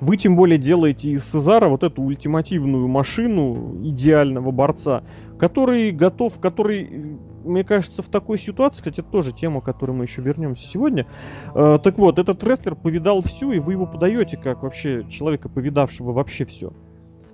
Вы 0.00 0.16
тем 0.16 0.36
более 0.36 0.58
делаете 0.58 1.10
из 1.10 1.24
Сезара 1.24 1.68
вот 1.68 1.82
эту 1.82 2.02
ультимативную 2.02 2.86
машину 2.86 3.80
идеального 3.82 4.52
борца, 4.52 5.02
который 5.40 5.90
готов, 5.90 6.38
который, 6.38 7.18
мне 7.44 7.64
кажется, 7.64 8.02
в 8.02 8.08
такой 8.08 8.38
ситуации, 8.38 8.78
кстати, 8.78 9.00
это 9.00 9.10
тоже 9.10 9.32
тема, 9.32 9.60
к 9.60 9.64
которой 9.64 9.90
мы 9.90 10.04
еще 10.04 10.22
вернемся 10.22 10.68
сегодня. 10.68 11.08
Э, 11.52 11.78
так 11.82 11.98
вот, 11.98 12.20
этот 12.20 12.44
рестлер 12.44 12.76
повидал 12.76 13.22
всю, 13.22 13.50
и 13.50 13.58
вы 13.58 13.72
его 13.72 13.86
подаете 13.86 14.36
как 14.36 14.62
вообще 14.62 15.04
человека, 15.08 15.48
повидавшего 15.48 16.12
вообще 16.12 16.44
все. 16.44 16.72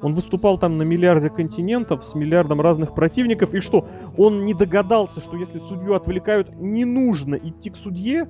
Он 0.00 0.14
выступал 0.14 0.56
там 0.56 0.78
на 0.78 0.82
миллиарде 0.84 1.28
континентов 1.28 2.02
с 2.02 2.14
миллиардом 2.14 2.62
разных 2.62 2.94
противников, 2.94 3.52
и 3.52 3.60
что? 3.60 3.86
Он 4.16 4.46
не 4.46 4.54
догадался, 4.54 5.20
что 5.20 5.36
если 5.36 5.58
судью 5.58 5.94
отвлекают, 5.94 6.58
не 6.58 6.84
нужно 6.84 7.34
идти 7.34 7.70
к 7.70 7.76
судье, 7.76 8.26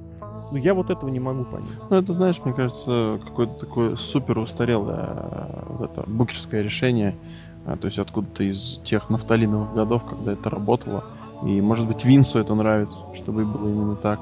ну, 0.52 0.58
я 0.58 0.74
вот 0.74 0.90
этого 0.90 1.08
не 1.08 1.18
могу 1.18 1.44
понять. 1.44 1.70
Ну, 1.88 1.96
это, 1.96 2.12
знаешь, 2.12 2.38
мне 2.44 2.52
кажется, 2.52 3.18
какое-то 3.24 3.54
такое 3.54 3.96
супер 3.96 4.38
устарелое 4.38 5.16
э, 5.16 5.62
вот 5.68 5.90
это 5.90 6.04
букерское 6.06 6.60
решение. 6.62 7.16
А, 7.64 7.76
то 7.76 7.86
есть 7.86 7.98
откуда-то 7.98 8.44
из 8.44 8.80
тех 8.84 9.08
нафталиновых 9.08 9.72
годов, 9.72 10.04
когда 10.04 10.32
это 10.32 10.50
работало. 10.50 11.04
И, 11.46 11.60
может 11.62 11.86
быть, 11.86 12.04
Винсу 12.04 12.38
это 12.38 12.54
нравится, 12.54 13.04
чтобы 13.14 13.46
было 13.46 13.66
именно 13.66 13.96
так. 13.96 14.20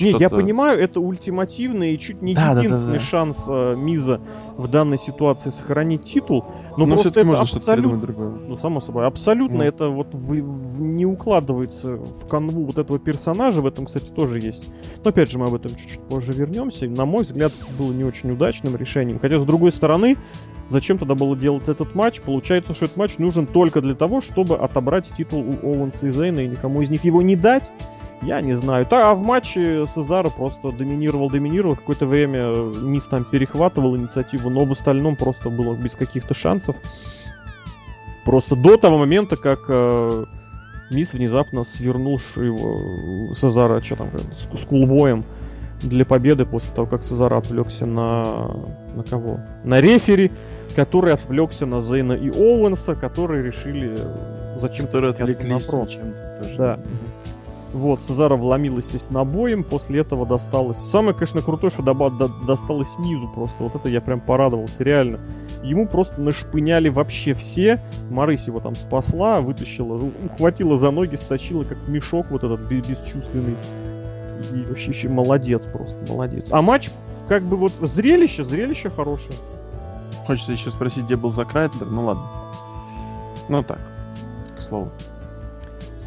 Не, 0.00 0.10
я 0.18 0.28
понимаю, 0.28 0.80
это 0.80 1.00
ультимативный 1.00 1.94
и 1.94 1.98
чуть 1.98 2.22
не 2.22 2.34
да, 2.34 2.52
единственный 2.52 2.84
да, 2.84 2.86
да, 2.86 2.92
да. 2.92 3.00
шанс 3.00 3.44
э, 3.48 3.74
Миза 3.76 4.20
в 4.56 4.68
данной 4.68 4.98
ситуации 4.98 5.50
сохранить 5.50 6.04
титул. 6.04 6.44
Но, 6.76 6.86
но 6.86 6.94
просто 6.94 7.20
это 7.20 7.40
абсолютно, 7.40 8.14
ну 8.46 8.56
само 8.56 8.80
собой, 8.80 9.06
абсолютно 9.06 9.58
ну. 9.58 9.64
это 9.64 9.88
вот 9.88 10.14
в, 10.14 10.32
в, 10.32 10.80
не 10.80 11.06
укладывается 11.06 11.96
в 11.96 12.26
канву 12.28 12.64
вот 12.64 12.78
этого 12.78 12.98
персонажа. 12.98 13.60
В 13.60 13.66
этом, 13.66 13.86
кстати, 13.86 14.10
тоже 14.10 14.38
есть. 14.38 14.72
Но 15.04 15.10
опять 15.10 15.30
же 15.30 15.38
мы 15.38 15.46
об 15.46 15.54
этом 15.54 15.74
чуть-чуть 15.74 16.00
позже 16.00 16.32
вернемся. 16.32 16.88
На 16.88 17.04
мой 17.04 17.22
взгляд, 17.22 17.52
было 17.78 17.92
не 17.92 18.04
очень 18.04 18.30
удачным 18.30 18.76
решением. 18.76 19.18
Хотя 19.18 19.38
с 19.38 19.44
другой 19.44 19.72
стороны, 19.72 20.16
зачем 20.68 20.98
тогда 20.98 21.14
было 21.14 21.36
делать 21.36 21.68
этот 21.68 21.94
матч? 21.94 22.20
Получается, 22.22 22.74
что 22.74 22.86
этот 22.86 22.96
матч 22.96 23.18
нужен 23.18 23.46
только 23.46 23.80
для 23.80 23.94
того, 23.94 24.20
чтобы 24.20 24.56
отобрать 24.56 25.12
титул 25.14 25.40
у 25.40 25.66
Оуэнса 25.66 26.06
и 26.06 26.10
Зейна 26.10 26.40
и 26.40 26.48
никому 26.48 26.80
из 26.82 26.90
них 26.90 27.04
его 27.04 27.22
не 27.22 27.36
дать. 27.36 27.70
Я 28.22 28.40
не 28.40 28.52
знаю. 28.52 28.86
Да, 28.88 29.10
а 29.10 29.14
в 29.14 29.22
матче 29.22 29.84
Сезаро 29.86 30.30
просто 30.30 30.70
доминировал, 30.70 31.28
доминировал. 31.28 31.76
Какое-то 31.76 32.06
время 32.06 32.72
Мисс 32.80 33.06
там 33.06 33.24
перехватывал 33.24 33.96
инициативу, 33.96 34.48
но 34.48 34.64
в 34.64 34.70
остальном 34.70 35.16
просто 35.16 35.50
было 35.50 35.74
без 35.74 35.96
каких-то 35.96 36.32
шансов. 36.32 36.76
Просто 38.24 38.54
до 38.54 38.76
того 38.76 38.98
момента, 38.98 39.36
как 39.36 39.60
э, 39.68 40.24
Мисс 40.92 41.14
внезапно 41.14 41.64
свернул 41.64 42.18
его 42.36 43.34
Сезара, 43.34 43.82
что 43.82 43.96
там, 43.96 44.10
с, 44.32 44.48
с 44.56 44.64
кулбоем 44.64 45.24
для 45.80 46.04
победы 46.04 46.46
после 46.46 46.72
того, 46.72 46.86
как 46.86 47.02
Сезара 47.02 47.38
отвлекся 47.38 47.86
на... 47.86 48.22
на 48.94 49.02
кого? 49.02 49.40
На 49.64 49.80
рефери, 49.80 50.30
который 50.76 51.12
отвлекся 51.12 51.66
на 51.66 51.80
Зейна 51.80 52.12
и 52.12 52.30
Оуэнса, 52.30 52.94
которые 52.94 53.42
решили 53.42 53.96
зачем-то 54.60 54.92
которые 54.92 55.10
отвлеклись 55.10 55.72
на. 55.72 55.86
Чем-то 55.86 56.54
Да. 56.56 56.80
Вот, 57.72 58.02
Сезара 58.02 58.36
вломилась, 58.36 58.86
естественно, 58.86 59.20
обоим, 59.20 59.64
после 59.64 60.00
этого 60.00 60.26
досталось... 60.26 60.76
Самое, 60.76 61.14
конечно, 61.14 61.40
крутое, 61.40 61.70
что 61.70 61.82
до, 61.82 61.94
до, 62.10 62.28
досталось 62.46 62.98
низу 62.98 63.28
просто, 63.34 63.62
вот 63.62 63.74
это 63.74 63.88
я 63.88 64.02
прям 64.02 64.20
порадовался, 64.20 64.84
реально. 64.84 65.18
Ему 65.62 65.88
просто 65.88 66.20
нашпыняли 66.20 66.90
вообще 66.90 67.32
все, 67.32 67.80
Марысь 68.10 68.46
его 68.46 68.60
там 68.60 68.74
спасла, 68.74 69.40
вытащила, 69.40 69.94
ухватила 70.24 70.76
за 70.76 70.90
ноги, 70.90 71.16
стащила 71.16 71.64
как 71.64 71.78
мешок 71.88 72.26
вот 72.30 72.44
этот 72.44 72.60
бесчувственный. 72.60 73.56
И 74.52 74.62
вообще 74.68 74.90
еще 74.90 75.08
молодец 75.08 75.64
просто, 75.66 76.04
молодец. 76.12 76.48
А 76.50 76.60
матч, 76.60 76.90
как 77.28 77.42
бы 77.42 77.56
вот 77.56 77.72
зрелище, 77.80 78.44
зрелище 78.44 78.90
хорошее. 78.90 79.34
Хочется 80.26 80.52
еще 80.52 80.70
спросить, 80.70 81.04
где 81.04 81.16
был 81.16 81.32
Зак 81.32 81.52
Райдлер, 81.54 81.86
ну 81.86 82.04
ладно. 82.04 82.24
Ну 83.48 83.62
так, 83.62 83.80
к 84.58 84.60
слову 84.60 84.90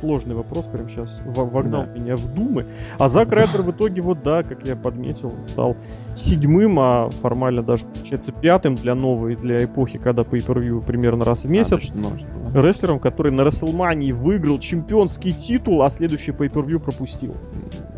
сложный 0.06 0.36
вопрос, 0.36 0.66
прям 0.66 0.88
сейчас 0.88 1.22
вогнал 1.26 1.86
да. 1.86 2.00
меня 2.00 2.16
в 2.16 2.28
думы. 2.28 2.66
А 3.00 3.08
Зак 3.08 3.32
Райдер 3.32 3.64
в 3.64 3.72
итоге, 3.72 4.02
вот 4.02 4.22
да, 4.24 4.44
как 4.44 4.66
я 4.68 4.76
подметил, 4.76 5.34
стал 5.48 5.76
седьмым, 6.16 6.80
а 6.80 7.10
формально 7.10 7.64
даже, 7.64 7.86
получается, 7.86 8.32
пятым 8.32 8.76
для 8.76 8.94
новой, 8.94 9.36
для 9.36 9.64
эпохи, 9.66 9.98
когда 9.98 10.24
по 10.24 10.36
per 10.36 10.86
примерно 10.86 11.26
раз 11.26 11.46
в 11.46 11.50
месяц. 11.50 11.74
А, 11.74 11.78
точно, 11.78 12.08
Рестлером, 12.54 13.00
который 13.00 13.32
на 13.32 13.44
Расселмании 13.44 14.12
выиграл 14.12 14.60
чемпионский 14.60 15.32
титул, 15.32 15.82
а 15.82 15.90
следующий 15.90 16.32
по 16.32 16.46
per 16.46 16.80
пропустил. 16.80 17.36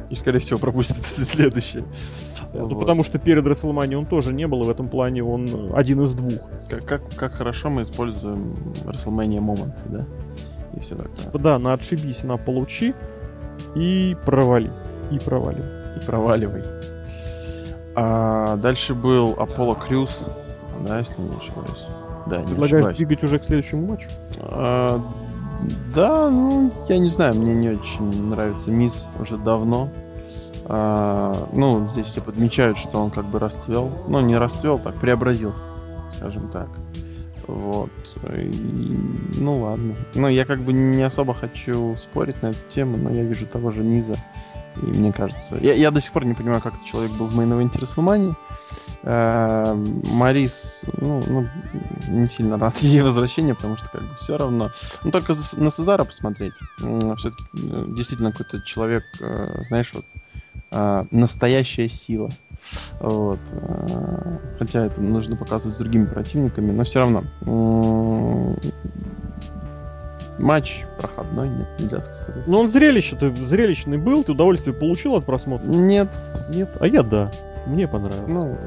И, 0.10 0.16
скорее 0.16 0.40
всего, 0.40 0.58
пропустит 0.58 1.06
следующий. 1.06 1.84
Да, 2.54 2.62
вот. 2.62 2.72
Ну, 2.72 2.80
потому 2.80 3.04
что 3.04 3.20
перед 3.20 3.46
Расселмани 3.46 3.96
он 3.96 4.06
тоже 4.06 4.34
не 4.34 4.48
был, 4.48 4.62
и 4.62 4.66
в 4.66 4.70
этом 4.70 4.88
плане 4.88 5.24
он 5.24 5.74
один 5.76 6.02
из 6.04 6.14
двух. 6.14 6.50
Как, 6.70 6.86
как, 6.86 7.02
как 7.16 7.34
хорошо 7.34 7.70
мы 7.70 7.84
используем 7.84 8.56
Расселмания 8.86 9.42
моменты, 9.42 9.84
да? 9.90 10.06
И 10.78 10.80
все 10.80 10.96
такое. 10.96 11.16
Типа, 11.16 11.40
да, 11.40 11.60
на 11.60 11.74
отшибись, 11.74 12.24
на 12.24 12.38
получи 12.38 12.94
и 13.76 14.16
провали. 14.26 14.72
И 15.12 15.20
провали. 15.20 15.64
И 15.96 16.06
проваливай. 16.06 16.64
А 17.96 18.58
дальше 18.58 18.94
был 18.94 19.36
Аполло 19.38 19.76
Крюс, 19.76 20.26
да, 20.86 21.00
если 21.00 21.20
не 21.22 21.36
ошибаюсь. 21.36 21.86
Да, 22.28 22.42
не 22.42 22.48
Предлагаешь 22.48 22.74
ошибаюсь. 22.74 22.98
двигать 22.98 23.24
уже 23.24 23.40
к 23.40 23.46
следующему 23.46 23.88
матчу? 23.88 24.08
А, 24.42 25.02
да, 25.96 26.30
ну, 26.30 26.72
я 26.90 27.00
не 27.00 27.10
знаю, 27.10 27.36
мне 27.36 27.56
не 27.56 27.70
очень 27.70 28.30
нравится 28.30 28.70
Мисс 28.70 29.08
уже 29.20 29.38
давно. 29.38 29.90
А, 30.66 31.48
ну, 31.54 31.88
здесь 31.88 32.08
все 32.08 32.22
подмечают, 32.22 32.78
что 32.78 33.00
он 33.02 33.10
как 33.10 33.26
бы 33.26 33.40
расцвел. 33.40 33.90
Ну, 34.08 34.20
не 34.20 34.38
расцвел, 34.38 34.78
так, 34.78 34.96
преобразился, 35.00 35.64
скажем 36.16 36.50
так. 36.50 36.68
Вот. 37.48 37.92
И, 38.36 38.52
ну 39.38 39.62
ладно. 39.62 39.96
Ну, 40.16 40.28
я 40.28 40.46
как 40.46 40.62
бы 40.62 40.74
не 40.74 41.04
особо 41.04 41.34
хочу 41.34 41.96
спорить 41.96 42.42
на 42.42 42.48
эту 42.48 42.60
тему, 42.68 42.98
но 42.98 43.10
я 43.10 43.24
вижу 43.24 43.46
того 43.46 43.72
же 43.72 43.84
Миза. 43.84 44.18
И 44.82 44.86
мне 44.86 45.12
кажется... 45.12 45.58
Я, 45.62 45.74
я 45.74 45.92
до 45.92 46.02
сих 46.02 46.12
пор 46.12 46.26
не 46.26 46.34
понимаю, 46.34 46.62
как 46.62 46.76
этот 46.76 46.86
человек 46.86 47.12
был 47.14 47.28
в 47.28 47.40
мейн-эвенте 47.40 47.80
Расселмании. 47.80 48.36
Э, 49.04 49.74
Марис, 50.12 50.84
ну, 51.00 51.24
ну, 51.28 51.48
не 52.10 52.30
сильно 52.30 52.58
рад 52.58 52.78
ее 52.82 53.04
возвращению, 53.04 53.56
потому 53.56 53.78
что 53.78 53.90
как 53.90 54.02
бы 54.02 54.16
все 54.18 54.38
равно. 54.38 54.72
Ну, 55.04 55.12
только 55.12 55.34
на 55.54 55.72
Сезара 55.72 56.04
посмотреть. 56.04 56.54
Все-таки 56.78 57.44
э, 57.54 57.86
действительно 57.90 58.32
какой-то 58.32 58.62
человек, 58.62 59.04
э, 59.20 59.64
знаешь, 59.68 59.94
вот 59.94 60.06
настоящая 61.12 61.88
сила. 61.88 62.30
Вот. 63.00 63.40
Э, 63.52 64.38
хотя 64.60 64.86
это 64.86 65.02
нужно 65.02 65.36
показывать 65.36 65.76
с 65.76 65.80
другими 65.80 66.06
противниками, 66.06 66.72
но 66.72 66.84
все 66.84 67.00
равно. 67.00 67.24
Матч 70.40 70.84
проходной, 71.00 71.50
нет, 71.50 71.68
нельзя 71.80 71.98
так 71.98 72.16
сказать. 72.16 72.48
Ну 72.48 72.60
он 72.60 72.70
зрелище, 72.70 73.16
ты 73.16 73.36
зрелищный 73.36 73.98
был, 73.98 74.24
ты 74.24 74.34
удовольствие 74.34 74.76
получил 74.76 75.16
от 75.16 75.26
просмотра? 75.26 75.68
Нет. 75.68 76.10
Нет? 76.54 76.70
А 76.80 76.88
я 76.88 77.02
да. 77.02 77.32
Мне 77.66 77.88
понравилось. 77.88 78.28
Ну, 78.28 78.58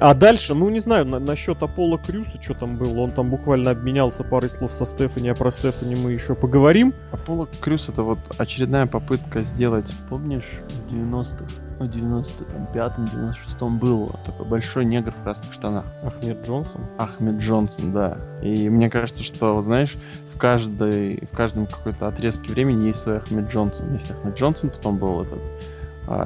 а 0.00 0.14
дальше, 0.14 0.54
ну 0.54 0.68
не 0.68 0.80
знаю, 0.80 1.04
на, 1.06 1.18
насчет 1.18 1.62
Аполло 1.62 1.98
Крюса, 1.98 2.40
что 2.40 2.54
там 2.54 2.76
было, 2.76 3.00
он 3.00 3.12
там 3.12 3.30
буквально 3.30 3.72
обменялся 3.72 4.22
парой 4.22 4.48
слов 4.48 4.70
со 4.70 4.84
Стефани, 4.84 5.28
а 5.30 5.34
про 5.34 5.50
Стефани 5.50 5.96
мы 5.96 6.12
еще 6.12 6.34
поговорим. 6.34 6.94
Аполло 7.10 7.48
Крюс 7.60 7.88
это 7.88 8.02
вот 8.02 8.18
очередная 8.38 8.86
попытка 8.86 9.42
сделать, 9.42 9.92
помнишь, 10.08 10.48
в 10.68 10.92
90-х, 10.92 11.44
ну 11.80 11.86
95-м, 11.86 13.04
96-м 13.04 13.78
был 13.78 14.14
такой 14.24 14.46
большой 14.46 14.84
негр 14.84 15.12
в 15.12 15.22
красных 15.22 15.52
штанах. 15.52 15.84
Ахмед 16.04 16.46
Джонсон? 16.46 16.82
Ахмед 16.96 17.40
Джонсон, 17.40 17.92
да. 17.92 18.18
И 18.42 18.68
мне 18.68 18.90
кажется, 18.90 19.24
что, 19.24 19.54
вот, 19.54 19.64
знаешь, 19.64 19.96
в, 20.32 20.38
каждой, 20.38 21.24
в 21.30 21.36
каждом 21.36 21.66
какой-то 21.66 22.06
отрезке 22.06 22.52
времени 22.52 22.86
есть 22.86 23.00
свой 23.00 23.18
Ахмед 23.18 23.50
Джонсон. 23.50 23.92
Есть 23.94 24.10
Ахмед 24.12 24.38
Джонсон, 24.38 24.70
потом 24.70 24.98
был 24.98 25.22
этот 25.22 25.40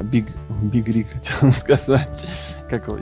Биг, 0.05 0.27
Биг 0.63 0.89
Рик, 0.89 1.09
хотел 1.13 1.51
сказать. 1.51 2.27
Как 2.69 2.87
его? 2.87 2.99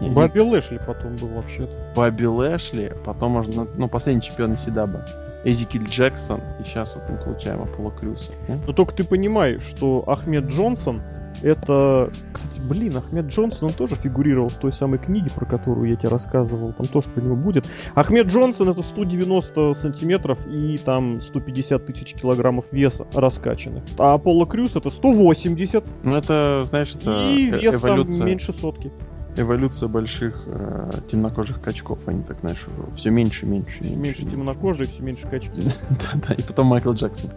Бобби 0.00 0.40
Лэшли 0.40 0.80
потом 0.86 1.16
был 1.16 1.28
вообще-то. 1.28 1.72
Бобби 1.94 2.24
Лэшли, 2.24 2.92
потом 3.04 3.32
можно, 3.32 3.66
ну, 3.76 3.88
последний 3.88 4.22
чемпион 4.22 4.56
ECW. 4.56 5.04
Эзикиль 5.44 5.84
Джексон, 5.84 6.40
и 6.60 6.64
сейчас 6.64 6.94
вот 6.96 7.04
мы 7.08 7.16
получаем 7.16 7.62
Аполло 7.62 7.90
Крюса. 7.92 8.32
Но 8.66 8.72
только 8.72 8.92
ты 8.94 9.04
понимаешь, 9.04 9.62
что 9.62 10.04
Ахмед 10.06 10.46
Джонсон 10.46 11.00
Это, 11.42 12.10
кстати, 12.32 12.60
блин, 12.60 12.96
Ахмед 12.96 13.26
Джонсон, 13.26 13.68
он 13.68 13.72
тоже 13.74 13.94
фигурировал 13.94 14.48
в 14.48 14.56
той 14.56 14.72
самой 14.72 14.98
книге, 14.98 15.30
про 15.32 15.46
которую 15.46 15.88
я 15.88 15.94
тебе 15.94 16.08
рассказывал. 16.08 16.72
Там 16.72 16.86
тоже 16.88 17.10
про 17.10 17.20
него 17.20 17.36
будет. 17.36 17.64
Ахмед 17.94 18.26
Джонсон 18.26 18.68
это 18.70 18.82
190 18.82 19.72
сантиметров 19.74 20.44
и 20.48 20.76
там 20.78 21.20
150 21.20 21.86
тысяч 21.86 22.14
килограммов 22.14 22.64
веса 22.72 23.06
раскачанных. 23.14 23.84
А 23.98 24.14
Аполло 24.14 24.46
Крюс 24.46 24.74
это 24.74 24.90
180. 24.90 25.84
Ну 26.02 26.16
это, 26.16 26.64
знаешь, 26.66 26.92
это 26.96 27.30
и 27.30 27.52
э- 27.52 27.60
вес 27.60 27.76
эволюция. 27.76 28.16
там 28.18 28.26
меньше 28.26 28.52
сотки. 28.52 28.90
Эволюция 29.38 29.88
больших 29.88 30.42
э, 30.46 30.90
темнокожих 31.06 31.60
качков. 31.60 32.00
Они 32.06 32.24
так, 32.24 32.40
знаешь, 32.40 32.66
все 32.92 33.10
меньше, 33.10 33.46
меньше, 33.46 33.84
Все 33.84 33.94
меньше 33.94 34.26
темнокожих, 34.26 34.88
все 34.88 35.02
меньше 35.02 35.28
качки. 35.28 35.62
Да-да, 35.90 36.34
и 36.34 36.42
потом 36.42 36.66
Майкл 36.66 36.92
Джексон. 36.92 37.30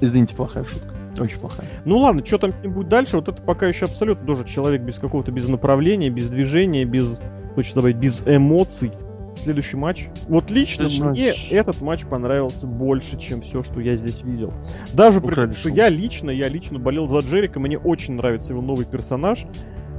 Извините, 0.00 0.36
плохая 0.36 0.62
шутка. 0.64 0.94
Очень 1.18 1.38
плохая. 1.38 1.66
Ну 1.84 1.98
ладно, 1.98 2.24
что 2.24 2.38
там 2.38 2.52
с 2.52 2.60
ним 2.60 2.72
будет 2.72 2.88
дальше, 2.88 3.16
вот 3.16 3.28
это 3.28 3.42
пока 3.42 3.66
еще 3.66 3.86
абсолютно 3.86 4.24
тоже 4.26 4.44
человек 4.44 4.82
без 4.82 4.98
какого-то, 4.98 5.32
без 5.32 5.48
направления, 5.48 6.08
без 6.08 6.28
движения, 6.28 6.84
без, 6.84 7.20
хочется 7.54 7.76
добавить, 7.76 7.96
без 7.96 8.22
эмоций. 8.22 8.92
Следующий 9.36 9.76
матч. 9.76 10.06
Вот 10.28 10.48
лично 10.50 10.88
Следующий 10.88 11.02
мне 11.02 11.30
матч. 11.30 11.48
этот 11.50 11.80
матч 11.80 12.04
понравился 12.06 12.68
больше, 12.68 13.18
чем 13.18 13.40
все, 13.40 13.64
что 13.64 13.80
я 13.80 13.96
здесь 13.96 14.22
видел. 14.22 14.52
Даже 14.92 15.20
при 15.20 15.34
том, 15.34 15.52
что 15.52 15.68
я 15.68 15.88
лично, 15.88 16.30
я 16.30 16.48
лично 16.48 16.78
болел 16.78 17.08
за 17.08 17.18
Джерика, 17.18 17.58
мне 17.58 17.76
очень 17.76 18.14
нравится 18.14 18.52
его 18.52 18.62
новый 18.62 18.86
персонаж, 18.86 19.46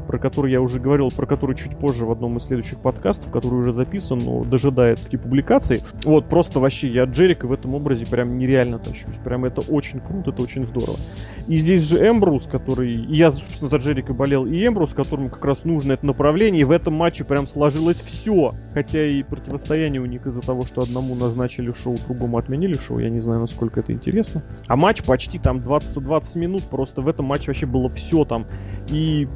про 0.06 0.20
который 0.20 0.52
я 0.52 0.62
уже 0.62 0.80
говорил, 0.80 1.10
про 1.10 1.26
который 1.26 1.56
чуть 1.56 1.78
позже 1.78 2.06
в 2.06 2.12
одном 2.12 2.38
из 2.38 2.44
следующих 2.44 2.80
подкастов, 2.80 3.32
который 3.32 3.56
уже 3.56 3.72
записан, 3.72 4.20
но 4.20 4.44
дожидается 4.44 5.10
публикации. 5.18 5.82
Вот, 6.04 6.30
просто 6.30 6.60
вообще 6.60 6.90
я 6.90 7.06
Джерика 7.06 7.48
в 7.48 7.54
этом 7.54 7.76
образе 7.76 8.06
прям 8.06 8.38
нереально 8.38 8.80
тащусь. 8.80 9.16
Прям 9.24 9.46
это 9.46 9.62
очень 9.72 10.00
круто, 10.00 10.32
это 10.32 10.44
очень 10.44 10.66
здорово. 10.66 10.98
И 11.48 11.56
здесь 11.56 11.82
же 11.82 11.98
Эмбрус, 12.08 12.48
который... 12.48 12.94
Я, 12.94 13.32
собственно, 13.32 13.70
за 13.70 13.78
Джерика 13.78 14.14
болел, 14.14 14.46
и 14.46 14.66
Эмбрус, 14.66 14.94
которому 14.94 15.30
как 15.30 15.44
раз 15.46 15.64
нужно 15.64 15.94
это 15.94 16.06
направление, 16.06 16.62
и 16.62 16.66
в 16.66 16.72
этом 16.72 16.94
матче 16.94 17.24
прям 17.24 17.48
сложилось 17.48 18.02
все. 18.02 18.54
Хотя 18.74 19.06
и 19.06 19.24
противостояние 19.24 20.02
у 20.02 20.06
них 20.06 20.26
из-за 20.28 20.42
того, 20.42 20.64
что 20.64 20.82
одному 20.82 21.16
назначили 21.16 21.72
шоу, 21.72 21.96
другому 22.08 22.38
отменили 22.38 22.74
шоу, 22.74 23.00
я 23.00 23.10
не 23.10 23.20
знаю, 23.20 23.40
насколько 23.42 23.80
это 23.80 23.94
интересно. 23.94 24.44
А 24.68 24.76
матч 24.76 25.04
почти 25.04 25.40
там 25.40 25.60
20-20 25.60 26.38
минут, 26.38 26.64
просто 26.64 27.02
в 27.02 27.08
этом 27.08 27.26
матче 27.26 27.48
вообще 27.48 27.66
было 27.66 27.90
все 27.90 28.26
там. 28.26 28.48
И 28.90 29.28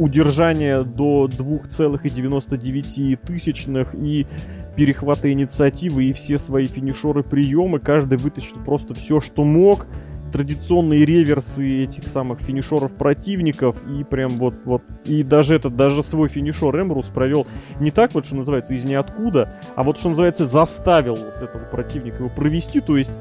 удержание 0.00 0.82
до 0.82 1.26
2,99 1.26 3.18
тысячных 3.18 3.94
и 3.94 4.26
перехваты 4.74 5.32
инициативы 5.32 6.04
и 6.04 6.12
все 6.12 6.38
свои 6.38 6.64
финишеры 6.64 7.22
приемы. 7.22 7.80
Каждый 7.80 8.16
вытащил 8.18 8.56
просто 8.64 8.94
все, 8.94 9.20
что 9.20 9.44
мог. 9.44 9.86
Традиционные 10.32 11.04
реверсы 11.04 11.82
этих 11.82 12.06
самых 12.06 12.40
финишеров 12.40 12.94
противников. 12.94 13.76
И 13.88 14.04
прям 14.04 14.30
вот, 14.30 14.54
вот. 14.64 14.82
И 15.04 15.22
даже 15.22 15.56
этот, 15.56 15.76
даже 15.76 16.02
свой 16.02 16.28
финишер 16.28 16.80
Эмбрус 16.80 17.08
провел 17.08 17.46
не 17.80 17.90
так 17.90 18.14
вот, 18.14 18.24
что 18.24 18.36
называется, 18.36 18.72
из 18.74 18.84
ниоткуда, 18.84 19.52
а 19.74 19.82
вот, 19.82 19.98
что 19.98 20.08
называется, 20.10 20.46
заставил 20.46 21.16
вот 21.16 21.42
этого 21.42 21.64
противника 21.64 22.18
его 22.18 22.28
провести, 22.28 22.80
то 22.80 22.96
есть 22.96 23.12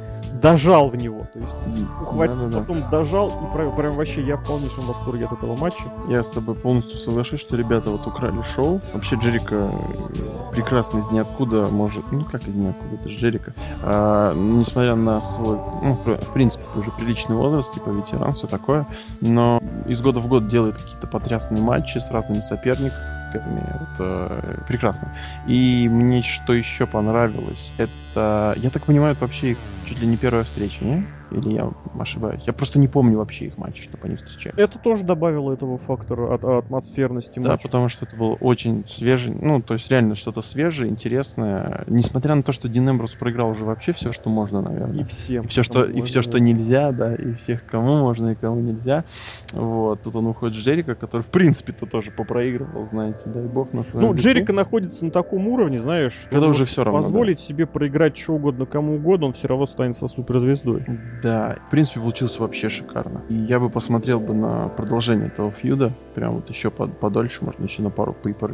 дожал 0.41 0.89
в 0.89 0.95
него. 0.95 1.27
То 1.33 1.39
есть 1.39 1.55
ухватил, 2.01 2.45
Да-да-да. 2.45 2.59
потом 2.59 2.89
дожал 2.89 3.27
и 3.29 3.53
провел. 3.53 3.71
Прям 3.73 3.95
вообще 3.95 4.25
я 4.25 4.37
в 4.37 4.45
полнейшем 4.45 4.85
восторге 4.85 5.25
от 5.25 5.33
этого 5.33 5.57
матча. 5.57 5.83
Я 6.07 6.23
с 6.23 6.29
тобой 6.29 6.55
полностью 6.55 6.97
соглашусь, 6.97 7.39
что 7.39 7.55
ребята 7.55 7.89
вот 7.89 8.05
украли 8.07 8.41
шоу. 8.41 8.81
Вообще 8.93 9.15
Джерика 9.15 9.71
э, 9.71 10.51
прекрасно 10.53 10.99
из 10.99 11.11
ниоткуда 11.11 11.67
может... 11.67 12.11
Ну, 12.11 12.25
как 12.25 12.47
из 12.47 12.55
ниоткуда, 12.57 12.95
это 12.95 13.09
же 13.09 13.17
Джерика. 13.17 13.53
А, 13.81 14.33
несмотря 14.33 14.95
на 14.95 15.21
свой, 15.21 15.57
ну, 15.57 15.99
в 16.05 16.33
принципе, 16.33 16.63
уже 16.75 16.91
приличный 16.91 17.35
возраст, 17.35 17.73
типа 17.73 17.89
ветеран, 17.89 18.33
все 18.33 18.47
такое, 18.47 18.85
но 19.21 19.61
из 19.87 20.01
года 20.01 20.19
в 20.19 20.27
год 20.27 20.47
делает 20.47 20.77
какие-то 20.77 21.07
потрясные 21.07 21.61
матчи 21.61 21.97
с 21.97 22.09
разными 22.11 22.41
соперниками. 22.41 23.18
Вот, 23.33 23.89
э, 23.99 24.61
прекрасно. 24.67 25.13
И 25.47 25.87
мне 25.89 26.23
что 26.23 26.53
еще 26.53 26.87
понравилось, 26.87 27.73
это... 27.77 28.55
Я 28.57 28.69
так 28.69 28.85
понимаю, 28.85 29.13
это 29.13 29.21
вообще 29.25 29.51
их 29.51 29.57
чуть 29.85 29.99
ли 29.99 30.07
не 30.07 30.17
первая 30.17 30.43
встреча, 30.43 30.83
не? 30.83 31.05
Или 31.31 31.49
я 31.53 31.69
ошибаюсь? 31.97 32.41
Я 32.47 32.53
просто 32.53 32.79
не 32.79 32.87
помню 32.87 33.17
вообще 33.17 33.45
их 33.45 33.57
матчи, 33.57 33.83
чтобы 33.83 34.07
они 34.07 34.15
встречались. 34.15 34.57
Это 34.57 34.79
тоже 34.79 35.03
добавило 35.03 35.53
этого 35.53 35.77
фактора 35.77 36.33
от, 36.33 36.43
атмосферности 36.43 37.39
Да, 37.39 37.51
матча. 37.51 37.63
потому 37.63 37.87
что 37.89 38.05
это 38.05 38.15
было 38.15 38.33
очень 38.35 38.83
свежий, 38.87 39.33
ну, 39.35 39.61
то 39.61 39.75
есть 39.75 39.89
реально 39.91 40.15
что-то 40.15 40.41
свежее, 40.41 40.89
интересное. 40.89 41.83
Несмотря 41.87 42.35
на 42.35 42.43
то, 42.43 42.51
что 42.51 42.67
Дин 42.67 42.89
Эмбрус 42.89 43.15
проиграл 43.15 43.49
уже 43.51 43.65
вообще 43.65 43.93
все, 43.93 44.11
что 44.11 44.29
можно, 44.29 44.61
наверное. 44.61 45.01
И 45.01 45.05
всем. 45.05 45.43
И 45.45 45.47
все, 45.47 45.63
что, 45.63 45.85
и 45.85 46.01
все, 46.01 46.21
что 46.21 46.39
нельзя, 46.39 46.91
да, 46.91 47.15
и 47.15 47.33
всех, 47.33 47.65
кому 47.65 47.97
можно 47.99 48.29
и 48.29 48.35
кому 48.35 48.59
нельзя. 48.61 49.05
Вот, 49.53 50.01
тут 50.01 50.15
он 50.15 50.27
уходит 50.27 50.55
с 50.55 50.59
Джерика, 50.59 50.95
который, 50.95 51.21
в 51.21 51.29
принципе-то, 51.29 51.85
тоже 51.85 52.11
попроигрывал, 52.11 52.87
знаете, 52.87 53.29
дай 53.29 53.47
бог, 53.47 53.73
на 53.73 53.83
своем 53.83 54.07
Ну, 54.07 54.13
веку. 54.13 54.23
Джерика 54.23 54.53
находится 54.53 55.05
на 55.05 55.11
таком 55.11 55.47
уровне, 55.47 55.79
знаешь, 55.79 56.13
что 56.13 56.29
Когда 56.29 56.47
уже 56.47 56.65
всё 56.65 56.83
равно, 56.83 57.01
позволить 57.01 57.39
себе 57.39 57.67
проиграть 57.67 58.17
что 58.17 58.33
угодно 58.33 58.65
кому 58.65 58.95
угодно, 58.95 59.27
он 59.27 59.33
все 59.33 59.47
равно 59.47 59.63
останется 59.63 60.07
суперзвездой. 60.07 60.85
Да, 61.21 61.57
в 61.65 61.69
принципе, 61.69 61.99
получилось 61.99 62.39
вообще 62.39 62.69
шикарно. 62.69 63.25
И 63.27 63.33
я 63.33 63.59
бы 63.59 63.69
посмотрел 63.69 64.21
бы 64.21 64.33
на 64.33 64.69
продолжение 64.69 65.27
этого 65.27 65.51
фьюда, 65.51 65.97
прям 66.13 66.35
вот 66.35 66.49
еще 66.49 66.71
под- 66.71 66.97
подольше, 66.97 67.43
можно 67.43 67.63
еще 67.65 67.81
на 67.81 67.91
пару 67.91 68.17
pay 68.23 68.33
per 68.37 68.49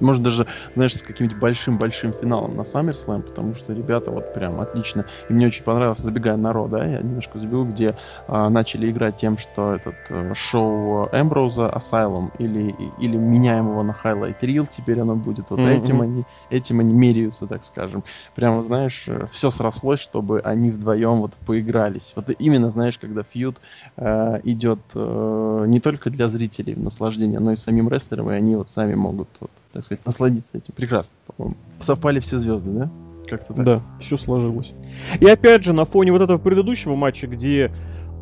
может 0.00 0.22
даже, 0.22 0.46
знаешь, 0.74 0.94
с 0.96 1.02
каким-нибудь 1.02 1.36
большим-большим 1.38 2.12
финалом 2.12 2.54
на 2.56 2.62
SummerSlam, 2.62 3.22
потому 3.24 3.54
что 3.54 3.72
ребята 3.72 4.12
вот 4.12 4.30
прям 4.30 4.60
отлично. 4.60 5.06
И 5.28 5.32
мне 5.34 5.46
очень 5.46 5.64
понравилось, 5.64 5.98
забегая 6.00 6.36
на 6.36 6.52
Ро, 6.52 6.68
да, 6.68 6.84
я 6.86 7.00
немножко 7.02 7.38
забегу, 7.38 7.64
где 7.64 7.96
а, 8.26 8.48
начали 8.50 8.90
играть 8.90 9.16
тем, 9.16 9.36
что 9.36 9.72
этот 9.72 9.96
э, 10.10 10.32
шоу 10.34 11.08
Эмброуза 11.10 11.66
Asylum 11.74 12.30
или, 12.38 12.70
или 12.70 13.16
меняем 13.16 13.66
его 13.68 13.82
на 13.82 13.92
Highlight 13.92 14.38
Reel, 14.40 14.66
теперь 14.68 15.00
оно 15.00 15.16
будет 15.16 15.50
вот 15.50 15.64
Мгм. 15.64 15.66
этим 15.66 16.00
они, 16.02 16.26
этим 16.48 16.80
они 16.80 16.94
меряются, 16.94 17.48
так 17.48 17.64
скажем 17.64 18.04
прямо, 18.34 18.62
знаешь, 18.62 19.08
все 19.30 19.50
срослось, 19.50 20.00
чтобы 20.00 20.40
они 20.40 20.70
вдвоем 20.70 21.16
вот 21.20 21.38
поигрались. 21.44 22.03
Вот 22.16 22.30
именно, 22.38 22.70
знаешь, 22.70 22.98
когда 22.98 23.22
фьюд 23.22 23.56
э, 23.96 24.40
идет 24.44 24.80
э, 24.94 25.64
не 25.66 25.80
только 25.80 26.10
для 26.10 26.28
зрителей 26.28 26.74
наслаждения, 26.74 27.40
но 27.40 27.52
и 27.52 27.56
самим 27.56 27.88
рестлерам, 27.88 28.30
и 28.30 28.34
они 28.34 28.56
вот 28.56 28.68
сами 28.70 28.94
могут, 28.94 29.28
вот, 29.40 29.50
так 29.72 29.84
сказать, 29.84 30.04
насладиться 30.04 30.58
этим. 30.58 30.74
Прекрасно, 30.74 31.14
по-моему. 31.26 31.56
Совпали 31.78 32.20
все 32.20 32.38
звезды, 32.38 32.70
да? 32.70 32.90
Как-то 33.28 33.54
так. 33.54 33.64
Да, 33.64 33.82
все 33.98 34.16
сложилось. 34.16 34.74
И 35.20 35.26
опять 35.26 35.64
же, 35.64 35.72
на 35.72 35.84
фоне 35.84 36.12
вот 36.12 36.22
этого 36.22 36.38
предыдущего 36.38 36.94
матча, 36.94 37.26
где 37.26 37.72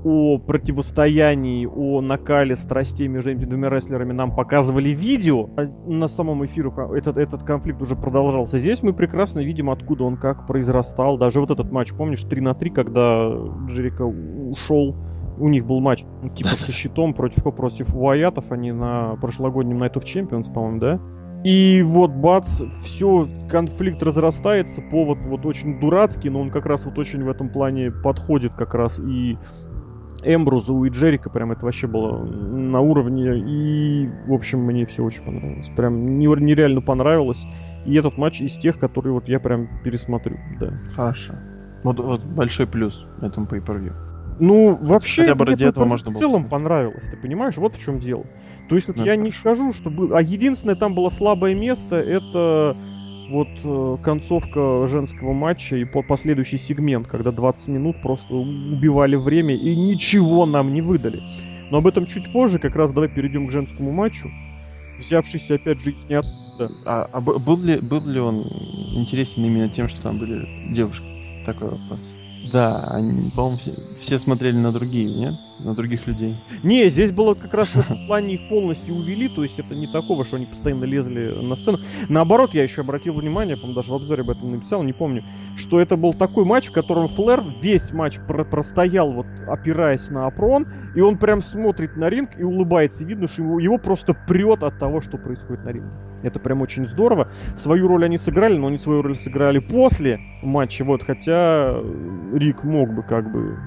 о 0.05 0.39
противостоянии, 0.39 1.67
о 1.67 2.01
накале 2.01 2.57
страстей 2.57 3.09
между 3.09 3.31
этими 3.31 3.45
двумя 3.45 3.69
рестлерами 3.69 4.13
нам 4.13 4.35
показывали 4.35 4.91
видео, 4.91 5.49
а 5.57 5.65
на 5.87 6.09
самом 6.09 6.45
эфире 6.47 6.73
этот, 6.95 7.17
этот 7.17 7.43
конфликт 7.45 7.81
уже 7.81 7.97
продолжался. 7.97 8.59
Здесь 8.59 8.83
мы 8.83 8.93
прекрасно 8.93 9.41
видим, 9.41 9.71
откуда 9.71 10.05
он 10.05 10.17
как 10.17 10.47
произрастал. 10.47 11.19
Даже 11.19 11.41
вот 11.41 11.51
этот 11.51 11.71
матч, 11.71 11.93
помнишь, 11.95 12.25
3 12.25 12.41
на 12.41 12.55
3, 12.55 12.71
когда 12.71 13.33
Джерика 13.67 14.03
ушел 14.03 14.97
у 15.39 15.49
них 15.49 15.67
был 15.67 15.81
матч 15.81 16.05
ну, 16.23 16.29
типа 16.29 16.51
со 16.51 16.71
щитом 16.71 17.15
против 17.15 17.43
против 17.43 17.95
Уайатов, 17.95 18.53
они 18.53 18.71
на 18.71 19.17
прошлогоднем 19.17 19.83
Night 19.83 19.95
of 19.95 20.05
Champions, 20.05 20.53
по-моему, 20.53 20.79
да? 20.79 21.01
И 21.45 21.83
вот 21.83 22.13
бац, 22.13 22.63
все, 22.85 23.29
конфликт 23.51 24.01
разрастается, 24.03 24.81
повод 24.81 25.27
вот 25.27 25.45
очень 25.45 25.81
дурацкий, 25.81 26.31
но 26.31 26.41
он 26.41 26.51
как 26.51 26.67
раз 26.67 26.87
вот 26.87 26.97
очень 26.99 27.25
в 27.25 27.29
этом 27.29 27.51
плане 27.51 27.91
подходит 27.91 28.53
как 28.53 28.75
раз 28.75 29.01
и 29.01 29.37
Эмбрузу 30.25 30.85
и 30.85 30.91
Джерика, 30.91 31.31
прям 31.31 31.53
это 31.53 31.65
вообще 31.65 31.87
было 31.87 32.25
на 32.25 32.81
уровне, 32.81 33.39
и, 33.39 34.09
в 34.27 34.33
общем, 34.33 34.61
мне 34.61 34.87
все 34.87 35.03
очень 35.05 35.23
понравилось. 35.25 35.71
Прям 35.77 36.19
не- 36.19 36.27
нереально 36.27 36.81
понравилось. 36.81 37.45
И 37.85 37.95
этот 37.95 38.17
матч 38.17 38.41
из 38.41 38.57
тех, 38.59 38.79
которые 38.79 39.13
вот 39.13 39.29
я 39.29 39.41
прям 39.41 39.69
пересмотрю, 39.83 40.39
да. 40.61 40.73
Хорошо. 40.95 41.35
Вот, 41.83 41.99
вот 41.99 42.25
большой 42.25 42.67
плюс 42.67 43.07
этому 43.21 43.47
pay-per-view. 43.47 43.93
Ну, 44.41 44.79
вообще, 44.81 45.23
Хотя 45.23 45.35
бы 45.35 45.45
ради 45.45 45.65
этого 45.65 45.83
это 45.85 45.91
можно 45.91 46.11
в 46.11 46.15
было 46.15 46.19
целом 46.19 46.45
посмотреть. 46.45 46.51
понравилось, 46.51 47.09
ты 47.11 47.17
понимаешь? 47.17 47.57
Вот 47.59 47.75
в 47.75 47.85
чем 47.85 47.99
дело. 47.99 48.25
То 48.69 48.77
есть 48.77 48.89
вот 48.89 48.97
Ну, 48.97 49.05
я 49.05 49.13
это 49.15 49.23
не 49.23 49.31
хорошо. 49.31 49.41
скажу, 49.57 49.73
что 49.73 49.91
было... 49.91 50.17
А 50.19 50.23
единственное 50.23 50.75
там 50.75 50.95
было 50.95 51.11
слабое 51.11 51.55
место, 51.55 51.97
это 51.97 52.77
вот 53.31 53.49
э, 53.65 53.97
концовка 54.03 54.87
женского 54.87 55.33
матча 55.33 55.77
и 55.77 55.85
по 55.85 56.03
последующий 56.03 56.59
сегмент, 56.59 57.07
когда 57.07 57.31
20 57.31 57.69
минут 57.69 58.03
просто 58.03 58.35
убивали 58.35 59.17
время 59.17 59.55
и 59.55 59.77
ничего 59.77 60.47
нам 60.47 60.73
не 60.73 60.83
выдали. 60.83 61.23
Но 61.71 61.79
об 61.79 61.87
этом 61.87 62.07
чуть 62.07 62.33
позже, 62.33 62.59
как 62.59 62.77
раз 62.77 62.93
давай 62.93 63.09
перейдем 63.09 63.47
к 63.47 63.51
женскому 63.51 63.93
матчу, 63.93 64.31
взявшийся 64.99 65.55
опять 65.55 65.81
же 65.81 65.93
из 65.93 66.05
ниоткуда. 66.07 66.71
А, 66.85 67.09
а 67.13 67.21
был, 67.21 67.63
ли, 67.63 67.79
был 67.79 68.07
ли 68.07 68.21
он 68.21 68.43
интересен 68.95 69.45
именно 69.45 69.69
тем, 69.69 69.89
что 69.89 70.03
там 70.03 70.19
были 70.19 70.71
девушки? 70.73 71.43
Такой 71.45 71.71
вопрос. 71.71 72.01
Да, 72.51 72.89
они, 72.91 73.31
по-моему, 73.31 73.59
все, 73.59 73.73
все 73.97 74.19
смотрели 74.19 74.57
на 74.57 74.73
другие, 74.73 75.13
нет? 75.13 75.35
На 75.61 75.75
других 75.75 76.07
людей. 76.07 76.37
Не, 76.63 76.89
здесь 76.89 77.13
было 77.13 77.35
как 77.35 77.55
раз 77.55 77.69
в 77.69 77.81
этом 77.81 78.07
плане 78.07 78.35
их 78.35 78.49
полностью 78.49 78.97
увели, 78.97 79.29
то 79.29 79.43
есть 79.43 79.59
это 79.59 79.75
не 79.75 79.87
такого, 79.87 80.25
что 80.25 80.37
они 80.37 80.47
постоянно 80.47 80.85
лезли 80.85 81.33
на 81.41 81.55
сцену. 81.55 81.79
Наоборот, 82.09 82.55
я 82.55 82.63
еще 82.63 82.81
обратил 82.81 83.15
внимание, 83.15 83.57
по-моему, 83.57 83.77
даже 83.77 83.93
в 83.93 83.95
обзоре 83.95 84.23
об 84.23 84.31
этом 84.31 84.51
написал, 84.51 84.83
не 84.83 84.93
помню, 84.93 85.25
что 85.57 85.81
это 85.81 85.97
был 85.97 86.15
такой 86.15 86.45
матч, 86.45 86.69
в 86.69 86.73
котором 86.73 87.09
Флэр 87.09 87.45
весь 87.61 87.93
матч 87.93 88.17
про 88.27 88.45
простоял, 88.45 89.13
вот 89.13 89.27
опираясь 89.47 90.09
на 90.11 90.27
опрон, 90.27 90.67
и 90.97 91.01
он 91.01 91.19
прям 91.19 91.43
смотрит 91.43 91.97
на 91.97 92.09
ринг 92.09 92.31
и 92.39 92.43
улыбается. 92.43 93.05
Видно, 93.05 93.29
что 93.29 93.43
его, 93.43 93.61
его 93.61 93.79
просто 93.79 94.15
прет 94.15 94.63
от 94.63 94.79
того, 94.79 95.01
что 95.01 95.17
происходит 95.19 95.65
на 95.65 95.71
ринге. 95.71 95.91
Это 96.23 96.39
прям 96.39 96.63
очень 96.63 96.87
здорово. 96.87 97.29
Свою 97.57 97.89
роль 97.89 98.05
они 98.05 98.19
сыграли, 98.19 98.57
но 98.57 98.69
они 98.69 98.79
свою 98.79 99.03
роль 99.03 99.17
сыграли 99.17 99.59
после 99.59 100.21
матча, 100.43 100.85
вот, 100.85 101.03
хотя 101.03 101.77
Рик 102.33 102.65
мог 102.65 102.95
бы 102.95 103.03
как 103.03 103.31
бы 103.31 103.59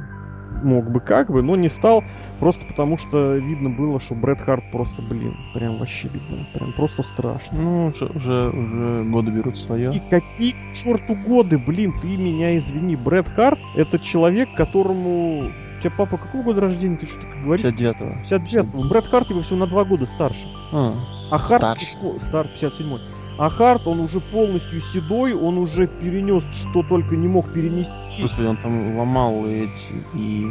мог 0.63 0.89
бы 0.89 0.99
как 0.99 1.29
бы, 1.29 1.41
но 1.41 1.55
не 1.55 1.69
стал, 1.69 2.03
просто 2.39 2.65
потому 2.65 2.97
что 2.97 3.35
видно 3.35 3.69
было, 3.69 3.99
что 3.99 4.15
Брэд 4.15 4.41
Харт 4.41 4.63
просто, 4.71 5.01
блин, 5.01 5.35
прям 5.53 5.77
вообще 5.77 6.07
видно, 6.07 6.47
прям 6.53 6.73
просто 6.73 7.03
страшно. 7.03 7.57
Ну, 7.57 7.85
уже, 7.87 8.05
уже, 8.05 8.49
уже 8.49 9.03
годы 9.03 9.31
берут 9.31 9.57
свое. 9.57 9.93
И 9.93 9.99
какие 10.09 10.51
к 10.51 10.73
черту 10.73 11.15
годы, 11.15 11.57
блин, 11.57 11.93
ты 12.01 12.17
меня 12.17 12.57
извини, 12.57 12.95
Брэд 12.95 13.29
Харт 13.29 13.59
это 13.75 13.99
человек, 13.99 14.49
которому 14.55 15.51
у 15.77 15.81
тебя 15.81 15.91
папа 15.97 16.17
какого 16.17 16.43
года 16.43 16.61
рождения, 16.61 16.97
ты 16.97 17.05
что-то 17.05 17.27
говоришь? 17.43 17.65
59-го. 17.65 18.21
59-го. 18.23 18.83
Брэд 18.89 19.07
Харт 19.07 19.29
его 19.29 19.41
всего 19.41 19.59
на 19.59 19.67
два 19.67 19.83
года 19.83 20.05
старше. 20.05 20.47
А, 20.71 20.93
А 21.31 21.37
Харт... 21.37 21.61
Старше. 21.61 21.85
Старт 22.19 22.51
57-й. 22.53 23.01
А 23.37 23.49
Харт, 23.49 23.85
он 23.85 23.99
уже 23.99 24.21
полностью 24.21 24.79
седой, 24.79 25.33
он 25.33 25.57
уже 25.57 25.87
перенес, 25.87 26.47
что 26.51 26.83
только 26.83 27.15
не 27.15 27.27
мог 27.27 27.51
перенести. 27.51 27.95
господи, 28.21 28.47
он 28.47 28.57
там 28.57 28.95
ломал 28.97 29.45
эти 29.45 29.93
и... 30.13 30.45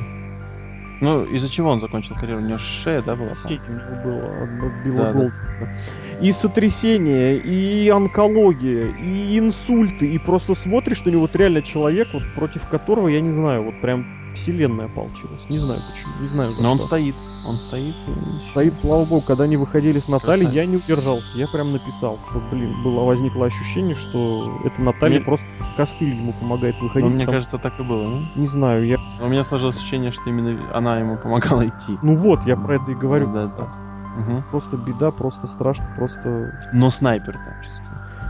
Ну, 1.00 1.24
из-за 1.24 1.50
чего 1.50 1.70
он 1.70 1.80
закончил 1.80 2.14
карьеру? 2.14 2.40
У 2.40 2.44
него 2.44 2.58
шея, 2.58 3.02
да, 3.02 3.16
была? 3.16 3.34
Сеть 3.34 3.60
у 3.68 3.72
него 3.72 4.02
было 4.04 4.44
от 4.44 4.84
Билла 4.84 4.96
Да, 4.96 5.04
да. 5.04 5.12
Голдберга. 5.12 5.76
И 6.20 6.30
сотрясение, 6.30 7.36
и 7.38 7.88
онкология, 7.88 8.88
и 9.02 9.38
инсульты, 9.38 10.06
и 10.06 10.18
просто 10.18 10.54
смотришь 10.54 11.04
на 11.04 11.10
него, 11.10 11.22
вот 11.22 11.36
реально 11.36 11.62
человек, 11.62 12.08
вот 12.12 12.22
против 12.34 12.68
которого, 12.68 13.08
я 13.08 13.20
не 13.20 13.32
знаю, 13.32 13.64
вот 13.64 13.80
прям 13.80 14.06
вселенная 14.34 14.86
ополчилась. 14.86 15.48
Не 15.48 15.58
знаю 15.58 15.82
почему, 15.90 16.12
не 16.20 16.28
знаю 16.28 16.54
Но 16.60 16.70
он 16.72 16.78
что. 16.78 16.86
стоит, 16.88 17.14
он 17.46 17.56
стоит. 17.58 17.94
Стоит, 18.40 18.76
слава 18.76 19.04
богу, 19.04 19.22
когда 19.26 19.44
они 19.44 19.56
выходили 19.56 19.98
с 19.98 20.08
Натальей, 20.08 20.48
я 20.50 20.66
не 20.66 20.76
удержался. 20.76 21.36
Я 21.36 21.46
прям 21.48 21.72
написал, 21.72 22.18
что, 22.28 22.40
блин, 22.50 22.82
было 22.82 23.04
возникло 23.04 23.46
ощущение, 23.46 23.94
что 23.94 24.60
это 24.64 24.82
Наталья 24.82 25.16
Мне- 25.16 25.24
просто 25.24 25.46
костыль 25.76 26.14
ему 26.14 26.32
помогает 26.40 26.74
выходить. 26.80 27.04
Но 27.08 27.14
мне 27.14 27.24
потому- 27.24 27.36
кажется, 27.38 27.58
так 27.58 27.78
и 27.80 27.82
было, 27.82 28.02
не? 28.08 28.30
Не 28.34 28.46
знаю, 28.46 28.86
я... 28.86 28.96
У 29.20 29.28
меня 29.28 29.44
сложилось 29.44 29.76
ощущение, 29.76 30.10
что 30.10 30.28
именно 30.28 30.58
она 30.74 30.98
ему 30.98 31.16
помогала 31.16 31.66
идти. 31.66 31.98
Ну 32.02 32.16
вот, 32.16 32.44
я 32.46 32.56
про 32.56 32.76
это 32.76 32.90
и 32.90 32.94
говорю. 32.94 33.32
Да, 33.32 33.46
да. 33.46 33.68
Мгм. 34.16 34.44
Просто 34.50 34.76
беда, 34.76 35.10
просто 35.10 35.46
страшно, 35.48 35.86
просто... 35.96 36.52
Но 36.72 36.88
снайпер-то. 36.88 37.56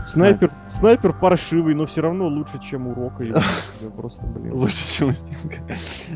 Снайпер, 0.05 0.51
снайпер 0.69 1.13
паршивый, 1.13 1.73
но 1.75 1.85
все 1.85 2.01
равно 2.01 2.27
лучше, 2.27 2.59
чем 2.61 2.87
у 2.87 2.93
Рока. 2.93 3.23
Я 3.23 3.35
Просто, 3.95 4.27
блин. 4.27 4.53
Лучше, 4.53 4.93
чем 4.93 5.09
у 5.09 5.13
Стинга. 5.13 5.55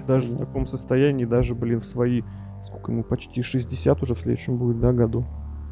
Даже 0.08 0.30
в 0.30 0.38
таком 0.38 0.65
состоянии, 0.67 1.25
даже, 1.25 1.56
блин, 1.56 1.80
в 1.80 1.86
свои... 1.86 2.21
Сколько 2.62 2.91
ему? 2.91 3.04
Почти 3.04 3.41
60 3.41 4.02
уже 4.04 4.15
в 4.15 4.19
следующем 4.19 4.58
будет, 4.58 4.80
да, 4.80 4.91
году? 4.91 5.25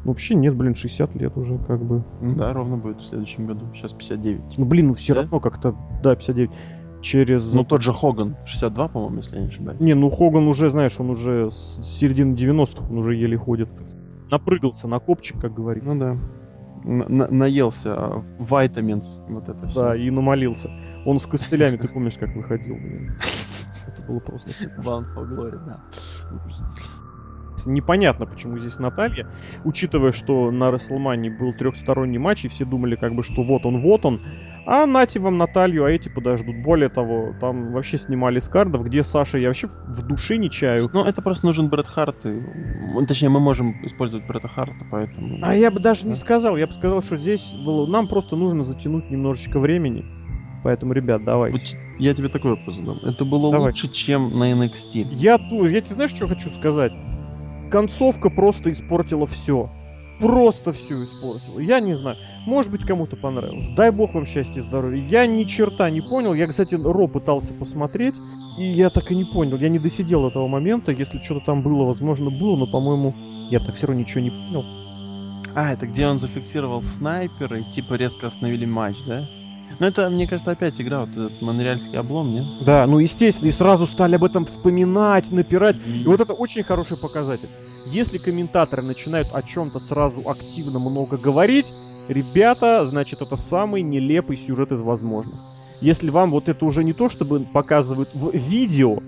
Ну, 0.04 0.12
вообще 0.12 0.34
нет, 0.34 0.56
блин, 0.56 0.74
60 0.74 1.14
лет 1.16 1.36
уже 1.36 1.58
как 1.58 1.84
бы. 1.84 2.04
Ну 2.20 2.34
Да, 2.34 2.52
ровно 2.52 2.76
будет 2.76 3.00
в 3.00 3.06
следующем 3.06 3.46
году. 3.46 3.66
Сейчас 3.74 3.92
59. 3.92 4.56
Ну, 4.56 4.64
блин, 4.64 4.88
ну 4.88 4.94
все 4.94 5.14
Да? 5.14 5.22
равно 5.22 5.40
как-то... 5.40 5.76
Да, 6.02 6.14
59. 6.14 6.50
Через... 7.00 7.52
Ну, 7.52 7.64
тот 7.64 7.82
же 7.82 7.92
Хоган, 7.92 8.36
62, 8.44 8.88
по-моему, 8.88 9.18
если 9.18 9.36
я 9.36 9.42
не 9.42 9.48
ошибаюсь. 9.48 9.80
Не, 9.80 9.94
ну 9.94 10.10
Хоган 10.10 10.48
уже, 10.48 10.70
знаешь, 10.70 10.98
он 10.98 11.10
уже 11.10 11.50
с 11.50 11.80
середины 11.82 12.34
90-х, 12.34 12.86
он 12.90 12.98
уже 12.98 13.14
еле 13.14 13.36
ходит. 13.36 13.68
Напрыгался 14.30 14.88
на 14.88 14.98
копчик, 14.98 15.40
как 15.40 15.54
говорится. 15.54 15.94
Ну 15.94 16.00
да. 16.00 16.16
На- 16.84 17.08
на- 17.08 17.28
наелся 17.28 17.94
а, 17.96 18.24
вайтаминс, 18.38 19.18
вот 19.28 19.48
это 19.48 19.66
все. 19.68 19.80
Да, 19.80 19.96
и 19.96 20.10
намолился. 20.10 20.70
Он 21.04 21.18
с 21.18 21.26
костылями, 21.26 21.76
ты 21.76 21.88
помнишь, 21.88 22.14
как 22.14 22.34
выходил, 22.34 22.74
блин. 22.76 23.16
Это 23.86 24.02
было 24.06 24.20
просто... 24.20 24.50
Bound 24.82 25.06
for 25.14 25.26
Glory, 25.26 25.58
да. 25.66 25.80
Непонятно, 27.68 28.26
почему 28.26 28.56
здесь 28.58 28.78
Наталья, 28.78 29.26
учитывая, 29.64 30.12
что 30.12 30.50
на 30.50 30.70
Расселмании 30.70 31.28
был 31.28 31.52
трехсторонний 31.52 32.18
матч, 32.18 32.44
и 32.44 32.48
все 32.48 32.64
думали, 32.64 32.96
как 32.96 33.14
бы, 33.14 33.22
что 33.22 33.42
вот 33.42 33.66
он, 33.66 33.78
вот 33.78 34.04
он, 34.04 34.20
а 34.66 34.86
нате 34.86 35.20
вам 35.20 35.38
Наталью, 35.38 35.84
а 35.84 35.90
эти 35.90 36.08
подождут. 36.08 36.56
Более 36.56 36.88
того, 36.88 37.34
там 37.40 37.72
вообще 37.72 37.98
снимали 37.98 38.38
с 38.38 38.48
кардов, 38.48 38.84
где 38.84 39.02
Саша, 39.02 39.38
я 39.38 39.48
вообще 39.48 39.66
в 39.66 40.02
душе 40.02 40.36
не 40.36 40.50
чаю. 40.50 40.88
Ну, 40.92 41.04
это 41.04 41.22
просто 41.22 41.46
нужен 41.46 41.68
Брэд 41.68 41.86
Харт. 41.86 42.26
И... 42.26 43.06
Точнее, 43.06 43.28
мы 43.28 43.40
можем 43.40 43.84
использовать 43.84 44.26
Брэда 44.26 44.48
Харта, 44.48 44.86
поэтому... 44.90 45.38
А 45.42 45.54
я 45.54 45.70
бы 45.70 45.80
даже 45.80 46.04
не 46.06 46.12
Да. 46.12 46.18
сказал, 46.18 46.56
я 46.56 46.66
бы 46.66 46.72
сказал, 46.72 47.02
что 47.02 47.16
здесь 47.16 47.54
было, 47.54 47.86
нам 47.86 48.08
просто 48.08 48.36
нужно 48.36 48.62
затянуть 48.64 49.10
немножечко 49.10 49.58
времени. 49.58 50.04
Поэтому, 50.64 50.92
ребят, 50.92 51.24
давайте. 51.24 51.56
Вот 51.58 51.98
я 51.98 52.14
тебе 52.14 52.28
такой 52.28 52.52
вопрос 52.52 52.76
задам. 52.76 52.98
Это 53.04 53.24
было 53.24 53.50
Давай. 53.50 53.68
лучше, 53.68 53.88
чем 53.88 54.38
на 54.38 54.52
NXT. 54.52 55.08
Я 55.12 55.38
ту, 55.38 55.64
я 55.66 55.80
тебе 55.80 55.94
знаешь, 55.94 56.10
что 56.10 56.26
хочу 56.26 56.50
сказать? 56.50 56.92
Концовка 57.70 58.30
просто 58.30 58.72
испортила 58.72 59.26
все. 59.26 59.70
Просто 60.20 60.72
все 60.72 61.04
испортила. 61.04 61.60
Я 61.60 61.80
не 61.80 61.94
знаю. 61.94 62.16
Может 62.44 62.72
быть, 62.72 62.84
кому-то 62.84 63.16
понравилось. 63.16 63.68
Дай 63.76 63.90
бог 63.92 64.14
вам 64.14 64.26
счастья 64.26 64.58
и 64.58 64.62
здоровья. 64.62 65.04
Я 65.04 65.26
ни 65.26 65.44
черта 65.44 65.88
не 65.90 66.00
понял. 66.00 66.34
Я, 66.34 66.48
кстати, 66.48 66.74
Ро 66.74 67.06
пытался 67.06 67.54
посмотреть. 67.54 68.16
И 68.58 68.64
я 68.64 68.90
так 68.90 69.12
и 69.12 69.14
не 69.14 69.24
понял. 69.24 69.56
Я 69.56 69.68
не 69.68 69.78
досидел 69.78 70.26
этого 70.26 70.48
момента. 70.48 70.90
Если 70.90 71.22
что-то 71.22 71.46
там 71.46 71.62
было, 71.62 71.84
возможно, 71.84 72.30
было, 72.30 72.56
но, 72.56 72.66
по-моему, 72.66 73.14
я 73.50 73.60
так 73.60 73.76
все 73.76 73.86
равно 73.86 74.02
ничего 74.02 74.20
не 74.22 74.30
понял. 74.30 74.64
А, 75.54 75.72
это 75.72 75.86
где 75.86 76.06
он 76.06 76.18
зафиксировал 76.18 76.82
снайпера 76.82 77.60
и 77.60 77.70
типа 77.70 77.94
резко 77.94 78.26
остановили 78.26 78.66
матч, 78.66 78.96
да? 79.06 79.28
Ну 79.78 79.86
это, 79.86 80.10
мне 80.10 80.26
кажется, 80.26 80.50
опять 80.50 80.80
игра, 80.80 81.00
вот 81.00 81.10
этот 81.10 81.40
монреальский 81.40 81.98
облом, 81.98 82.32
не? 82.32 82.58
Да, 82.62 82.86
ну 82.86 82.98
естественно, 82.98 83.48
и 83.48 83.52
сразу 83.52 83.86
стали 83.86 84.16
об 84.16 84.24
этом 84.24 84.44
вспоминать, 84.44 85.30
напирать. 85.30 85.76
И 85.86 86.04
вот 86.04 86.20
это 86.20 86.32
очень 86.32 86.64
хороший 86.64 86.96
показатель. 86.96 87.48
Если 87.86 88.18
комментаторы 88.18 88.82
начинают 88.82 89.28
о 89.32 89.42
чем-то 89.42 89.78
сразу 89.78 90.28
активно 90.28 90.78
много 90.78 91.16
говорить, 91.16 91.72
ребята, 92.08 92.84
значит, 92.86 93.22
это 93.22 93.36
самый 93.36 93.82
нелепый 93.82 94.36
сюжет 94.36 94.72
из 94.72 94.80
возможных. 94.80 95.40
Если 95.80 96.10
вам 96.10 96.32
вот 96.32 96.48
это 96.48 96.64
уже 96.64 96.82
не 96.82 96.92
то, 96.92 97.08
чтобы 97.08 97.40
показывают 97.44 98.12
в 98.12 98.34
видео, 98.34 98.98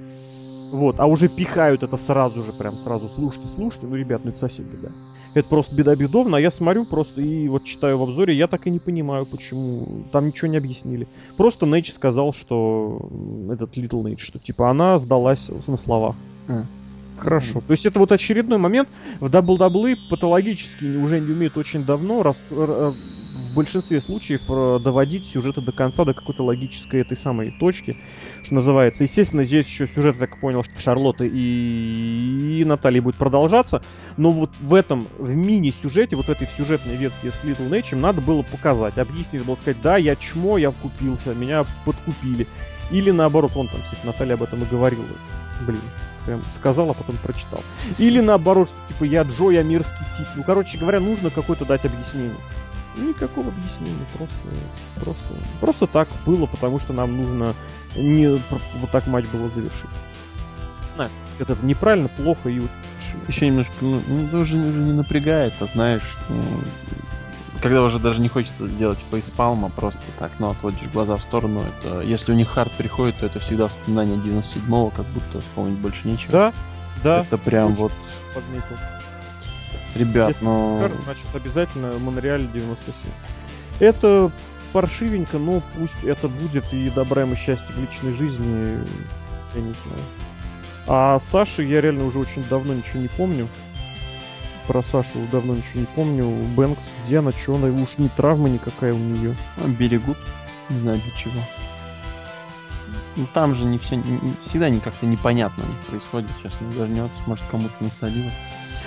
вот, 0.71 1.01
а 1.01 1.07
уже 1.07 1.29
пихают 1.29 1.83
это 1.83 1.97
сразу 1.97 2.43
же, 2.43 2.53
прям 2.53 2.79
сразу, 2.79 3.09
слушайте, 3.09 3.49
слушайте, 3.53 3.89
ну, 3.89 3.97
ребят, 3.97 4.23
ну 4.23 4.31
это 4.31 4.39
совсем 4.39 4.67
беда. 4.67 4.91
Это 5.35 5.49
просто 5.49 5.75
беда 5.75 5.95
бедовна, 5.95 6.39
а 6.39 6.41
я 6.41 6.51
смотрю 6.51 6.85
просто 6.85 7.21
и 7.21 7.49
вот 7.49 7.65
читаю 7.65 7.99
в 7.99 8.03
обзоре, 8.03 8.37
я 8.37 8.49
так 8.49 8.67
и 8.67 8.71
не 8.71 8.81
понимаю, 8.81 9.27
почему 9.27 10.05
там 10.13 10.27
ничего 10.27 10.49
не 10.49 10.57
объяснили. 10.57 11.07
Просто 11.37 11.67
Нейдж 11.67 11.93
сказал, 11.93 12.33
что 12.33 13.09
этот 13.51 13.77
Little 13.77 14.03
Нейдж, 14.03 14.21
что 14.21 14.39
типа 14.39 14.71
она 14.71 14.99
сдалась 14.99 15.49
на 15.69 15.77
словах. 15.77 16.17
А. 16.49 16.63
Хорошо. 17.19 17.61
То 17.61 17.73
есть 17.73 17.87
это 17.87 17.99
вот 17.99 18.13
очередной 18.13 18.59
момент 18.59 18.89
в 19.21 19.27
WWE 19.27 19.97
патологически 20.09 20.97
уже 20.97 21.21
не 21.21 21.33
умеют 21.33 21.57
очень 21.57 21.85
давно 21.85 22.23
раз, 22.23 22.45
р- 22.51 22.71
р- 22.71 22.95
в 23.51 23.55
большинстве 23.55 24.01
случаев 24.01 24.43
э, 24.49 24.79
доводить 24.83 25.27
сюжеты 25.27 25.61
до 25.61 25.73
конца, 25.73 26.05
до 26.05 26.15
какой-то 26.15 26.45
логической 26.45 27.01
этой 27.01 27.17
самой 27.17 27.51
точки, 27.51 27.97
что 28.43 28.55
называется. 28.55 29.05
Естественно, 29.05 29.45
здесь 29.45 29.67
еще 29.67 29.87
сюжет, 29.87 30.15
я 30.15 30.27
так 30.27 30.41
понял, 30.41 30.63
что 30.63 30.79
Шарлотта 30.79 31.25
и, 31.25 32.61
и 32.61 32.65
Наталья 32.65 33.03
будет 33.03 33.17
продолжаться, 33.17 33.83
но 34.17 34.31
вот 34.31 34.51
в 34.61 34.75
этом, 34.75 35.09
в 35.19 35.35
мини-сюжете, 35.35 36.17
вот 36.17 36.29
этой 36.29 36.47
сюжетной 36.47 36.97
ветке 36.97 37.31
с 37.31 37.45
Little 37.45 37.69
Нэчем 37.69 38.01
надо 38.01 38.21
было 38.21 38.43
показать, 38.43 38.99
объяснить, 38.99 39.45
было 39.45 39.57
сказать, 39.57 39.79
да, 39.83 39.97
я 39.97 40.17
чмо, 40.17 40.59
я 40.59 40.71
купился, 40.71 41.35
меня 41.35 41.65
подкупили. 41.85 42.47
Или 42.91 43.11
наоборот, 43.11 43.53
он 43.55 43.69
там, 43.69 43.81
кстати, 43.81 44.05
Наталья 44.05 44.35
об 44.35 44.43
этом 44.43 44.63
и 44.63 44.67
говорила. 44.67 45.05
Блин, 45.67 45.81
прям 46.27 46.41
сказал, 46.53 46.91
а 46.91 46.95
потом 46.95 47.17
прочитал. 47.23 47.63
Или 47.99 48.21
наоборот, 48.21 48.69
что 48.69 48.77
типа 48.89 49.05
я 49.05 49.23
Джо, 49.23 49.51
я 49.51 49.63
мерзкий 49.63 50.05
тип. 50.17 50.27
Ну, 50.37 50.43
короче 50.45 50.79
говоря, 50.79 51.01
нужно 51.01 51.31
какое-то 51.31 51.65
дать 51.65 51.85
объяснение. 51.85 52.33
Никакого 52.97 53.49
объяснения, 53.49 54.05
просто, 54.17 54.35
просто, 54.97 55.25
просто 55.61 55.87
так 55.87 56.09
было, 56.27 56.47
потому 56.47 56.81
что 56.81 56.93
нам 56.93 57.17
нужно 57.17 57.55
не 57.97 58.29
вот 58.29 58.91
так 58.91 59.07
матч 59.07 59.25
было 59.27 59.49
завершить. 59.51 59.91
Не 60.85 60.91
знаю, 60.93 61.11
это 61.39 61.57
неправильно, 61.63 62.09
плохо 62.09 62.49
и 62.49 62.61
паршиво. 62.61 63.21
Еще 63.29 63.47
немножко, 63.47 63.73
ну, 63.81 64.03
ну, 64.07 64.25
это 64.27 64.39
уже, 64.39 64.57
уже 64.57 64.79
не 64.79 64.93
напрягает, 64.93 65.53
а 65.61 65.67
знаешь, 65.67 66.17
ну, 66.29 66.43
когда 67.63 67.83
уже 67.83 67.99
даже 67.99 68.21
не 68.21 68.29
хочется 68.29 68.67
делать 68.69 69.05
фейспалм, 69.11 69.65
а 69.65 69.69
просто 69.69 70.01
так, 70.19 70.31
ну, 70.39 70.51
отводишь 70.51 70.89
глаза 70.93 71.17
в 71.17 71.23
сторону, 71.23 71.63
это, 71.63 72.01
если 72.01 72.33
у 72.33 72.35
них 72.35 72.49
хард 72.49 72.73
приходит, 72.73 73.17
то 73.17 73.27
это 73.27 73.39
всегда 73.41 73.69
вспоминание 73.69 74.17
97-го, 74.17 74.91
как 74.91 75.07
будто 75.07 75.41
вспомнить 75.41 75.79
больше 75.79 76.09
нечего. 76.09 76.33
Да, 76.33 76.53
да, 77.03 77.21
Это 77.23 77.39
прям 77.39 77.73
очень 77.73 77.83
вот, 77.83 77.93
подметил. 78.35 78.77
Ребят, 79.95 80.29
Если 80.29 80.45
ну, 80.45 80.79
Кар, 80.81 80.93
значит, 81.05 81.27
обязательно 81.35 81.99
Монреаль 81.99 82.47
97. 82.53 83.11
Это 83.81 84.31
паршивенько, 84.73 85.39
но 85.39 85.63
пусть 85.77 86.05
это 86.05 86.29
будет 86.29 86.65
и 86.73 86.91
добра 86.91 87.23
ему 87.23 87.35
счастья 87.35 87.73
в 87.73 87.79
личной 87.81 88.13
жизни, 88.15 88.79
я 89.55 89.61
не 89.61 89.73
знаю. 89.73 90.05
А 90.87 91.19
Саши 91.21 91.63
я 91.63 91.81
реально 91.81 92.05
уже 92.05 92.19
очень 92.19 92.45
давно 92.49 92.75
ничего 92.75 93.01
не 93.01 93.09
помню. 93.09 93.49
Про 94.67 94.83
Сашу 94.83 95.19
давно 95.33 95.57
ничего 95.57 95.81
не 95.81 95.87
помню. 95.87 96.29
Бэнкс, 96.55 96.91
где 97.05 97.19
она, 97.19 97.33
что 97.33 97.57
она, 97.57 97.69
уж 97.69 97.99
не 97.99 98.09
травма 98.09 98.49
никакая 98.49 98.93
у 98.95 98.99
нее. 98.99 99.35
Берегут, 99.79 100.19
не 100.69 100.79
знаю 100.79 101.01
для 101.01 101.13
чего. 101.13 101.41
Ну, 103.17 103.27
там 103.35 103.55
же 103.55 103.65
не 103.65 103.79
все, 103.79 103.97
не, 103.97 104.35
всегда 104.43 104.71
не 104.71 104.81
как-то 104.81 105.07
непонятно 105.07 105.65
у 105.65 105.67
них 105.67 105.79
происходит. 105.89 106.31
Сейчас 106.39 106.61
не 106.61 106.73
вернется, 106.73 107.23
может 107.27 107.45
кому-то 107.51 107.75
насолило. 107.81 108.31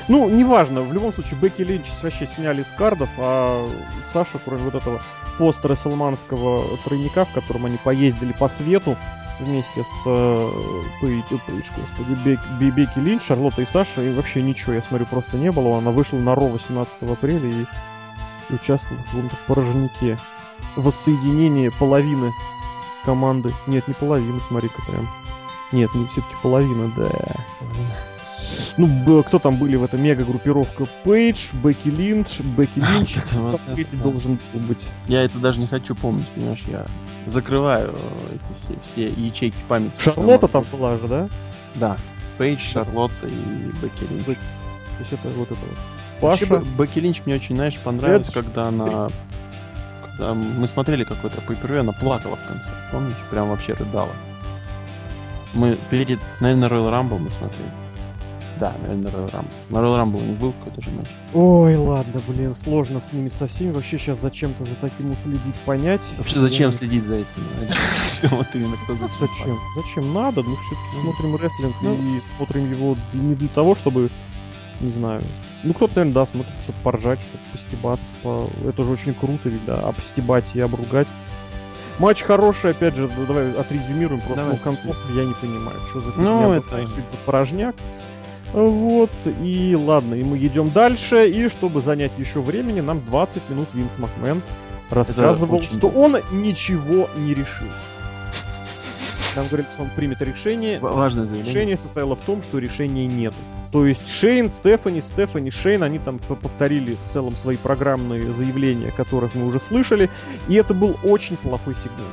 Ну, 0.08 0.30
неважно, 0.30 0.82
в 0.82 0.94
любом 0.94 1.14
случае, 1.14 1.40
Бекки 1.40 1.62
Линч 1.62 1.86
вообще 2.02 2.26
сняли 2.26 2.64
с 2.64 2.72
кардов, 2.72 3.10
а 3.18 3.66
Саша, 4.12 4.40
кроме 4.44 4.64
вот 4.64 4.76
этого 4.76 5.02
пост 5.38 5.66
Расселманского 5.66 6.78
тройника, 6.84 7.26
в 7.26 7.32
котором 7.34 7.66
они 7.66 7.78
поездили 7.78 8.34
по 8.34 8.50
свету 8.50 8.98
вместе 9.40 9.84
с 9.84 10.04
э, 10.06 10.52
Пейдж, 11.02 11.24
господи, 11.76 12.18
Бек, 12.24 12.40
Бекки 12.60 13.00
Линч, 13.00 13.24
Шарлотта 13.24 13.62
и 13.62 13.66
Саша, 13.66 14.02
и 14.02 14.14
вообще 14.14 14.42
ничего, 14.42 14.74
я 14.74 14.82
смотрю, 14.82 15.06
просто 15.06 15.38
не 15.38 15.52
было. 15.52 15.78
Она 15.78 15.92
вышла 15.92 16.18
на 16.18 16.36
Ро 16.36 16.48
18 16.48 16.96
апреля 17.02 17.50
и, 17.50 17.66
и 18.50 18.54
участвовала 18.54 19.02
в 19.04 19.06
каком-то 19.06 19.36
порожнике. 19.48 20.18
Воссоединение 20.76 21.72
половины 21.72 22.32
команды. 23.06 23.54
Нет, 23.68 23.88
не 23.88 23.94
половины, 23.94 24.40
смотри-ка 24.48 24.82
прям. 24.88 25.08
Нет, 25.72 25.94
не 25.94 26.06
все-таки 26.08 26.36
половина, 26.42 26.92
да. 26.96 27.10
Ну, 28.78 29.24
кто 29.24 29.40
там 29.40 29.58
были 29.58 29.76
в 29.76 29.84
этой 29.84 30.00
мега-группировка? 30.00 30.88
Пейдж, 31.04 31.54
Бекки 31.64 31.90
Линч, 31.90 32.40
Бекки 32.58 32.80
Линч. 32.94 33.18
вот 33.34 33.62
третий 33.74 33.96
должен 33.98 34.40
быть. 34.54 34.86
Я 35.08 35.24
это 35.24 35.38
даже 35.38 35.60
не 35.60 35.68
хочу 35.68 35.96
помнить, 35.96 36.28
понимаешь, 36.30 36.64
я 36.68 36.86
закрываю 37.26 37.96
эти 38.34 38.58
все, 38.58 38.74
все 38.84 39.10
ячейки 39.10 39.62
памяти. 39.68 40.00
Шарлотта 40.00 40.48
там 40.48 40.66
была 40.72 40.98
же, 40.98 41.08
да? 41.08 41.28
Да. 41.76 41.98
Пейдж, 42.38 42.60
Шарлотта 42.60 43.28
и 43.28 43.72
Бекки 43.82 44.04
Линч. 44.12 44.26
То 44.26 44.36
есть 45.00 45.14
это 45.14 45.30
вот 45.30 45.52
это 45.52 45.60
вот. 45.60 45.78
Вообще, 46.22 46.46
Паша. 46.46 46.66
Бекки 46.78 47.00
Линч 47.00 47.22
мне 47.26 47.36
очень, 47.36 47.56
знаешь, 47.56 47.78
понравилось, 47.78 48.30
Это 48.30 48.42
ж- 48.42 48.44
когда 48.44 48.68
она... 48.68 49.10
Когда 50.06 50.34
мы 50.34 50.68
смотрели 50.68 51.04
какой-то 51.04 51.42
pay 51.42 51.80
она 51.80 51.92
плакала 51.92 52.36
в 52.36 52.48
конце. 52.48 52.70
Помнишь? 52.92 53.16
Прям 53.32 53.50
вообще 53.50 53.74
рыдала. 53.74 54.12
Мы 55.54 55.78
перед, 55.90 56.20
наверное, 56.40 56.70
Royal 56.70 56.92
Rumble 56.92 57.20
мы 57.20 57.32
смотрели. 57.32 57.83
Да, 58.60 58.74
наверное, 58.82 59.12
Royal 59.12 59.32
Rumble. 59.32 59.46
На 59.70 59.78
Royal 59.78 60.04
Rumble 60.04 60.22
у 60.24 60.26
них 60.30 60.38
был 60.38 60.54
какой-то 60.54 60.82
же 60.82 60.92
матч. 60.92 61.08
Ой, 61.34 61.76
ладно, 61.76 62.22
блин, 62.28 62.56
сложно 62.56 63.00
с 63.00 63.12
ними 63.12 63.30
со 63.30 63.48
всеми. 63.48 63.72
Вообще 63.72 63.98
сейчас 63.98 64.20
зачем-то 64.20 64.64
за 64.64 64.76
таким 64.76 65.12
уследить, 65.12 65.56
понять. 65.66 66.02
Вообще, 66.18 66.36
Я 66.36 66.42
зачем 66.42 66.70
не- 66.70 66.74
следить 66.76 67.04
за 67.04 67.16
этим? 67.16 67.44
Что 68.14 68.28
вот 68.36 68.48
именно 68.54 68.76
кто 68.84 68.94
зачем? 68.96 69.18
Зачем? 69.20 69.60
Зачем 69.76 70.14
надо? 70.14 70.44
Мы 70.44 70.56
все-таки 70.58 70.98
Ну, 70.98 71.02
смотрим 71.14 71.36
рестлинг 71.36 71.76
ну. 71.82 71.94
и 71.96 72.22
смотрим 72.38 72.72
его 72.72 72.96
не 73.14 73.34
для 73.36 73.48
того, 73.50 73.74
чтобы, 73.76 74.10
не 74.82 74.92
знаю, 74.92 75.22
ну 75.64 75.74
кто-то, 75.74 75.94
наверное, 75.96 76.14
да, 76.14 76.26
смотрит, 76.32 76.54
чтобы 76.62 76.78
поржать, 76.84 77.22
чтобы 77.22 77.40
постебаться. 77.52 78.12
По... 78.22 78.48
Это 78.68 78.84
же 78.84 78.92
очень 78.92 79.14
круто 79.16 79.50
ведь, 79.50 79.66
да, 79.66 79.80
обстебать 79.80 80.46
и 80.56 80.60
обругать. 80.60 81.08
Матч 82.00 82.24
хороший, 82.24 82.72
опять 82.72 82.96
же, 82.96 83.08
да, 83.08 83.26
давай 83.28 83.52
отрезюмируем, 83.52 84.20
просто 84.22 84.44
Давай. 84.64 84.78
ну, 84.84 84.94
я 85.16 85.26
не 85.26 85.34
понимаю, 85.36 85.78
что 85.90 86.02
за 86.02 86.10
Ну, 86.18 86.42
фигня, 86.42 86.56
это- 86.58 86.86
что 86.88 87.00
это 87.00 87.10
за 87.12 87.18
порожняк. 87.26 87.76
Вот, 88.54 89.12
и 89.42 89.76
ладно, 89.76 90.14
и 90.14 90.24
мы 90.24 90.38
идем 90.38 90.70
дальше, 90.70 91.28
и 91.28 91.50
чтобы 91.50 91.82
занять 91.82 92.12
еще 92.20 92.40
времени, 92.40 92.82
нам 92.82 93.02
20 93.02 93.50
минут 93.50 93.68
Винс 93.74 93.98
Макмен 93.98 94.42
рассказывал, 94.92 95.58
очень 95.58 95.78
что 95.78 95.88
он 95.88 96.18
ничего 96.32 97.10
не 97.18 97.34
решил. 97.34 97.68
Нам 99.36 99.48
говорит, 99.48 99.72
что 99.72 99.82
он 99.82 99.90
примет 99.96 100.22
решение. 100.22 100.80
Важное 100.80 101.26
заявление. 101.26 101.54
Решение 101.54 101.78
состояло 101.78 102.16
в 102.16 102.22
том, 102.22 102.44
что 102.44 102.60
решения 102.60 103.08
нет. 103.08 103.34
То 103.72 103.88
есть 103.88 104.08
Шейн, 104.08 104.52
Стефани, 104.52 105.02
Стефани, 105.02 105.50
Шейн, 105.50 105.82
они 105.82 105.98
там 105.98 106.20
повторили 106.20 106.96
в 107.04 107.12
целом 107.12 107.36
свои 107.36 107.58
программные 107.58 108.32
заявления, 108.32 108.92
которых 108.96 109.34
мы 109.34 109.48
уже 109.48 109.60
слышали, 109.60 110.12
и 110.48 110.54
это 110.54 110.76
был 110.76 110.96
очень 111.04 111.38
плохой 111.38 111.74
сигнал. 111.74 112.06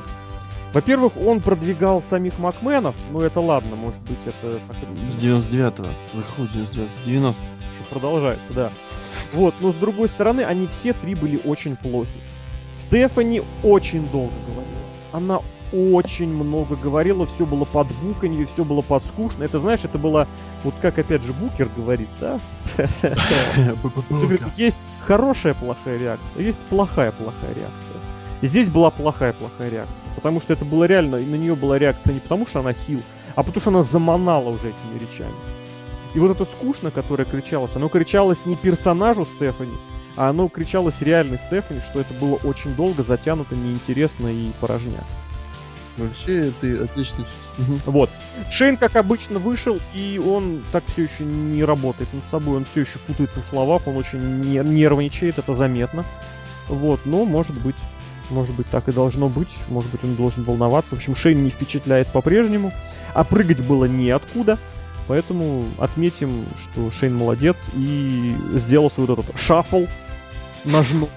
Во-первых, 0.73 1.13
он 1.17 1.41
продвигал 1.41 2.01
самих 2.01 2.39
Макменов, 2.39 2.95
ну 3.11 3.19
это 3.21 3.41
ладно, 3.41 3.75
может 3.75 3.99
быть 4.01 4.19
это 4.25 4.57
С 5.07 5.21
99-го. 5.21 5.87
Выходит 6.13 6.51
99 6.51 6.91
с 6.91 6.97
90 7.05 7.43
еще 7.43 7.89
продолжается, 7.89 8.53
да. 8.53 8.69
Вот, 9.33 9.53
но 9.59 9.73
с 9.73 9.75
другой 9.75 10.07
стороны, 10.07 10.41
они 10.41 10.67
все 10.67 10.93
три 10.93 11.15
были 11.15 11.39
очень 11.43 11.75
плохи. 11.75 12.09
Стефани 12.71 13.43
очень 13.63 14.07
долго 14.09 14.33
говорила. 14.47 14.81
Она 15.11 15.39
очень 15.73 16.33
много 16.33 16.75
говорила, 16.75 17.25
все 17.25 17.45
было 17.45 17.65
под 17.65 17.87
буканье, 17.95 18.45
все 18.45 18.63
было 18.65 18.81
под 18.81 19.03
скучно. 19.05 19.43
Это, 19.43 19.59
знаешь, 19.59 19.83
это 19.83 19.97
было, 19.97 20.27
вот 20.63 20.73
как 20.81 20.99
опять 20.99 21.23
же 21.23 21.33
Букер 21.33 21.69
говорит, 21.75 22.09
да? 22.19 22.39
Есть 24.57 24.81
хорошая 25.05 25.53
плохая 25.53 25.97
реакция, 25.97 26.43
есть 26.43 26.59
плохая 26.65 27.11
плохая 27.11 27.53
реакция. 27.53 27.90
И 28.41 28.47
здесь 28.47 28.69
была 28.69 28.89
плохая 28.89 29.33
плохая 29.33 29.69
реакция, 29.69 30.09
потому 30.15 30.41
что 30.41 30.53
это 30.53 30.65
было 30.65 30.85
реально, 30.85 31.17
и 31.17 31.25
на 31.25 31.35
нее 31.35 31.55
была 31.55 31.77
реакция 31.77 32.13
не 32.13 32.19
потому, 32.19 32.47
что 32.47 32.59
она 32.59 32.73
хил, 32.73 33.01
а 33.35 33.43
потому 33.43 33.61
что 33.61 33.69
она 33.69 33.83
заманала 33.83 34.49
уже 34.49 34.69
этими 34.69 34.99
речами. 34.99 35.35
И 36.15 36.19
вот 36.19 36.31
это 36.31 36.45
скучно, 36.45 36.91
которое 36.91 37.25
кричалось, 37.25 37.75
оно 37.75 37.87
кричалось 37.87 38.45
не 38.45 38.55
персонажу 38.55 39.25
Стефани, 39.25 39.75
а 40.17 40.29
оно 40.29 40.47
кричалось 40.49 41.01
реальной 41.01 41.37
Стефани, 41.37 41.79
что 41.81 42.01
это 42.01 42.13
было 42.15 42.35
очень 42.43 42.75
долго, 42.75 43.03
затянуто, 43.03 43.55
неинтересно 43.55 44.27
и 44.27 44.51
порожняк. 44.59 45.05
Вообще, 45.97 46.51
ты 46.59 46.77
отлично... 46.77 47.25
Вот. 47.85 48.09
Шейн, 48.49 48.77
как 48.77 48.95
обычно, 48.95 49.39
вышел, 49.39 49.77
и 49.93 50.21
он 50.23 50.61
так 50.71 50.83
все 50.87 51.03
еще 51.03 51.23
не 51.23 51.63
работает 51.63 52.11
над 52.13 52.25
собой, 52.25 52.57
он 52.57 52.65
все 52.65 52.81
еще 52.81 52.97
путается 52.99 53.41
в 53.41 53.43
словах, 53.43 53.87
он 53.87 53.97
очень 53.97 54.41
не- 54.41 54.63
нервничает, 54.63 55.37
это 55.37 55.53
заметно. 55.53 56.03
Вот, 56.67 57.01
но 57.05 57.25
может 57.25 57.59
быть, 57.61 57.75
может 58.31 58.55
быть 58.55 58.67
так 58.69 58.89
и 58.89 58.91
должно 58.91 59.29
быть, 59.29 59.55
может 59.69 59.91
быть 59.91 60.03
он 60.03 60.15
должен 60.15 60.43
волноваться. 60.43 60.95
В 60.95 60.97
общем, 60.97 61.15
Шейн 61.15 61.43
не 61.43 61.49
впечатляет 61.49 62.07
по-прежнему, 62.07 62.71
а 63.13 63.23
прыгать 63.23 63.59
было 63.59 63.85
неоткуда. 63.85 64.57
Поэтому 65.07 65.65
отметим, 65.77 66.45
что 66.61 66.91
Шейн 66.91 67.13
молодец 67.13 67.69
и 67.75 68.35
сделал 68.53 68.89
свой 68.89 69.07
вот 69.07 69.19
этот 69.19 69.39
шаффл, 69.39 69.85
нажму. 70.65 71.09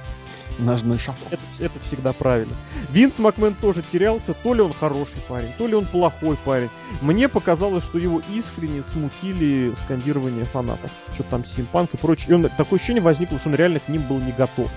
Ножной 0.58 0.98
шаг. 0.98 1.16
Это, 1.30 1.42
это 1.58 1.80
всегда 1.80 2.12
правильно. 2.12 2.54
Винс 2.90 3.18
Макмен 3.18 3.54
тоже 3.54 3.82
терялся, 3.90 4.34
то 4.34 4.54
ли 4.54 4.60
он 4.60 4.72
хороший 4.72 5.20
парень, 5.28 5.48
то 5.58 5.66
ли 5.66 5.74
он 5.74 5.84
плохой 5.84 6.36
парень. 6.44 6.68
Мне 7.00 7.28
показалось, 7.28 7.84
что 7.84 7.98
его 7.98 8.22
искренне 8.32 8.82
смутили 8.92 9.72
скандирование 9.84 10.44
фанатов. 10.44 10.90
Что 11.12 11.24
там 11.24 11.44
Симпанк 11.44 11.94
и 11.94 11.96
прочее. 11.96 12.30
И 12.30 12.32
он, 12.34 12.48
такое 12.56 12.78
ощущение 12.78 13.02
возникло, 13.02 13.38
что 13.38 13.48
он 13.48 13.56
реально 13.56 13.80
к 13.80 13.88
ним 13.88 14.02
был 14.02 14.18
не 14.18 14.32
готов. 14.32 14.70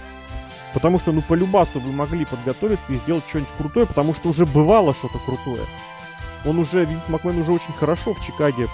Потому 0.77 0.99
что, 0.99 1.11
ну, 1.11 1.23
по 1.23 1.33
любасу 1.33 1.79
вы 1.79 1.91
могли 1.91 2.23
подготовиться 2.23 2.93
и 2.93 2.97
сделать 2.97 3.27
что-нибудь 3.27 3.51
крутое, 3.57 3.87
потому 3.87 4.13
что 4.13 4.29
уже 4.29 4.45
бывало 4.45 4.93
что-то 4.93 5.17
крутое. 5.17 5.65
Он 6.45 6.59
уже, 6.59 6.85
Винс 6.85 7.09
Макмен 7.09 7.39
уже 7.39 7.51
очень 7.51 7.73
хорошо 7.73 8.13
в 8.13 8.23
Чикаге 8.23 8.69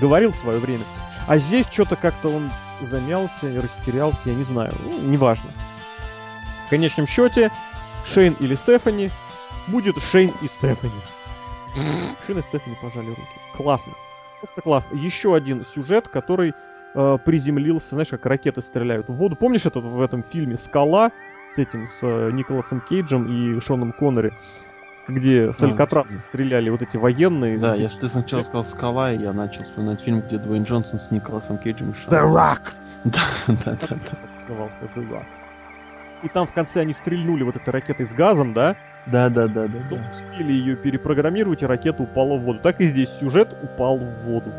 говорил 0.00 0.32
в 0.32 0.36
свое 0.36 0.58
время. 0.58 0.82
А 1.28 1.38
здесь 1.38 1.68
что-то 1.70 1.94
как-то 1.94 2.30
он 2.30 2.50
замялся 2.80 3.48
и 3.48 3.56
растерялся, 3.60 4.22
я 4.24 4.34
не 4.34 4.42
знаю. 4.42 4.74
Ну, 4.82 5.02
неважно. 5.02 5.48
В 6.66 6.70
конечном 6.70 7.06
счете, 7.06 7.52
Шейн 8.04 8.32
или 8.40 8.56
Стефани 8.56 9.12
будет 9.68 9.94
Шейн 10.02 10.32
и 10.42 10.48
Стефани. 10.48 11.00
Шейн 12.26 12.40
и 12.40 12.42
Стефани 12.42 12.76
пожали 12.82 13.10
руки. 13.10 13.22
Классно. 13.56 13.92
Просто 14.40 14.62
классно. 14.62 14.96
Еще 14.96 15.36
один 15.36 15.64
сюжет, 15.64 16.08
который 16.08 16.54
э, 16.94 17.18
приземлился, 17.24 17.94
знаешь, 17.94 18.08
как 18.08 18.24
ракеты 18.26 18.62
стреляют 18.62 19.08
в 19.08 19.14
воду. 19.14 19.36
Помнишь 19.36 19.66
это 19.66 19.80
в 19.80 20.00
этом 20.00 20.22
фильме 20.22 20.56
«Скала» 20.56 21.10
с 21.50 21.58
этим, 21.58 21.86
с 21.86 22.00
э, 22.02 22.30
Николасом 22.32 22.80
Кейджем 22.80 23.26
и 23.26 23.60
Шоном 23.60 23.92
Коннери? 23.92 24.32
Где 25.06 25.52
с 25.52 25.62
Алькатраса 25.62 26.18
стреляли 26.18 26.70
вот 26.70 26.80
эти 26.80 26.96
военные. 26.96 27.58
Да, 27.58 27.74
я 27.74 27.88
ты 27.88 28.08
сначала 28.08 28.40
сказал 28.40 28.64
«Скала», 28.64 29.12
и 29.12 29.18
я 29.18 29.34
начал 29.34 29.64
вспоминать 29.64 30.00
фильм, 30.00 30.22
где 30.22 30.38
Дуэйн 30.38 30.62
Джонсон 30.62 30.98
с 30.98 31.10
Николасом 31.10 31.58
Кейджем 31.58 31.90
и 31.90 31.92
The 31.92 32.24
Rock! 32.24 32.72
Да, 33.04 33.20
да, 33.48 33.72
да, 33.72 33.76
да. 33.90 33.96
Так 33.96 34.30
назывался 34.40 34.84
The 34.94 35.06
Rock. 35.10 35.26
И 36.22 36.28
там 36.28 36.46
в 36.46 36.54
конце 36.54 36.80
они 36.80 36.94
стрельнули 36.94 37.42
вот 37.42 37.56
этой 37.56 37.68
ракетой 37.68 38.06
с 38.06 38.14
газом, 38.14 38.54
да? 38.54 38.76
Да, 39.04 39.28
да, 39.28 39.46
да, 39.46 39.66
да, 39.66 39.78
да. 39.90 39.96
успели 40.10 40.52
ее 40.52 40.74
перепрограммировать, 40.74 41.62
и 41.62 41.66
ракета 41.66 42.02
упала 42.02 42.38
в 42.38 42.42
воду. 42.44 42.60
Так 42.62 42.80
и 42.80 42.86
здесь 42.86 43.10
сюжет 43.10 43.54
упал 43.62 43.98
в 43.98 44.24
воду. 44.24 44.50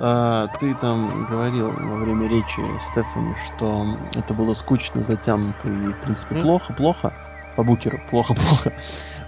А, 0.00 0.46
ты 0.58 0.74
там 0.74 1.24
говорил 1.24 1.72
во 1.72 1.96
время 1.96 2.28
речи 2.28 2.76
Стефани, 2.78 3.34
что 3.34 3.98
это 4.14 4.32
было 4.32 4.54
скучно, 4.54 5.02
затянуто 5.02 5.68
и, 5.68 5.92
в 5.92 5.96
принципе, 6.00 6.34
Мгм. 6.34 6.42
плохо, 6.44 6.72
плохо. 6.72 7.12
По 7.56 7.64
букеру, 7.64 7.98
плохо, 8.08 8.34
плохо. 8.34 8.72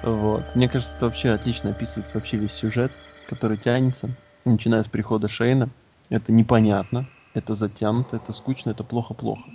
Вот. 0.03 0.55
Мне 0.55 0.69
кажется, 0.69 0.97
это 0.97 1.07
вообще 1.07 1.31
отлично 1.31 1.71
описывается 1.71 2.15
вообще 2.15 2.37
весь 2.37 2.53
сюжет, 2.53 2.93
который 3.27 3.57
тянется, 3.57 4.11
начиная 4.45 4.85
с 4.85 4.89
прихода 4.89 5.27
Шейна. 5.27 5.71
Это 6.09 6.33
непонятно, 6.33 7.09
это 7.35 7.55
затянуто, 7.55 8.17
это 8.17 8.33
скучно, 8.33 8.71
это 8.71 8.85
плохо-плохо. 8.85 9.51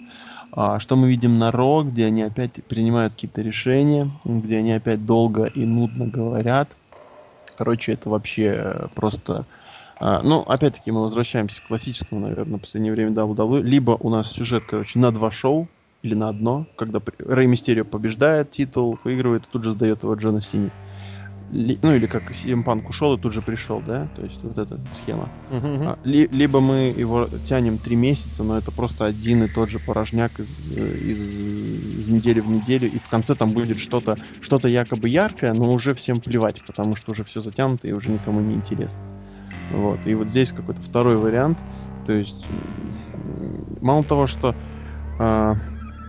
А, 0.52 0.80
что 0.80 0.98
мы 0.98 1.08
видим 1.08 1.38
на 1.40 1.52
Ро, 1.52 1.84
где 1.84 2.06
они 2.06 2.24
опять 2.24 2.66
принимают 2.68 3.14
какие-то 3.14 3.42
решения, 3.42 4.12
где 4.26 4.58
они 4.58 4.74
опять 4.74 5.06
долго 5.06 5.46
и 5.46 5.66
нудно 5.66 6.08
говорят. 6.08 6.76
Короче, 7.58 7.94
это 7.94 8.10
вообще 8.10 8.90
просто... 8.96 9.48
А, 10.00 10.22
ну, 10.24 10.42
опять-таки, 10.42 10.92
мы 10.92 11.02
возвращаемся 11.02 11.62
к 11.62 11.68
классическому, 11.68 12.22
наверное, 12.22 12.58
в 12.58 12.62
последнее 12.62 12.94
время 12.94 13.12
WWE. 13.12 13.62
Либо 13.62 13.92
у 13.92 14.10
нас 14.10 14.32
сюжет, 14.32 14.64
короче, 14.66 15.00
на 15.00 15.12
два 15.12 15.32
шоу, 15.32 15.68
или 16.06 16.14
на 16.14 16.30
одно, 16.30 16.68
когда 16.76 17.02
Рэй 17.18 17.48
Мистерио 17.48 17.84
побеждает 17.84 18.52
титул, 18.52 19.00
выигрывает, 19.04 19.50
тут 19.52 19.64
же 19.64 19.72
сдает 19.72 20.04
его 20.04 20.14
Джона 20.14 20.40
Сини. 20.40 20.70
ну 21.52 21.96
или 21.96 22.06
как 22.06 22.30
CM 22.30 22.64
Punk 22.64 22.88
ушел 22.88 23.16
и 23.16 23.20
тут 23.20 23.34
же 23.34 23.42
пришел, 23.42 23.82
да, 23.86 24.08
то 24.16 24.22
есть 24.22 24.40
вот 24.44 24.56
эта 24.60 24.80
схема. 24.94 25.30
Uh-huh. 25.50 25.98
А, 26.04 26.08
ли, 26.08 26.28
либо 26.28 26.60
мы 26.60 26.94
его 26.96 27.28
тянем 27.44 27.80
три 27.80 27.96
месяца, 27.96 28.44
но 28.44 28.56
это 28.56 28.72
просто 28.72 29.06
один 29.06 29.46
и 29.46 29.48
тот 29.48 29.70
же 29.70 29.80
порожняк 29.80 30.40
из, 30.40 30.78
из, 30.78 31.22
из 32.02 32.10
недели 32.10 32.40
в 32.40 32.52
неделю, 32.52 32.88
и 32.88 33.00
в 33.00 33.10
конце 33.10 33.34
там 33.34 33.50
будет 33.50 33.80
что-то 33.80 34.16
что-то 34.42 34.68
якобы 34.68 35.10
яркое, 35.10 35.54
но 35.54 35.72
уже 35.72 35.96
всем 35.96 36.22
плевать, 36.22 36.62
потому 36.68 36.96
что 36.96 37.14
уже 37.14 37.24
все 37.24 37.42
затянуто 37.42 37.88
и 37.88 37.94
уже 37.94 38.12
никому 38.12 38.42
не 38.42 38.54
интересно. 38.54 39.02
Вот. 39.76 40.06
И 40.06 40.16
вот 40.16 40.30
здесь 40.30 40.52
какой-то 40.52 40.82
второй 40.82 41.18
вариант. 41.18 41.60
То 42.06 42.14
есть, 42.14 42.46
мало 43.82 44.04
того, 44.04 44.28
что 44.28 44.56
э, 45.20 45.54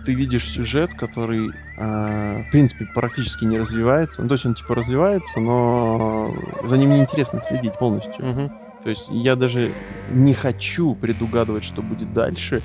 ты 0.05 0.13
видишь 0.13 0.45
сюжет, 0.45 0.93
который, 0.93 1.49
э, 1.77 2.43
в 2.47 2.51
принципе, 2.51 2.85
практически 2.93 3.45
не 3.45 3.57
развивается. 3.57 4.21
Ну, 4.21 4.29
то 4.29 4.33
есть 4.33 4.45
он 4.45 4.55
типа 4.55 4.75
развивается, 4.75 5.39
но 5.39 6.33
за 6.63 6.77
ним 6.77 6.91
неинтересно 6.91 7.41
следить 7.41 7.77
полностью. 7.77 8.23
Uh-huh. 8.23 8.51
То 8.83 8.89
есть 8.89 9.07
я 9.09 9.35
даже 9.35 9.73
не 10.11 10.33
хочу 10.33 10.95
предугадывать, 10.95 11.63
что 11.63 11.81
будет 11.81 12.13
дальше. 12.13 12.63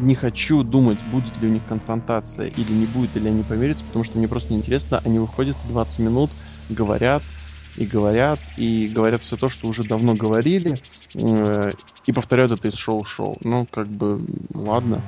Не 0.00 0.14
хочу 0.14 0.62
думать, 0.62 0.98
будет 1.12 1.38
ли 1.38 1.48
у 1.48 1.50
них 1.50 1.66
конфронтация 1.66 2.46
или 2.46 2.72
не 2.72 2.86
будет, 2.86 3.16
или 3.16 3.28
они 3.28 3.42
помирятся, 3.42 3.84
потому 3.84 4.04
что 4.04 4.18
мне 4.18 4.28
просто 4.28 4.52
неинтересно. 4.52 5.02
Они 5.04 5.18
выходят 5.18 5.56
20 5.68 5.98
минут, 5.98 6.30
говорят, 6.70 7.22
и 7.76 7.86
говорят, 7.86 8.40
и 8.56 8.88
говорят 8.88 9.20
все 9.20 9.36
то, 9.36 9.48
что 9.48 9.68
уже 9.68 9.84
давно 9.84 10.14
говорили, 10.14 10.78
э, 11.14 11.70
и 12.06 12.12
повторяют 12.12 12.52
это 12.52 12.68
из 12.68 12.74
шоу-шоу. 12.74 13.38
Ну, 13.42 13.66
как 13.70 13.86
бы, 13.86 14.24
ладно 14.54 15.02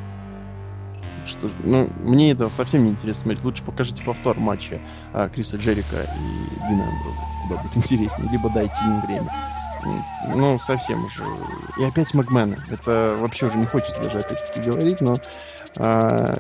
что, 1.27 1.51
ну, 1.63 1.89
мне 2.01 2.33
это 2.33 2.49
совсем 2.49 2.85
не 2.85 2.91
интересно 2.91 3.23
смотреть. 3.23 3.45
Лучше 3.45 3.65
покажите 3.65 4.03
повтор 4.03 4.39
матча 4.39 4.81
а, 5.13 5.29
Криса 5.29 5.57
Джерика 5.57 6.03
и 6.03 6.69
Дина 6.69 6.85
Амброза. 6.85 7.21
Куда 7.43 7.63
будет 7.63 7.77
интереснее. 7.77 8.31
Либо 8.31 8.51
дайте 8.51 8.75
им 8.85 9.01
время. 9.03 9.33
Ну, 10.35 10.59
совсем 10.59 11.05
уже. 11.05 11.25
И 11.79 11.85
опять 11.85 12.15
Макмена. 12.15 12.57
Это 12.71 13.17
вообще 13.19 13.47
уже 13.47 13.59
не 13.59 13.67
хочется 13.67 14.01
даже 14.01 14.21
опять-таки 14.21 14.61
говорить, 14.61 15.01
но... 15.01 15.19
А, 15.77 16.37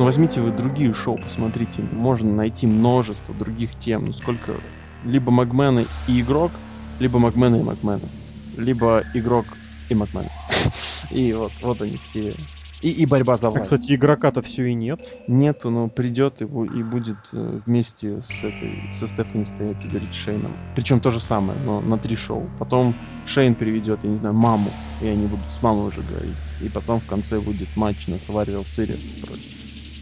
ну, 0.00 0.06
возьмите 0.06 0.40
вы 0.40 0.50
другие 0.50 0.94
шоу, 0.94 1.18
посмотрите. 1.18 1.82
Можно 1.92 2.32
найти 2.32 2.66
множество 2.66 3.34
других 3.34 3.78
тем. 3.78 4.06
Ну, 4.06 4.12
сколько... 4.14 4.54
Либо 5.04 5.30
Макмена 5.30 5.84
и 6.08 6.20
игрок, 6.22 6.52
либо 7.00 7.18
Макмена 7.18 7.56
и 7.56 7.62
Макмена. 7.62 8.08
Либо 8.56 9.04
игрок 9.12 9.44
и 9.90 9.94
Макмен. 9.94 10.24
И 11.10 11.34
вот, 11.34 11.52
вот 11.60 11.82
они 11.82 11.98
все 11.98 12.34
и, 12.80 12.90
и 12.90 13.04
борьба 13.04 13.36
за 13.36 13.50
власть. 13.50 13.72
А, 13.72 13.76
кстати, 13.76 13.94
игрока-то 13.94 14.40
все 14.40 14.64
и 14.64 14.74
нет. 14.74 15.00
Нету, 15.28 15.68
но 15.68 15.88
придет 15.88 16.40
и, 16.40 16.44
и 16.44 16.82
будет 16.82 17.18
э, 17.32 17.60
вместе 17.66 18.22
с 18.22 18.42
этой, 18.42 18.90
со 18.90 19.06
Стефани 19.06 19.44
стоять 19.44 19.84
и 19.84 19.88
говорить 19.88 20.14
Шейном. 20.14 20.56
Причем 20.74 21.00
то 21.00 21.10
же 21.10 21.20
самое, 21.20 21.58
но 21.60 21.80
на 21.82 21.98
три 21.98 22.16
шоу. 22.16 22.48
Потом 22.58 22.94
Шейн 23.26 23.54
приведет, 23.54 24.00
я 24.02 24.08
не 24.08 24.16
знаю, 24.16 24.34
маму, 24.34 24.70
и 25.02 25.08
они 25.08 25.26
будут 25.26 25.44
с 25.58 25.62
мамой 25.62 25.88
уже 25.88 26.00
говорить. 26.00 26.36
И 26.62 26.70
потом 26.70 27.00
в 27.00 27.06
конце 27.06 27.38
будет 27.38 27.68
матч 27.76 28.06
на 28.06 28.14
Survivor 28.14 28.62
Series 28.62 29.20
против 29.26 29.59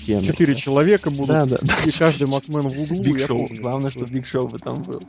Тены. 0.08 0.22
Четыре 0.22 0.54
человека 0.54 1.10
будут, 1.10 1.26
да, 1.26 1.44
да, 1.44 1.56
и 1.86 1.90
каждый 1.90 2.28
Макмен 2.28 2.62
в 2.62 2.80
углу. 2.80 3.02
Биг 3.02 3.20
Шоу. 3.20 3.46
Главное, 3.60 3.90
что 3.90 4.06
Биг 4.06 4.24
Шоу 4.24 4.48
бы 4.48 4.58
там 4.58 4.82
был. 4.82 5.02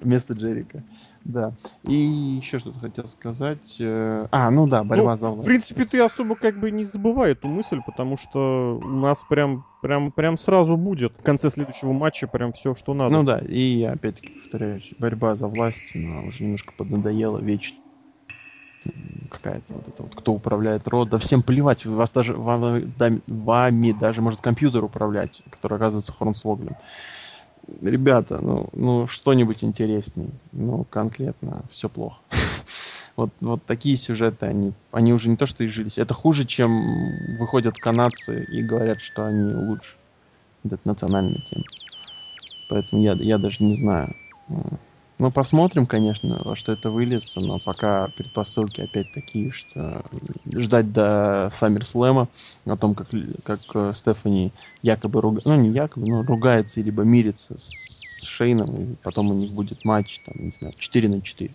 Вместо 0.00 0.32
Джерика. 0.32 0.82
Да. 1.24 1.52
И 1.82 1.92
еще 1.92 2.58
что-то 2.58 2.78
хотел 2.78 3.06
сказать. 3.06 3.76
Э, 3.80 4.28
а, 4.30 4.50
ну 4.50 4.66
да, 4.66 4.82
борьба 4.82 5.10
ну, 5.10 5.16
за 5.18 5.28
власть. 5.28 5.42
В 5.42 5.44
принципе, 5.44 5.84
ты 5.84 6.00
особо 6.00 6.36
как 6.36 6.58
бы 6.58 6.70
не 6.70 6.84
забывай 6.84 7.32
эту 7.32 7.48
мысль, 7.48 7.80
потому 7.84 8.16
что 8.16 8.80
у 8.82 8.88
нас 8.88 9.24
прям, 9.28 9.66
прям, 9.82 10.10
прям 10.10 10.38
сразу 10.38 10.78
будет 10.78 11.12
в 11.18 11.22
конце 11.22 11.50
следующего 11.50 11.92
матча 11.92 12.26
прям 12.26 12.52
все, 12.52 12.74
что 12.74 12.94
надо. 12.94 13.12
Ну 13.12 13.24
да, 13.24 13.40
и 13.40 13.82
опять-таки 13.82 14.30
повторяюсь, 14.40 14.94
борьба 14.98 15.34
за 15.34 15.48
власть, 15.48 15.94
она 15.94 16.22
уже 16.22 16.44
немножко 16.44 16.72
поднадоела 16.72 17.36
вечно 17.36 17.76
какая-то 19.30 19.74
вот 19.74 19.88
это 19.88 20.02
вот, 20.02 20.14
кто 20.14 20.32
управляет 20.32 20.88
род, 20.88 21.10
да 21.10 21.18
всем 21.18 21.42
плевать, 21.42 21.86
вас 21.86 22.12
даже, 22.12 22.34
вам, 22.34 22.92
да, 22.98 23.10
вами 23.26 23.92
даже 23.92 24.22
может 24.22 24.40
компьютер 24.40 24.84
управлять, 24.84 25.42
который 25.50 25.76
оказывается 25.76 26.12
Хорнсвоглем 26.12 26.76
ребята, 27.82 28.42
ну, 28.42 28.68
ну 28.72 29.06
что-нибудь 29.06 29.64
интересней. 29.64 30.30
Ну, 30.52 30.84
конкретно, 30.84 31.62
все 31.70 31.88
плохо. 31.88 32.18
Вот, 33.16 33.30
вот 33.40 33.62
такие 33.66 33.98
сюжеты, 33.98 34.46
они, 34.46 34.72
они 34.92 35.12
уже 35.12 35.28
не 35.28 35.36
то 35.36 35.44
что 35.44 35.66
изжились. 35.66 35.98
Это 35.98 36.14
хуже, 36.14 36.46
чем 36.46 37.36
выходят 37.38 37.76
канадцы 37.76 38.44
и 38.44 38.62
говорят, 38.62 39.02
что 39.02 39.26
они 39.26 39.52
лучше. 39.52 39.96
Это 40.64 40.78
национальная 40.86 41.42
тема. 41.42 41.64
Поэтому 42.70 43.02
я, 43.02 43.12
я 43.14 43.36
даже 43.36 43.62
не 43.62 43.74
знаю. 43.74 44.16
Ну, 45.20 45.30
посмотрим, 45.30 45.84
конечно, 45.84 46.40
во 46.42 46.56
что 46.56 46.72
это 46.72 46.88
выльется, 46.88 47.40
но 47.40 47.58
пока 47.58 48.08
предпосылки 48.16 48.80
опять 48.80 49.12
такие, 49.12 49.50
что 49.50 50.02
ждать 50.50 50.94
до 50.94 51.50
Саммерслэма 51.52 52.28
о 52.64 52.76
том, 52.78 52.94
как, 52.94 53.08
как 53.44 53.60
э, 53.74 53.92
Стефани 53.94 54.50
якобы 54.80 55.20
ругается, 55.20 55.50
ну, 55.50 55.56
не 55.56 55.68
якобы, 55.68 56.08
но 56.08 56.22
ругается, 56.22 56.80
либо 56.80 57.02
мирится 57.02 57.58
с 57.58 58.22
Шейном, 58.22 58.70
и 58.70 58.94
потом 59.04 59.28
у 59.30 59.34
них 59.34 59.52
будет 59.52 59.84
матч, 59.84 60.20
там, 60.20 60.36
не 60.38 60.52
знаю, 60.52 60.72
4 60.78 61.08
на 61.10 61.20
4. 61.20 61.50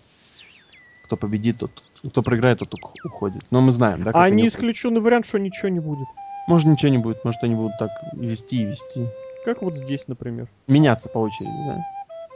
Кто 1.05 1.18
победит, 1.18 1.57
тот, 1.57 1.72
кто 2.07 2.22
проиграет, 2.22 2.59
тот 2.59 2.72
уходит. 3.03 3.47
Но 3.49 3.61
мы 3.61 3.72
знаем, 3.72 4.03
да? 4.03 4.11
А 4.13 4.30
не 4.30 4.47
исключенный 4.47 5.01
вариант, 5.01 5.26
что 5.26 5.39
ничего 5.39 5.70
не 5.70 5.80
будет. 5.80 6.07
Может, 6.47 6.68
ничего 6.68 6.91
не 6.91 6.99
будет, 6.99 7.26
может, 7.26 7.41
они 7.41 7.55
будут 7.55 7.80
так 7.80 7.89
вести 8.13 8.61
и 8.61 8.66
вести. 8.66 9.07
Как 9.43 9.63
вот 9.63 9.76
здесь, 9.76 10.07
например. 10.07 10.47
Меняться 10.68 11.09
по 11.09 11.18
очереди, 11.18 11.51
да? 11.66 11.84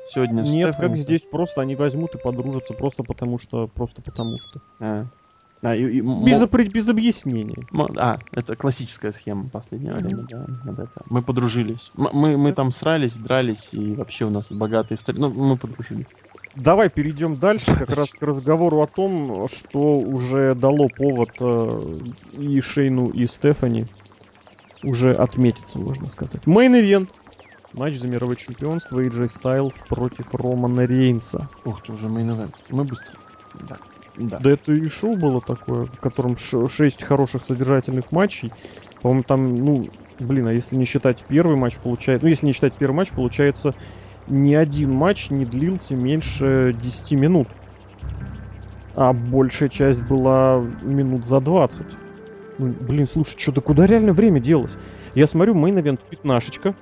Сегодня 0.10 0.41
Нет, 0.41 0.76
как 0.76 0.97
здесь 0.97 1.22
просто 1.22 1.62
они 1.62 1.76
возьмут 1.76 2.16
и 2.16 2.18
подружатся 2.18 2.74
просто 2.74 3.03
потому 3.03 3.38
что, 3.38 3.68
просто 3.68 4.01
потому 4.01 4.38
что. 4.39 4.60
А. 4.80 5.05
А, 5.62 5.76
и, 5.76 5.84
и, 5.84 6.01
без, 6.01 6.39
мол... 6.41 6.49
без 6.49 6.89
объяснений. 6.89 7.68
А, 7.97 8.20
это 8.32 8.55
классическая 8.55 9.12
схема 9.12 9.49
последнего 9.49 9.95
времени, 9.95 10.26
да. 10.30 10.45
Вот 10.64 10.80
это. 10.80 11.01
Мы 11.10 11.22
подружились. 11.22 11.91
Мы, 11.95 12.10
мы, 12.14 12.38
мы 12.38 12.53
там 12.53 12.72
срались, 12.72 13.18
дрались, 13.18 13.74
и 13.74 13.93
вообще 13.93 14.26
у 14.26 14.30
нас 14.30 14.51
богатая 14.51 14.95
история. 14.95 15.20
Ну, 15.20 15.30
мы 15.32 15.57
подружились. 15.57 16.07
Давай 16.55 16.89
перейдем 16.89 17.36
дальше 17.36 17.76
как 17.76 17.89
раз 17.89 18.10
к 18.12 18.22
разговору 18.22 18.82
о 18.82 18.88
том, 18.88 19.47
что 19.49 19.99
уже 19.99 20.55
дало 20.55 20.88
повод 20.88 21.30
э, 21.39 21.99
и 22.34 22.62
Шейну, 22.62 23.10
и 23.10 23.28
Стефани 23.28 23.86
уже 24.82 25.14
отметиться, 25.14 25.78
можно 25.78 26.07
сказать. 26.07 26.45
Мейн-ивент. 26.45 27.10
Матч 27.74 27.97
за 27.97 28.07
мировое 28.07 28.36
чемпионство 28.36 28.99
AJ 28.99 29.26
Styles 29.26 29.84
против 29.88 30.34
Романа 30.34 30.86
Рейнса. 30.86 31.47
Ух 31.65 31.82
ты, 31.84 31.91
уже 31.91 32.07
мейн 32.09 32.36
Мы 32.70 32.84
быстро. 32.84 33.17
Да. 33.53 33.78
Да. 34.17 34.39
да 34.39 34.51
это 34.51 34.74
и 34.74 34.88
шоу 34.88 35.15
было 35.15 35.39
такое, 35.39 35.86
в 35.86 35.99
котором 35.99 36.36
6 36.36 37.03
хороших 37.03 37.45
содержательных 37.45 38.11
матчей. 38.11 38.51
По-моему, 39.01 39.24
там, 39.24 39.63
ну, 39.63 39.89
блин, 40.20 40.47
а 40.47 40.53
если 40.53 40.76
не 40.76 40.86
считать 40.86 41.24
первый 41.28 41.55
матч, 41.55 41.78
получается... 41.78 42.26
Ну, 42.26 42.30
если 42.30 42.47
не 42.47 42.53
считать 42.53 42.74
первый 42.74 42.95
матч, 42.95 43.11
получается, 43.11 43.76
ни 44.28 44.55
один 44.55 44.91
матч 44.91 45.30
не 45.30 45.45
длился 45.45 45.95
меньше 45.95 46.76
10 46.82 47.11
минут. 47.13 47.47
А 48.95 49.13
большая 49.13 49.70
часть 49.70 50.01
была 50.01 50.59
минут 50.82 51.26
за 51.26 51.39
20. 51.39 51.86
Ну, 52.57 52.76
блин, 52.82 53.07
слушай, 53.07 53.39
что-то 53.39 53.61
куда 53.61 53.86
реально 53.86 54.11
время 54.11 54.41
делось? 54.41 54.76
Я 55.15 55.28
смотрю, 55.28 55.55
мейн-эвент 55.55 56.01
пятнашечка, 56.09 56.76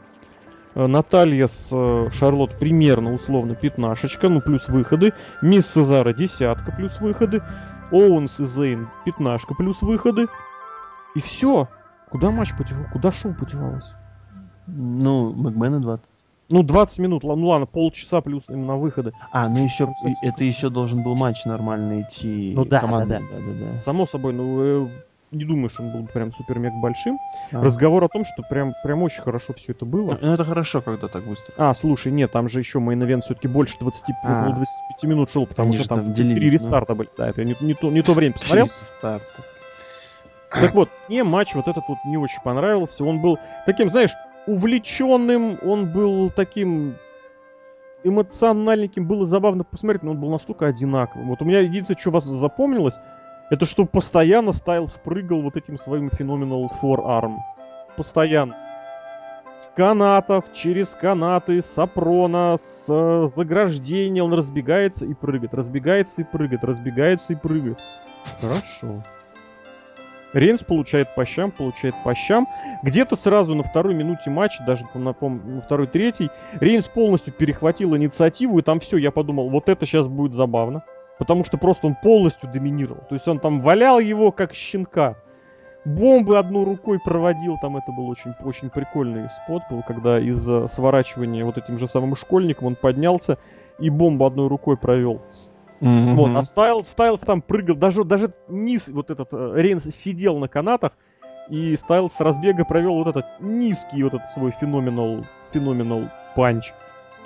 Наталья 0.85 1.47
с 1.47 1.69
э, 1.71 2.09
Шарлот 2.11 2.59
примерно 2.59 3.13
условно 3.13 3.55
пятнашечка, 3.55 4.29
ну 4.29 4.41
плюс 4.41 4.67
выходы. 4.67 5.13
Миз 5.41 5.71
Сезаро 5.71 6.13
десятка 6.13 6.71
плюс 6.71 7.01
выходы. 7.01 7.41
Оуэнс 7.91 8.39
и 8.41 8.45
Зейн 8.45 8.89
пятнашка 9.05 9.55
плюс 9.55 9.81
выходы. 9.81 10.27
И 11.15 11.19
все. 11.19 11.67
Куда 12.09 12.31
матч 12.31 12.55
подевал? 12.55 12.85
Куда 12.91 13.11
шоу 13.11 13.33
подевалось? 13.33 13.91
Ну, 14.67 15.33
Макмена 15.33 15.79
20. 15.79 16.11
Ну, 16.49 16.63
20 16.63 16.99
минут, 16.99 17.23
ну 17.23 17.47
ладно, 17.47 17.65
полчаса 17.65 18.21
плюс 18.21 18.45
именно 18.47 18.77
выходы. 18.77 19.11
А, 19.33 19.49
ну 19.49 19.61
еще, 19.61 19.93
это 20.21 20.45
еще 20.45 20.69
должен 20.69 21.03
был 21.03 21.15
матч 21.15 21.43
нормально 21.43 22.01
идти. 22.01 22.53
Ну 22.55 22.63
да, 22.63 22.79
да, 22.81 22.87
да. 22.87 23.05
да, 23.05 23.19
да, 23.19 23.73
да. 23.73 23.79
Само 23.79 24.05
собой, 24.05 24.31
ну, 24.33 24.85
э, 24.85 24.89
не 25.31 25.45
думаю, 25.45 25.69
что 25.69 25.83
он 25.83 25.91
был 25.91 26.07
прям 26.07 26.31
супер 26.31 26.59
мега 26.59 26.73
большим. 26.75 27.19
А. 27.51 27.63
Разговор 27.63 28.03
о 28.03 28.07
том, 28.07 28.23
что 28.23 28.43
прям, 28.43 28.73
прям 28.83 29.03
очень 29.03 29.21
хорошо 29.21 29.53
все 29.53 29.73
это 29.73 29.85
было. 29.85 30.17
Ну, 30.21 30.33
это 30.33 30.45
хорошо, 30.45 30.81
когда 30.81 31.07
так 31.07 31.25
быстро. 31.25 31.53
А, 31.57 31.73
слушай, 31.73 32.11
нет, 32.11 32.31
там 32.31 32.47
же 32.47 32.59
еще 32.59 32.79
мейн 32.79 33.21
все-таки 33.21 33.47
больше 33.47 33.77
20, 33.79 34.03
а. 34.23 34.51
25 34.53 35.09
минут 35.09 35.29
шел, 35.29 35.45
потому 35.45 35.69
Они 35.69 35.79
что 35.79 35.95
там 35.95 36.13
4 36.13 36.49
рестарта 36.49 36.95
были. 36.95 37.09
Да, 37.17 37.29
это 37.29 37.43
не, 37.43 37.55
не, 37.59 37.73
то, 37.73 37.91
не 37.91 38.01
то 38.01 38.13
время 38.13 38.33
посмотрел. 38.33 38.65
Рестарта. 38.65 39.43
Так 40.49 40.73
вот, 40.73 40.89
мне 41.09 41.23
матч 41.23 41.55
вот 41.55 41.67
этот 41.67 41.83
вот 41.87 41.97
не 42.05 42.17
очень 42.17 42.41
понравился. 42.41 43.03
Он 43.03 43.21
был 43.21 43.37
таким, 43.65 43.89
знаешь, 43.89 44.13
увлеченным, 44.45 45.59
он 45.61 45.91
был 45.91 46.29
таким 46.29 46.95
эмоциональненьким, 48.03 49.05
было 49.05 49.25
забавно 49.25 49.65
посмотреть, 49.65 50.03
но 50.03 50.11
он 50.11 50.21
был 50.21 50.29
настолько 50.29 50.67
одинаковым. 50.67 51.27
Вот 51.27 51.41
у 51.41 51.45
меня 51.45 51.59
единственное, 51.59 51.99
что 51.99 52.11
вас 52.11 52.23
запомнилось, 52.23 52.97
это 53.49 53.65
что 53.65 53.85
постоянно 53.85 54.51
Стайлс 54.51 54.99
прыгал 55.03 55.41
вот 55.41 55.55
этим 55.55 55.77
своим 55.77 56.09
феноменал 56.09 56.69
forearm. 56.81 57.37
Постоянно. 57.95 58.55
С 59.53 59.71
канатов, 59.75 60.53
через 60.53 60.93
канаты, 60.93 61.61
с 61.61 61.77
опрона, 61.79 62.57
с 62.57 62.85
э, 62.89 63.27
заграждения 63.33 64.21
он 64.21 64.33
разбегается 64.33 65.05
и 65.05 65.15
прыгает, 65.15 65.55
разбегается 65.55 66.21
и 66.21 66.25
прыгает, 66.25 66.63
разбегается 66.63 67.33
и 67.33 67.35
прыгает. 67.35 67.79
Хорошо. 68.39 69.03
Рейнс 70.33 70.63
получает 70.63 71.15
по 71.15 71.25
щам, 71.25 71.51
получает 71.51 71.95
по 72.03 72.13
щам. 72.13 72.47
Где-то 72.83 73.15
сразу 73.15 73.55
на 73.55 73.63
второй 73.63 73.95
минуте 73.95 74.29
матча, 74.29 74.63
даже 74.63 74.85
на, 74.93 75.15
на 75.19 75.61
второй, 75.61 75.87
третий, 75.87 76.29
Рейнс 76.59 76.85
полностью 76.85 77.33
перехватил 77.33 77.95
инициативу, 77.95 78.59
и 78.59 78.61
там 78.61 78.79
все, 78.79 78.97
я 78.97 79.09
подумал, 79.09 79.49
вот 79.49 79.69
это 79.69 79.85
сейчас 79.85 80.07
будет 80.07 80.33
забавно. 80.33 80.83
Потому 81.17 81.43
что 81.43 81.57
просто 81.57 81.87
он 81.87 81.95
полностью 81.95 82.49
доминировал. 82.51 83.01
То 83.09 83.15
есть 83.15 83.27
он 83.27 83.39
там 83.39 83.61
валял 83.61 83.99
его 83.99 84.31
как 84.31 84.53
щенка. 84.53 85.15
Бомбы 85.85 86.37
одной 86.37 86.65
рукой 86.65 86.99
проводил, 86.99 87.57
там 87.61 87.77
это 87.77 87.91
был 87.93 88.09
очень, 88.09 88.33
очень 88.41 88.69
прикольный 88.69 89.29
спот 89.29 89.63
был, 89.69 89.83
когда 89.83 90.19
из 90.19 90.43
сворачивания 90.69 91.45
вот 91.45 91.57
этим 91.57 91.77
же 91.77 91.87
самым 91.87 92.15
школьником 92.15 92.67
он 92.67 92.75
поднялся 92.75 93.37
и 93.79 93.89
бомбу 93.89 94.25
одной 94.25 94.49
рукой 94.49 94.75
провел. 94.75 95.21
Mm-hmm. 95.79 96.15
Вот, 96.15 96.35
а 96.35 96.41
Стайлз, 96.41 96.89
Стайлз 96.89 97.21
там 97.21 97.41
прыгал, 97.41 97.75
даже, 97.75 98.03
даже 98.03 98.33
низ, 98.47 98.87
вот 98.87 99.11
этот 99.11 99.29
э, 99.31 99.51
Рейнс 99.55 99.83
сидел 99.83 100.37
на 100.39 100.47
канатах, 100.47 100.93
и 101.49 101.75
Стайлз 101.75 102.15
с 102.15 102.19
разбега 102.19 102.65
провел 102.65 102.95
вот 102.95 103.07
этот 103.07 103.25
низкий 103.39 104.01
вот 104.03 104.15
этот 104.15 104.27
свой 104.29 104.51
феноменал, 104.51 105.23
феноменал 105.53 106.09
панч. 106.35 106.73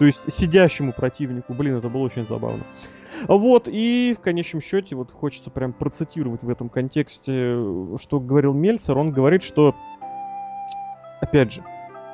То 0.01 0.05
есть 0.07 0.31
сидящему 0.31 0.93
противнику, 0.93 1.53
блин, 1.53 1.75
это 1.75 1.87
было 1.87 2.01
очень 2.01 2.25
забавно. 2.25 2.63
Вот, 3.27 3.67
и 3.67 4.15
в 4.17 4.19
конечном 4.19 4.59
счете, 4.59 4.95
вот 4.95 5.11
хочется 5.11 5.51
прям 5.51 5.73
процитировать 5.73 6.41
в 6.41 6.49
этом 6.49 6.69
контексте, 6.69 7.55
что 7.99 8.19
говорил 8.19 8.51
Мельцер. 8.51 8.97
Он 8.97 9.11
говорит, 9.11 9.43
что, 9.43 9.75
опять 11.21 11.53
же, 11.53 11.63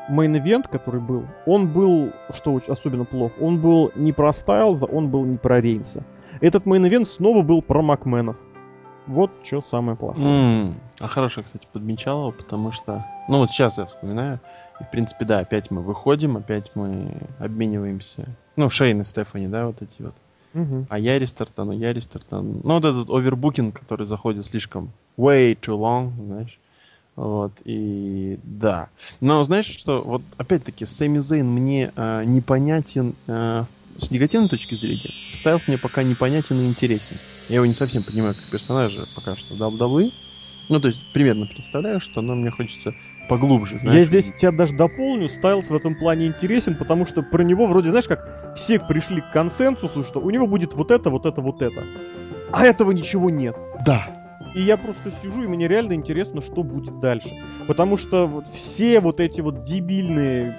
мейн-ивент, 0.09 0.67
который 0.67 0.99
был, 0.99 1.23
он 1.45 1.71
был, 1.71 2.11
что 2.31 2.59
особенно 2.67 3.05
плохо, 3.05 3.35
он 3.39 3.61
был 3.61 3.89
не 3.95 4.11
про 4.11 4.33
Стайлза, 4.33 4.85
он 4.85 5.09
был 5.09 5.23
не 5.23 5.37
про 5.37 5.61
Рейнса. 5.61 6.03
Этот 6.41 6.65
мейн-ивент 6.65 7.05
снова 7.05 7.41
был 7.41 7.61
про 7.61 7.81
Макменов. 7.81 8.35
Вот 9.05 9.31
что 9.43 9.61
самое 9.61 9.97
плохое. 9.97 10.27
Mm. 10.27 10.73
А 10.99 11.07
хорошо, 11.07 11.41
кстати, 11.41 11.65
подмечал 11.71 12.33
потому 12.33 12.73
что... 12.73 13.05
Ну 13.29 13.37
вот 13.37 13.49
сейчас 13.49 13.77
я 13.77 13.85
вспоминаю. 13.85 14.41
И, 14.79 14.83
в 14.83 14.91
принципе, 14.91 15.25
да, 15.25 15.39
опять 15.39 15.71
мы 15.71 15.81
выходим, 15.81 16.37
опять 16.37 16.71
мы 16.75 17.11
обмениваемся. 17.39 18.27
Ну, 18.55 18.69
Шейн 18.69 19.01
и 19.01 19.03
Стефани, 19.03 19.47
да, 19.47 19.67
вот 19.67 19.81
эти 19.81 20.01
вот. 20.01 20.15
Угу. 20.53 20.87
А 20.89 20.97
я 20.97 21.19
рестартану, 21.19 21.71
я 21.71 21.93
рестартану. 21.93 22.61
Ну, 22.63 22.73
вот 22.73 22.85
этот 22.85 23.09
овербукинг, 23.09 23.79
который 23.79 24.07
заходит 24.07 24.45
слишком 24.45 24.91
way 25.17 25.57
too 25.59 25.77
long, 25.77 26.13
знаешь. 26.25 26.59
Вот, 27.15 27.53
и 27.65 28.39
да. 28.43 28.89
Но 29.21 29.43
знаешь 29.43 29.65
что, 29.65 30.03
вот 30.03 30.21
опять-таки, 30.37 30.85
Сэмми 30.85 31.17
Зейн 31.17 31.47
мне 31.47 31.91
э, 31.95 32.23
непонятен 32.25 33.15
э, 33.27 33.63
с 33.97 34.11
негативной 34.11 34.49
точки 34.49 34.75
зрения. 34.75 35.09
Стайлс 35.33 35.67
мне 35.67 35.79
пока 35.79 36.03
непонятен 36.03 36.59
и 36.61 36.67
интересен. 36.67 37.17
Я 37.49 37.55
его 37.55 37.65
не 37.65 37.73
совсем 37.73 38.03
понимаю 38.03 38.35
как 38.35 38.43
персонажа 38.45 39.07
пока 39.15 39.35
что 39.35 39.55
WWE 39.55 40.11
Ну, 40.69 40.79
то 40.79 40.89
есть, 40.89 41.11
примерно 41.11 41.47
представляю, 41.47 41.99
что 41.99 42.21
но 42.21 42.35
мне 42.35 42.51
хочется 42.51 42.93
поглубже. 43.27 43.79
Знаешь. 43.79 43.95
Я 43.97 44.03
здесь 44.03 44.33
тебя 44.33 44.51
даже 44.51 44.75
дополню. 44.75 45.29
Стайлс 45.29 45.69
в 45.69 45.75
этом 45.75 45.95
плане 45.95 46.27
интересен, 46.27 46.75
потому 46.75 47.05
что 47.05 47.23
про 47.23 47.43
него 47.43 47.65
вроде, 47.65 47.89
знаешь, 47.89 48.07
как 48.07 48.53
все 48.55 48.79
пришли 48.79 49.21
к 49.21 49.31
консенсусу, 49.31 50.03
что 50.03 50.19
у 50.19 50.29
него 50.29 50.47
будет 50.47 50.73
вот 50.73 50.91
это, 50.91 51.09
вот 51.09 51.25
это, 51.25 51.41
вот 51.41 51.61
это. 51.61 51.83
А 52.51 52.65
этого 52.65 52.91
ничего 52.91 53.29
нет. 53.29 53.55
Да. 53.85 54.07
И 54.55 54.61
я 54.61 54.77
просто 54.77 55.11
сижу, 55.11 55.43
и 55.43 55.47
мне 55.47 55.67
реально 55.67 55.93
интересно, 55.93 56.41
что 56.41 56.63
будет 56.63 56.99
дальше. 56.99 57.29
Потому 57.67 57.97
что 57.97 58.25
вот 58.25 58.47
все 58.47 58.99
вот 58.99 59.19
эти 59.19 59.41
вот 59.41 59.63
дебильные 59.63 60.55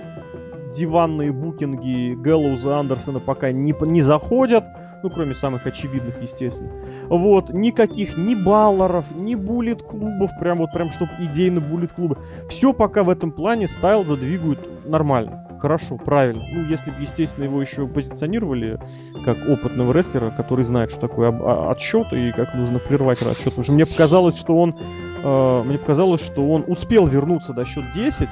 диванные 0.75 1.33
букинги 1.33 2.15
Гэллоуза 2.15 2.79
Андерсона 2.79 3.21
пока 3.21 3.51
не, 3.53 3.75
не 3.81 4.03
заходят 4.03 4.65
ну, 5.03 5.11
кроме 5.11 5.35
самых 5.35 5.67
очевидных, 5.67 6.21
естественно. 6.21 6.71
Вот, 7.09 7.53
никаких 7.53 8.17
ни 8.17 8.35
баллеров, 8.35 9.07
ни 9.15 9.35
буллет-клубов, 9.35 10.31
прям 10.39 10.59
вот 10.59 10.73
прям, 10.73 10.91
чтобы 10.91 11.11
идейно 11.19 11.61
буллет-клубы. 11.61 12.19
Все 12.49 12.73
пока 12.73 13.03
в 13.03 13.11
этом 13.11 13.33
плане 13.33 13.69
стайл 13.69 14.05
задвигают 14.05 14.87
нормально. 14.89 15.45
Хорошо, 15.61 15.97
правильно. 15.97 16.45
Ну, 16.53 16.65
если 16.65 16.91
бы, 16.91 16.97
естественно, 17.01 17.45
его 17.45 17.61
еще 17.61 17.87
позиционировали 17.89 18.79
как 19.25 19.39
опытного 19.49 19.93
рестлера, 19.93 20.31
который 20.31 20.63
знает, 20.65 20.91
что 20.91 21.01
такое 21.01 21.29
об- 21.29 21.71
отсчет 21.71 22.13
и 22.13 22.31
как 22.31 22.55
нужно 22.55 22.79
прервать 22.79 23.21
отсчет. 23.23 23.47
Потому 23.47 23.65
что 23.65 23.73
мне 23.73 23.85
показалось, 23.85 24.37
что 24.39 24.57
он 24.57 24.77
э, 25.23 25.63
мне 25.65 25.79
показалось, 25.79 26.25
что 26.25 26.49
он 26.49 26.65
успел 26.69 27.07
вернуться 27.07 27.53
до 27.53 27.65
счет 27.65 27.85
10. 27.93 28.29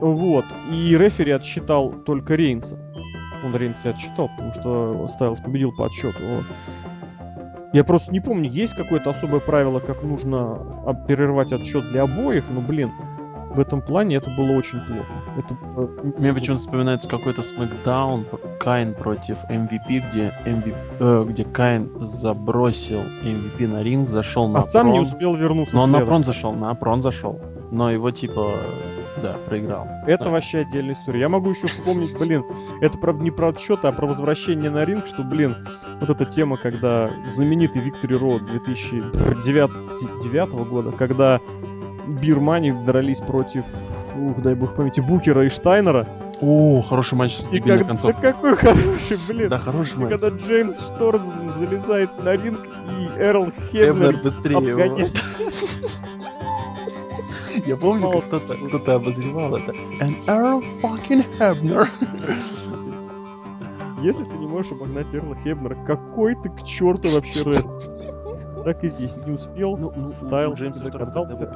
Вот. 0.00 0.44
И 0.70 0.96
рефери 0.96 1.32
отсчитал 1.32 1.92
только 1.92 2.34
Рейнса 2.34 2.76
он 3.44 3.54
Рейнса 3.56 3.90
отчитал, 3.90 4.28
потому 4.28 4.52
что 4.52 5.08
Стайлс 5.08 5.40
победил 5.40 5.72
по 5.72 5.86
отсчету. 5.86 6.18
Я 7.72 7.84
просто 7.84 8.12
не 8.12 8.20
помню, 8.20 8.50
есть 8.50 8.74
какое-то 8.74 9.10
особое 9.10 9.40
правило, 9.40 9.80
как 9.80 10.02
нужно 10.02 10.58
перерывать 11.08 11.52
отсчет 11.52 11.88
для 11.90 12.02
обоих, 12.02 12.44
но, 12.50 12.60
блин, 12.60 12.92
в 13.54 13.60
этом 13.60 13.82
плане 13.82 14.16
это 14.16 14.30
было 14.30 14.52
очень 14.52 14.80
плохо. 14.80 15.12
Это... 15.36 15.54
Мне 16.18 16.32
почему-то 16.32 16.62
вспоминается 16.62 17.08
какой-то 17.08 17.42
смакдаун 17.42 18.26
Кайн 18.58 18.94
против 18.94 19.38
MVP, 19.48 20.02
где, 20.10 20.32
MVP, 20.44 20.74
э, 21.00 21.24
где 21.28 21.44
Кайн 21.44 21.90
забросил 22.00 23.00
MVP 23.22 23.66
на 23.68 23.82
ринг, 23.82 24.08
зашел 24.08 24.48
на 24.48 24.60
А 24.60 24.62
сам 24.62 24.90
не 24.90 25.00
успел 25.00 25.34
вернуться. 25.34 25.76
Но 25.76 25.82
он 25.82 25.92
на 25.92 26.00
прон 26.00 26.24
зашел, 26.24 26.52
на 26.52 26.74
прон 26.74 27.02
зашел. 27.02 27.40
Но 27.70 27.90
его 27.90 28.10
типа 28.10 28.52
да, 29.20 29.34
проиграл. 29.46 29.86
Это 30.06 30.24
да. 30.24 30.30
вообще 30.30 30.60
отдельная 30.60 30.94
история. 30.94 31.20
Я 31.20 31.28
могу 31.28 31.50
еще 31.50 31.66
вспомнить, 31.66 32.16
блин, 32.18 32.42
это 32.80 32.96
правда 32.98 33.22
не 33.22 33.30
про 33.30 33.50
отсчет, 33.50 33.84
а 33.84 33.92
про 33.92 34.06
возвращение 34.06 34.70
на 34.70 34.84
ринг, 34.84 35.06
что, 35.06 35.22
блин, 35.22 35.68
вот 36.00 36.08
эта 36.08 36.24
тема, 36.24 36.56
когда 36.56 37.10
знаменитый 37.30 37.82
Виктори 37.82 38.16
Ро 38.16 38.38
2009 38.38 40.68
года, 40.68 40.92
когда 40.92 41.40
Бирмани 42.06 42.72
дрались 42.86 43.18
против, 43.18 43.64
ух, 44.16 44.40
дай 44.42 44.54
бог 44.54 44.74
памяти, 44.74 45.00
Букера 45.00 45.44
и 45.44 45.48
Штайнера. 45.48 46.06
О, 46.40 46.82
хороший 46.82 47.14
матч 47.14 47.36
с 47.36 47.46
дебильной 47.46 47.84
концовкой. 47.84 48.20
Да 48.20 48.32
какой 48.32 48.56
хороший, 48.56 49.16
блин. 49.28 49.48
Да, 49.48 49.58
хороший 49.58 49.98
матч. 49.98 50.10
Когда 50.10 50.28
Джеймс 50.30 50.80
Шторз 50.80 51.22
залезает 51.58 52.18
на 52.18 52.34
ринг 52.34 52.66
и 52.66 53.20
Эрл 53.20 53.52
Хемнер 53.70 54.20
быстрее 54.20 54.56
обгоняет. 54.56 55.12
Я 57.66 57.76
помню, 57.76 58.10
как 58.10 58.26
кто-то, 58.26 58.54
кто-то 58.66 58.94
обозревал 58.96 59.56
это. 59.56 59.72
And 60.00 60.16
Earl 60.26 60.64
fucking 60.82 61.24
Hebner. 61.38 61.86
Если 64.02 64.24
ты 64.24 64.36
не 64.36 64.48
можешь 64.48 64.72
обогнать 64.72 65.14
Эрла 65.14 65.36
Хебнера, 65.36 65.76
какой 65.86 66.34
ты 66.42 66.50
к 66.50 66.64
черту 66.64 67.08
вообще 67.10 67.44
рест? 67.44 67.72
Так 68.64 68.82
и 68.82 68.88
здесь 68.88 69.16
не 69.24 69.32
успел. 69.32 69.76
Ну, 69.76 69.92
ну, 69.94 70.12
Стайл 70.12 70.54
Джеймса 70.54 70.84
докатался. 70.84 71.48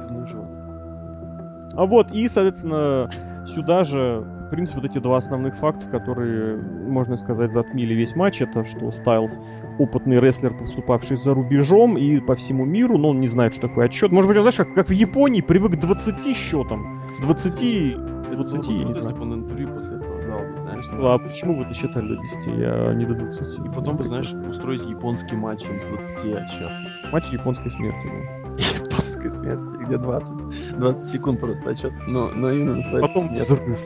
А 1.73 1.85
вот, 1.85 2.11
и, 2.11 2.27
соответственно, 2.29 3.09
сюда 3.45 3.83
же, 3.83 4.25
в 4.47 4.49
принципе, 4.49 4.79
вот 4.79 4.89
эти 4.89 4.99
два 4.99 5.17
основных 5.17 5.55
факта, 5.55 5.87
которые, 5.87 6.57
можно 6.57 7.17
сказать, 7.17 7.53
затмили 7.53 7.93
весь 7.93 8.15
матч, 8.15 8.41
это 8.41 8.63
что 8.63 8.91
Стайлз 8.91 9.39
опытный 9.77 10.19
рестлер, 10.19 10.57
поступавший 10.57 11.17
за 11.17 11.33
рубежом 11.33 11.97
и 11.97 12.19
по 12.19 12.35
всему 12.35 12.65
миру, 12.65 12.97
но 12.97 13.09
он 13.09 13.19
не 13.19 13.27
знает, 13.27 13.53
что 13.53 13.67
такое 13.67 13.87
отсчет. 13.87 14.11
Может 14.11 14.29
быть, 14.29 14.37
он, 14.37 14.43
знаешь, 14.43 14.57
как, 14.57 14.73
как 14.73 14.87
в 14.87 14.91
Японии 14.91 15.41
привык 15.41 15.73
к 15.73 15.79
20 15.79 16.35
счетам. 16.35 17.01
20, 17.21 17.97
20, 18.31 18.69
я 18.69 18.83
не 18.83 18.93
знаю. 18.93 19.21
он 19.21 19.33
интервью 19.33 19.73
после 19.73 19.97
этого 19.97 20.25
дал 20.25 20.39
бы, 20.39 20.51
знаешь. 20.53 20.85
Ну, 20.91 21.07
а 21.07 21.19
почему 21.19 21.57
вы 21.57 21.65
досчитали 21.65 22.15
до 22.15 22.21
10, 22.21 22.47
а 22.47 22.93
не 22.93 23.05
до 23.05 23.15
20? 23.15 23.65
И 23.65 23.69
потом 23.69 23.97
бы, 23.97 24.05
знаешь, 24.05 24.33
устроить 24.33 24.85
японский 24.89 25.35
матч 25.35 25.63
с 25.63 25.85
20 25.85 26.33
отсчет. 26.33 26.71
Матч 27.11 27.31
японской 27.31 27.69
смерти, 27.69 28.07
да. 28.07 28.83
Японской 29.07 29.31
смерти, 29.31 29.85
где 29.85 29.97
20, 29.97 30.79
20 30.79 31.01
секунд 31.01 31.39
просто 31.39 31.69
отсчет, 31.71 31.93
но, 32.07 32.29
но 32.35 32.51
именно 32.51 32.75
называется 32.75 33.07
Потом 33.07 33.35
смерть. 33.35 33.81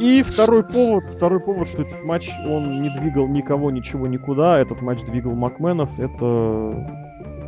И 0.00 0.22
второй 0.22 0.62
повод, 0.62 1.04
второй 1.04 1.40
повод, 1.40 1.68
что 1.68 1.82
этот 1.82 2.02
матч, 2.04 2.30
он 2.46 2.82
не 2.82 2.90
двигал 3.00 3.26
никого, 3.28 3.70
ничего, 3.70 4.06
никуда. 4.06 4.58
Этот 4.58 4.82
матч 4.82 5.02
двигал 5.02 5.34
Макменов. 5.34 5.98
Это 5.98 7.06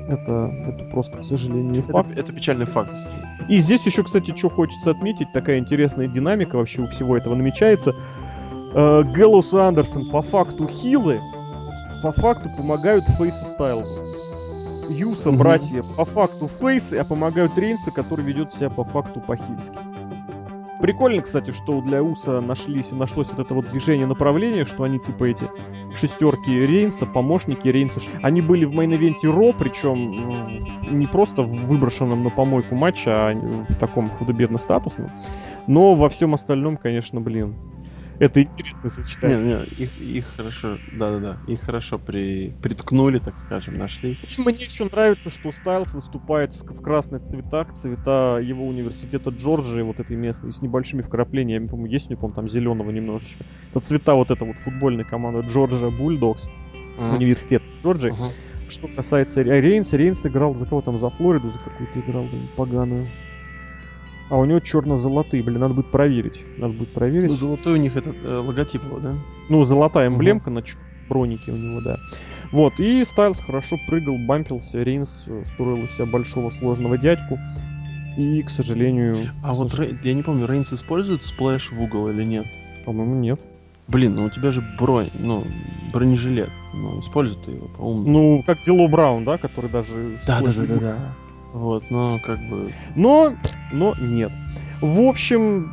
это, 0.09 0.51
это 0.67 0.85
просто, 0.85 1.19
к 1.19 1.25
сожалению, 1.25 1.83
это, 1.83 1.93
факт. 1.93 2.19
Это 2.19 2.33
печальный 2.33 2.65
факт. 2.65 2.91
И 3.51 3.59
здесь 3.59 3.85
еще, 3.85 4.03
кстати, 4.03 4.35
что 4.35 4.49
хочется 4.49 4.93
отметить, 4.93 5.31
такая 5.33 5.59
интересная 5.59 6.09
динамика 6.09 6.57
вообще 6.57 6.83
у 6.83 6.87
всего 6.87 7.19
этого 7.19 7.35
намечается. 7.35 7.95
Э, 8.75 9.03
Гэллоус 9.03 9.53
и 9.53 9.59
Андерсон 9.59 10.11
по 10.11 10.23
факту 10.23 10.67
хилы, 10.67 11.21
по 12.03 12.13
факту 12.13 12.49
помогают 12.57 13.05
Фейсу 13.19 13.45
Стайлзу. 13.45 14.28
Усо, 14.89 15.31
братья, 15.33 15.83
по 15.97 16.05
факту 16.05 16.49
фейсы, 16.49 16.95
а 16.95 17.05
помогают 17.05 17.57
Рейнса, 17.59 17.91
который 17.91 18.25
ведет 18.25 18.53
себя 18.53 18.71
по 18.71 18.85
факту 18.85 19.21
по-хильски. 19.21 19.77
Прикольно, 20.81 21.23
кстати, 21.23 21.51
что 21.51 21.81
для 21.81 22.05
Уса 22.05 22.41
нашлись, 22.41 22.93
нашлось 22.93 23.31
вот 23.31 23.41
это 23.41 23.53
вот 23.53 23.69
движение 23.69 24.07
направления, 24.07 24.65
что 24.65 24.85
они 24.85 25.01
типа 25.01 25.25
эти 25.25 25.51
шестерки 25.93 26.51
Рейнса, 26.51 27.05
помощники 27.05 27.67
Рейнса. 27.67 28.01
Они 28.23 28.41
были 28.41 28.65
в 28.65 28.73
мейн-ивенте 28.73 29.29
Raw, 29.29 29.53
причем 29.53 30.49
не 30.89 31.07
просто 31.07 31.43
в 31.43 31.67
выброшенном 31.67 32.23
на 32.23 32.31
помойку 32.31 32.77
матча, 32.77 33.31
а 33.31 33.35
в 33.69 33.75
таком 33.75 34.09
худо-бедно 34.09 34.59
статусном. 34.59 35.11
Но 35.67 35.95
во 35.95 36.09
всем 36.09 36.35
остальном, 36.35 36.77
конечно, 36.77 37.21
блин, 37.21 37.57
это 38.19 38.43
интересное 38.43 38.91
сочетание. 38.91 39.39
Не, 39.39 39.45
не, 39.45 39.85
их, 39.85 39.99
их 39.99 40.27
хорошо, 40.37 40.81
да-да-да, 40.91 41.39
их 41.47 41.61
хорошо 41.63 41.99
при, 41.99 42.55
приткнули, 42.61 43.19
так 43.19 43.39
скажем, 43.39 43.75
нашли. 43.75 44.19
Мне 44.37 44.65
еще 44.65 44.85
нравится, 44.91 45.31
что 45.31 45.53
Стайлс 45.53 45.95
выступает 45.95 46.53
в 46.53 46.81
красных 46.83 47.25
цветах, 47.25 47.73
цвета 47.75 48.39
его 48.43 48.67
университета 48.67 49.31
Джорджии, 49.31 49.83
вот 49.83 50.01
этой 50.01 50.17
местной, 50.17 50.53
с 50.53 50.61
небольшими 50.63 51.03
вкраплениями, 51.03 51.67
по-моему, 51.67 51.93
есть 51.93 52.11
у 52.11 52.15
него, 52.15 52.31
там 52.33 52.49
зеленого 52.49 52.91
немножечко. 52.91 53.45
Это 53.71 53.81
цвета 53.81 54.15
вот 54.15 54.31
этой 54.31 54.47
вот 54.47 54.59
футбольной 54.59 55.05
команды 55.05 55.47
Джорджия 55.49 55.91
Бульдогс, 55.91 56.49
Ага. 56.99 57.17
университет 57.17 57.63
Джорджии. 57.83 58.11
Ага. 58.11 58.25
Что 58.69 58.89
касается 58.89 59.43
Ре- 59.43 59.61
Рейнса, 59.61 59.97
Рейнс 59.97 60.27
играл 60.27 60.55
за 60.55 60.67
кого 60.67 60.83
там, 60.83 60.99
за 60.99 61.09
Флориду, 61.11 61.49
за 61.49 61.59
какую-то 61.59 62.01
играл, 62.01 62.25
блин, 62.25 62.49
поганую. 62.57 63.09
А 64.31 64.37
у 64.37 64.45
него 64.45 64.61
черно-золотые, 64.61 65.43
блин, 65.43 65.61
надо 65.61 65.75
будет 65.75 65.91
проверить. 65.91 66.45
Надо 66.59 66.75
будет 66.75 66.93
проверить. 66.93 67.29
Ну, 67.29 67.35
золотой 67.35 67.75
у 67.75 67.77
них 67.77 67.97
этот 67.97 68.17
э, 68.23 68.37
логотип 68.39 68.85
его, 68.85 68.99
да? 68.99 69.15
Ну, 69.49 69.65
золотая 69.65 70.09
эмблемка 70.09 70.51
на 70.51 70.63
чё- 70.63 70.79
бронике 71.09 71.53
у 71.53 71.57
него, 71.57 71.81
да. 71.81 71.97
Вот, 72.53 72.79
и 72.81 73.03
Стайлз 73.05 73.41
хорошо 73.41 73.77
прыгал, 73.89 74.19
бампился, 74.27 74.83
Рейнс 74.83 75.25
э, 75.27 75.45
строил 75.47 75.83
из 75.85 75.93
себя 75.93 76.05
большого 76.05 76.51
сложного 76.51 76.99
дядьку. 76.99 77.39
И, 78.19 78.43
к 78.43 78.51
сожалению, 78.51 79.15
А 79.43 79.55
вот 79.55 79.75
Рей- 79.75 79.97
я 80.03 80.13
не 80.13 80.23
помню, 80.23 80.47
Рейнс 80.47 80.73
использует 80.75 81.25
splash 81.25 81.73
в 81.73 81.81
угол 81.81 82.09
или 82.09 82.25
нет? 82.25 82.47
по-моему, 82.85 83.15
нет. 83.17 83.41
Блин, 83.87 84.15
ну 84.15 84.25
у 84.25 84.31
тебя 84.31 84.51
же 84.51 84.63
бронь, 84.79 85.11
ну, 85.19 85.47
бронежилет. 85.93 86.51
Ну, 86.75 87.01
используй 87.01 87.43
ты 87.43 87.53
его 87.53 87.69
по-умному. 87.69 88.11
Ну, 88.11 88.43
как 88.47 88.63
Дило 88.65 88.87
Браун, 88.89 89.25
да, 89.25 89.39
который 89.39 89.71
даже... 89.71 90.19
да, 90.81 91.15
да, 91.53 91.59
да, 91.59 91.59
да, 91.59 91.59
да. 91.59 91.59
Вот, 91.59 91.85
но 91.91 92.19
как 92.25 92.41
бы. 92.49 92.73
Но, 92.95 93.35
но 93.73 93.95
нет. 93.99 94.33
В 94.81 95.01
общем, 95.01 95.73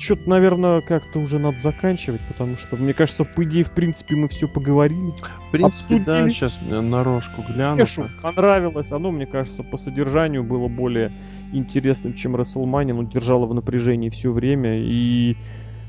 что-то, 0.00 0.28
наверное, 0.28 0.80
как-то 0.80 1.18
уже 1.18 1.38
надо 1.38 1.58
заканчивать, 1.58 2.20
потому 2.28 2.56
что, 2.56 2.76
мне 2.76 2.94
кажется, 2.94 3.24
по 3.24 3.44
идее, 3.44 3.64
в 3.64 3.72
принципе, 3.72 4.16
мы 4.16 4.28
все 4.28 4.48
поговорили. 4.48 5.12
В 5.48 5.52
принципе, 5.52 5.98
да, 5.98 6.24
Обсудили. 6.24 6.30
сейчас 6.30 6.58
на 6.62 7.04
рожку 7.04 7.42
гляну. 7.42 7.78
Кешу 7.78 8.04
так. 8.04 8.34
понравилось. 8.34 8.92
Оно, 8.92 9.10
мне 9.10 9.26
кажется, 9.26 9.62
по 9.62 9.76
содержанию 9.76 10.42
было 10.42 10.68
более 10.68 11.12
интересным, 11.52 12.14
чем 12.14 12.36
Расселмания. 12.36 12.94
Ну, 12.94 13.04
держало 13.04 13.46
в 13.46 13.54
напряжении 13.54 14.08
все 14.08 14.32
время. 14.32 14.78
И 14.78 15.36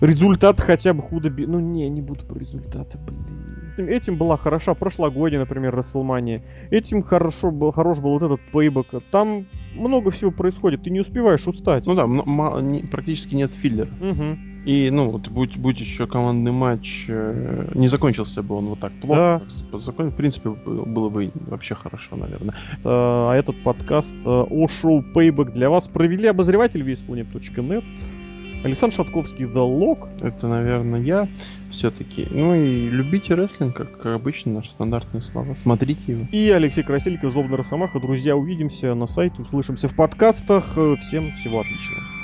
результат 0.01 0.59
хотя 0.59 0.93
бы 0.93 1.01
худо... 1.01 1.29
Ну, 1.29 1.59
не, 1.59 1.89
не 1.89 2.01
буду 2.01 2.25
про 2.25 2.37
результаты, 2.37 2.97
блин. 2.97 3.60
Этим, 3.77 4.17
была 4.17 4.37
хороша 4.37 4.73
прошлогодняя, 4.73 5.39
например, 5.39 5.75
Расселмания. 5.75 6.41
Этим 6.71 7.03
хорошо 7.03 7.51
был, 7.51 7.71
хорош 7.71 7.99
был 7.99 8.11
вот 8.19 8.23
этот 8.23 8.41
пейбэк. 8.51 8.87
Там 9.11 9.45
много 9.75 10.11
всего 10.11 10.31
происходит. 10.31 10.83
Ты 10.83 10.89
не 10.89 10.99
успеваешь 10.99 11.47
устать. 11.47 11.85
Ну 11.85 11.95
да, 11.95 12.05
не- 12.61 12.83
практически 12.83 13.35
нет 13.35 13.51
филлера. 13.51 13.89
Мгм. 13.99 14.51
И, 14.65 14.89
ну, 14.91 15.09
вот 15.09 15.27
будь, 15.29 15.57
будь 15.57 15.79
еще 15.79 16.05
командный 16.05 16.51
матч, 16.51 17.05
э, 17.09 17.71
не 17.73 17.87
закончился 17.87 18.43
бы 18.43 18.55
он 18.55 18.65
вот 18.65 18.79
так 18.79 18.91
плохо. 19.01 19.41
Да. 19.71 19.77
закон- 19.79 20.11
В 20.11 20.15
принципе, 20.15 20.49
было 20.51 21.09
бы 21.09 21.31
вообще 21.47 21.73
хорошо, 21.73 22.15
наверное. 22.15 22.53
А 22.83 23.33
этот 23.35 23.63
подкаст 23.63 24.13
э, 24.23 24.29
о 24.29 24.67
шоу 24.67 25.03
Payback 25.15 25.53
для 25.53 25.69
вас 25.71 25.87
провели 25.87 26.27
обозреватель 26.27 26.83
весьplanet.net, 26.83 27.83
Александр 28.63 28.93
Шатковский 28.95 29.45
The 29.45 29.53
Lock, 29.67 30.07
Это, 30.21 30.47
наверное, 30.47 31.01
я 31.01 31.27
все-таки. 31.71 32.27
Ну 32.29 32.55
и 32.55 32.89
любите 32.89 33.33
рестлинг, 33.33 33.75
как 33.75 34.05
обычно, 34.05 34.53
наши 34.53 34.71
стандартные 34.71 35.21
слова. 35.21 35.53
Смотрите 35.55 36.11
его. 36.11 36.27
и 36.31 36.49
Алексей 36.49 36.83
Красильников, 36.83 37.31
Злобный 37.31 37.57
Росомаха. 37.57 37.99
Друзья, 37.99 38.35
увидимся 38.35 38.93
на 38.93 39.07
сайте, 39.07 39.41
услышимся 39.41 39.87
в 39.87 39.95
подкастах. 39.95 40.71
Всем 40.99 41.31
всего 41.33 41.61
отличного. 41.61 42.20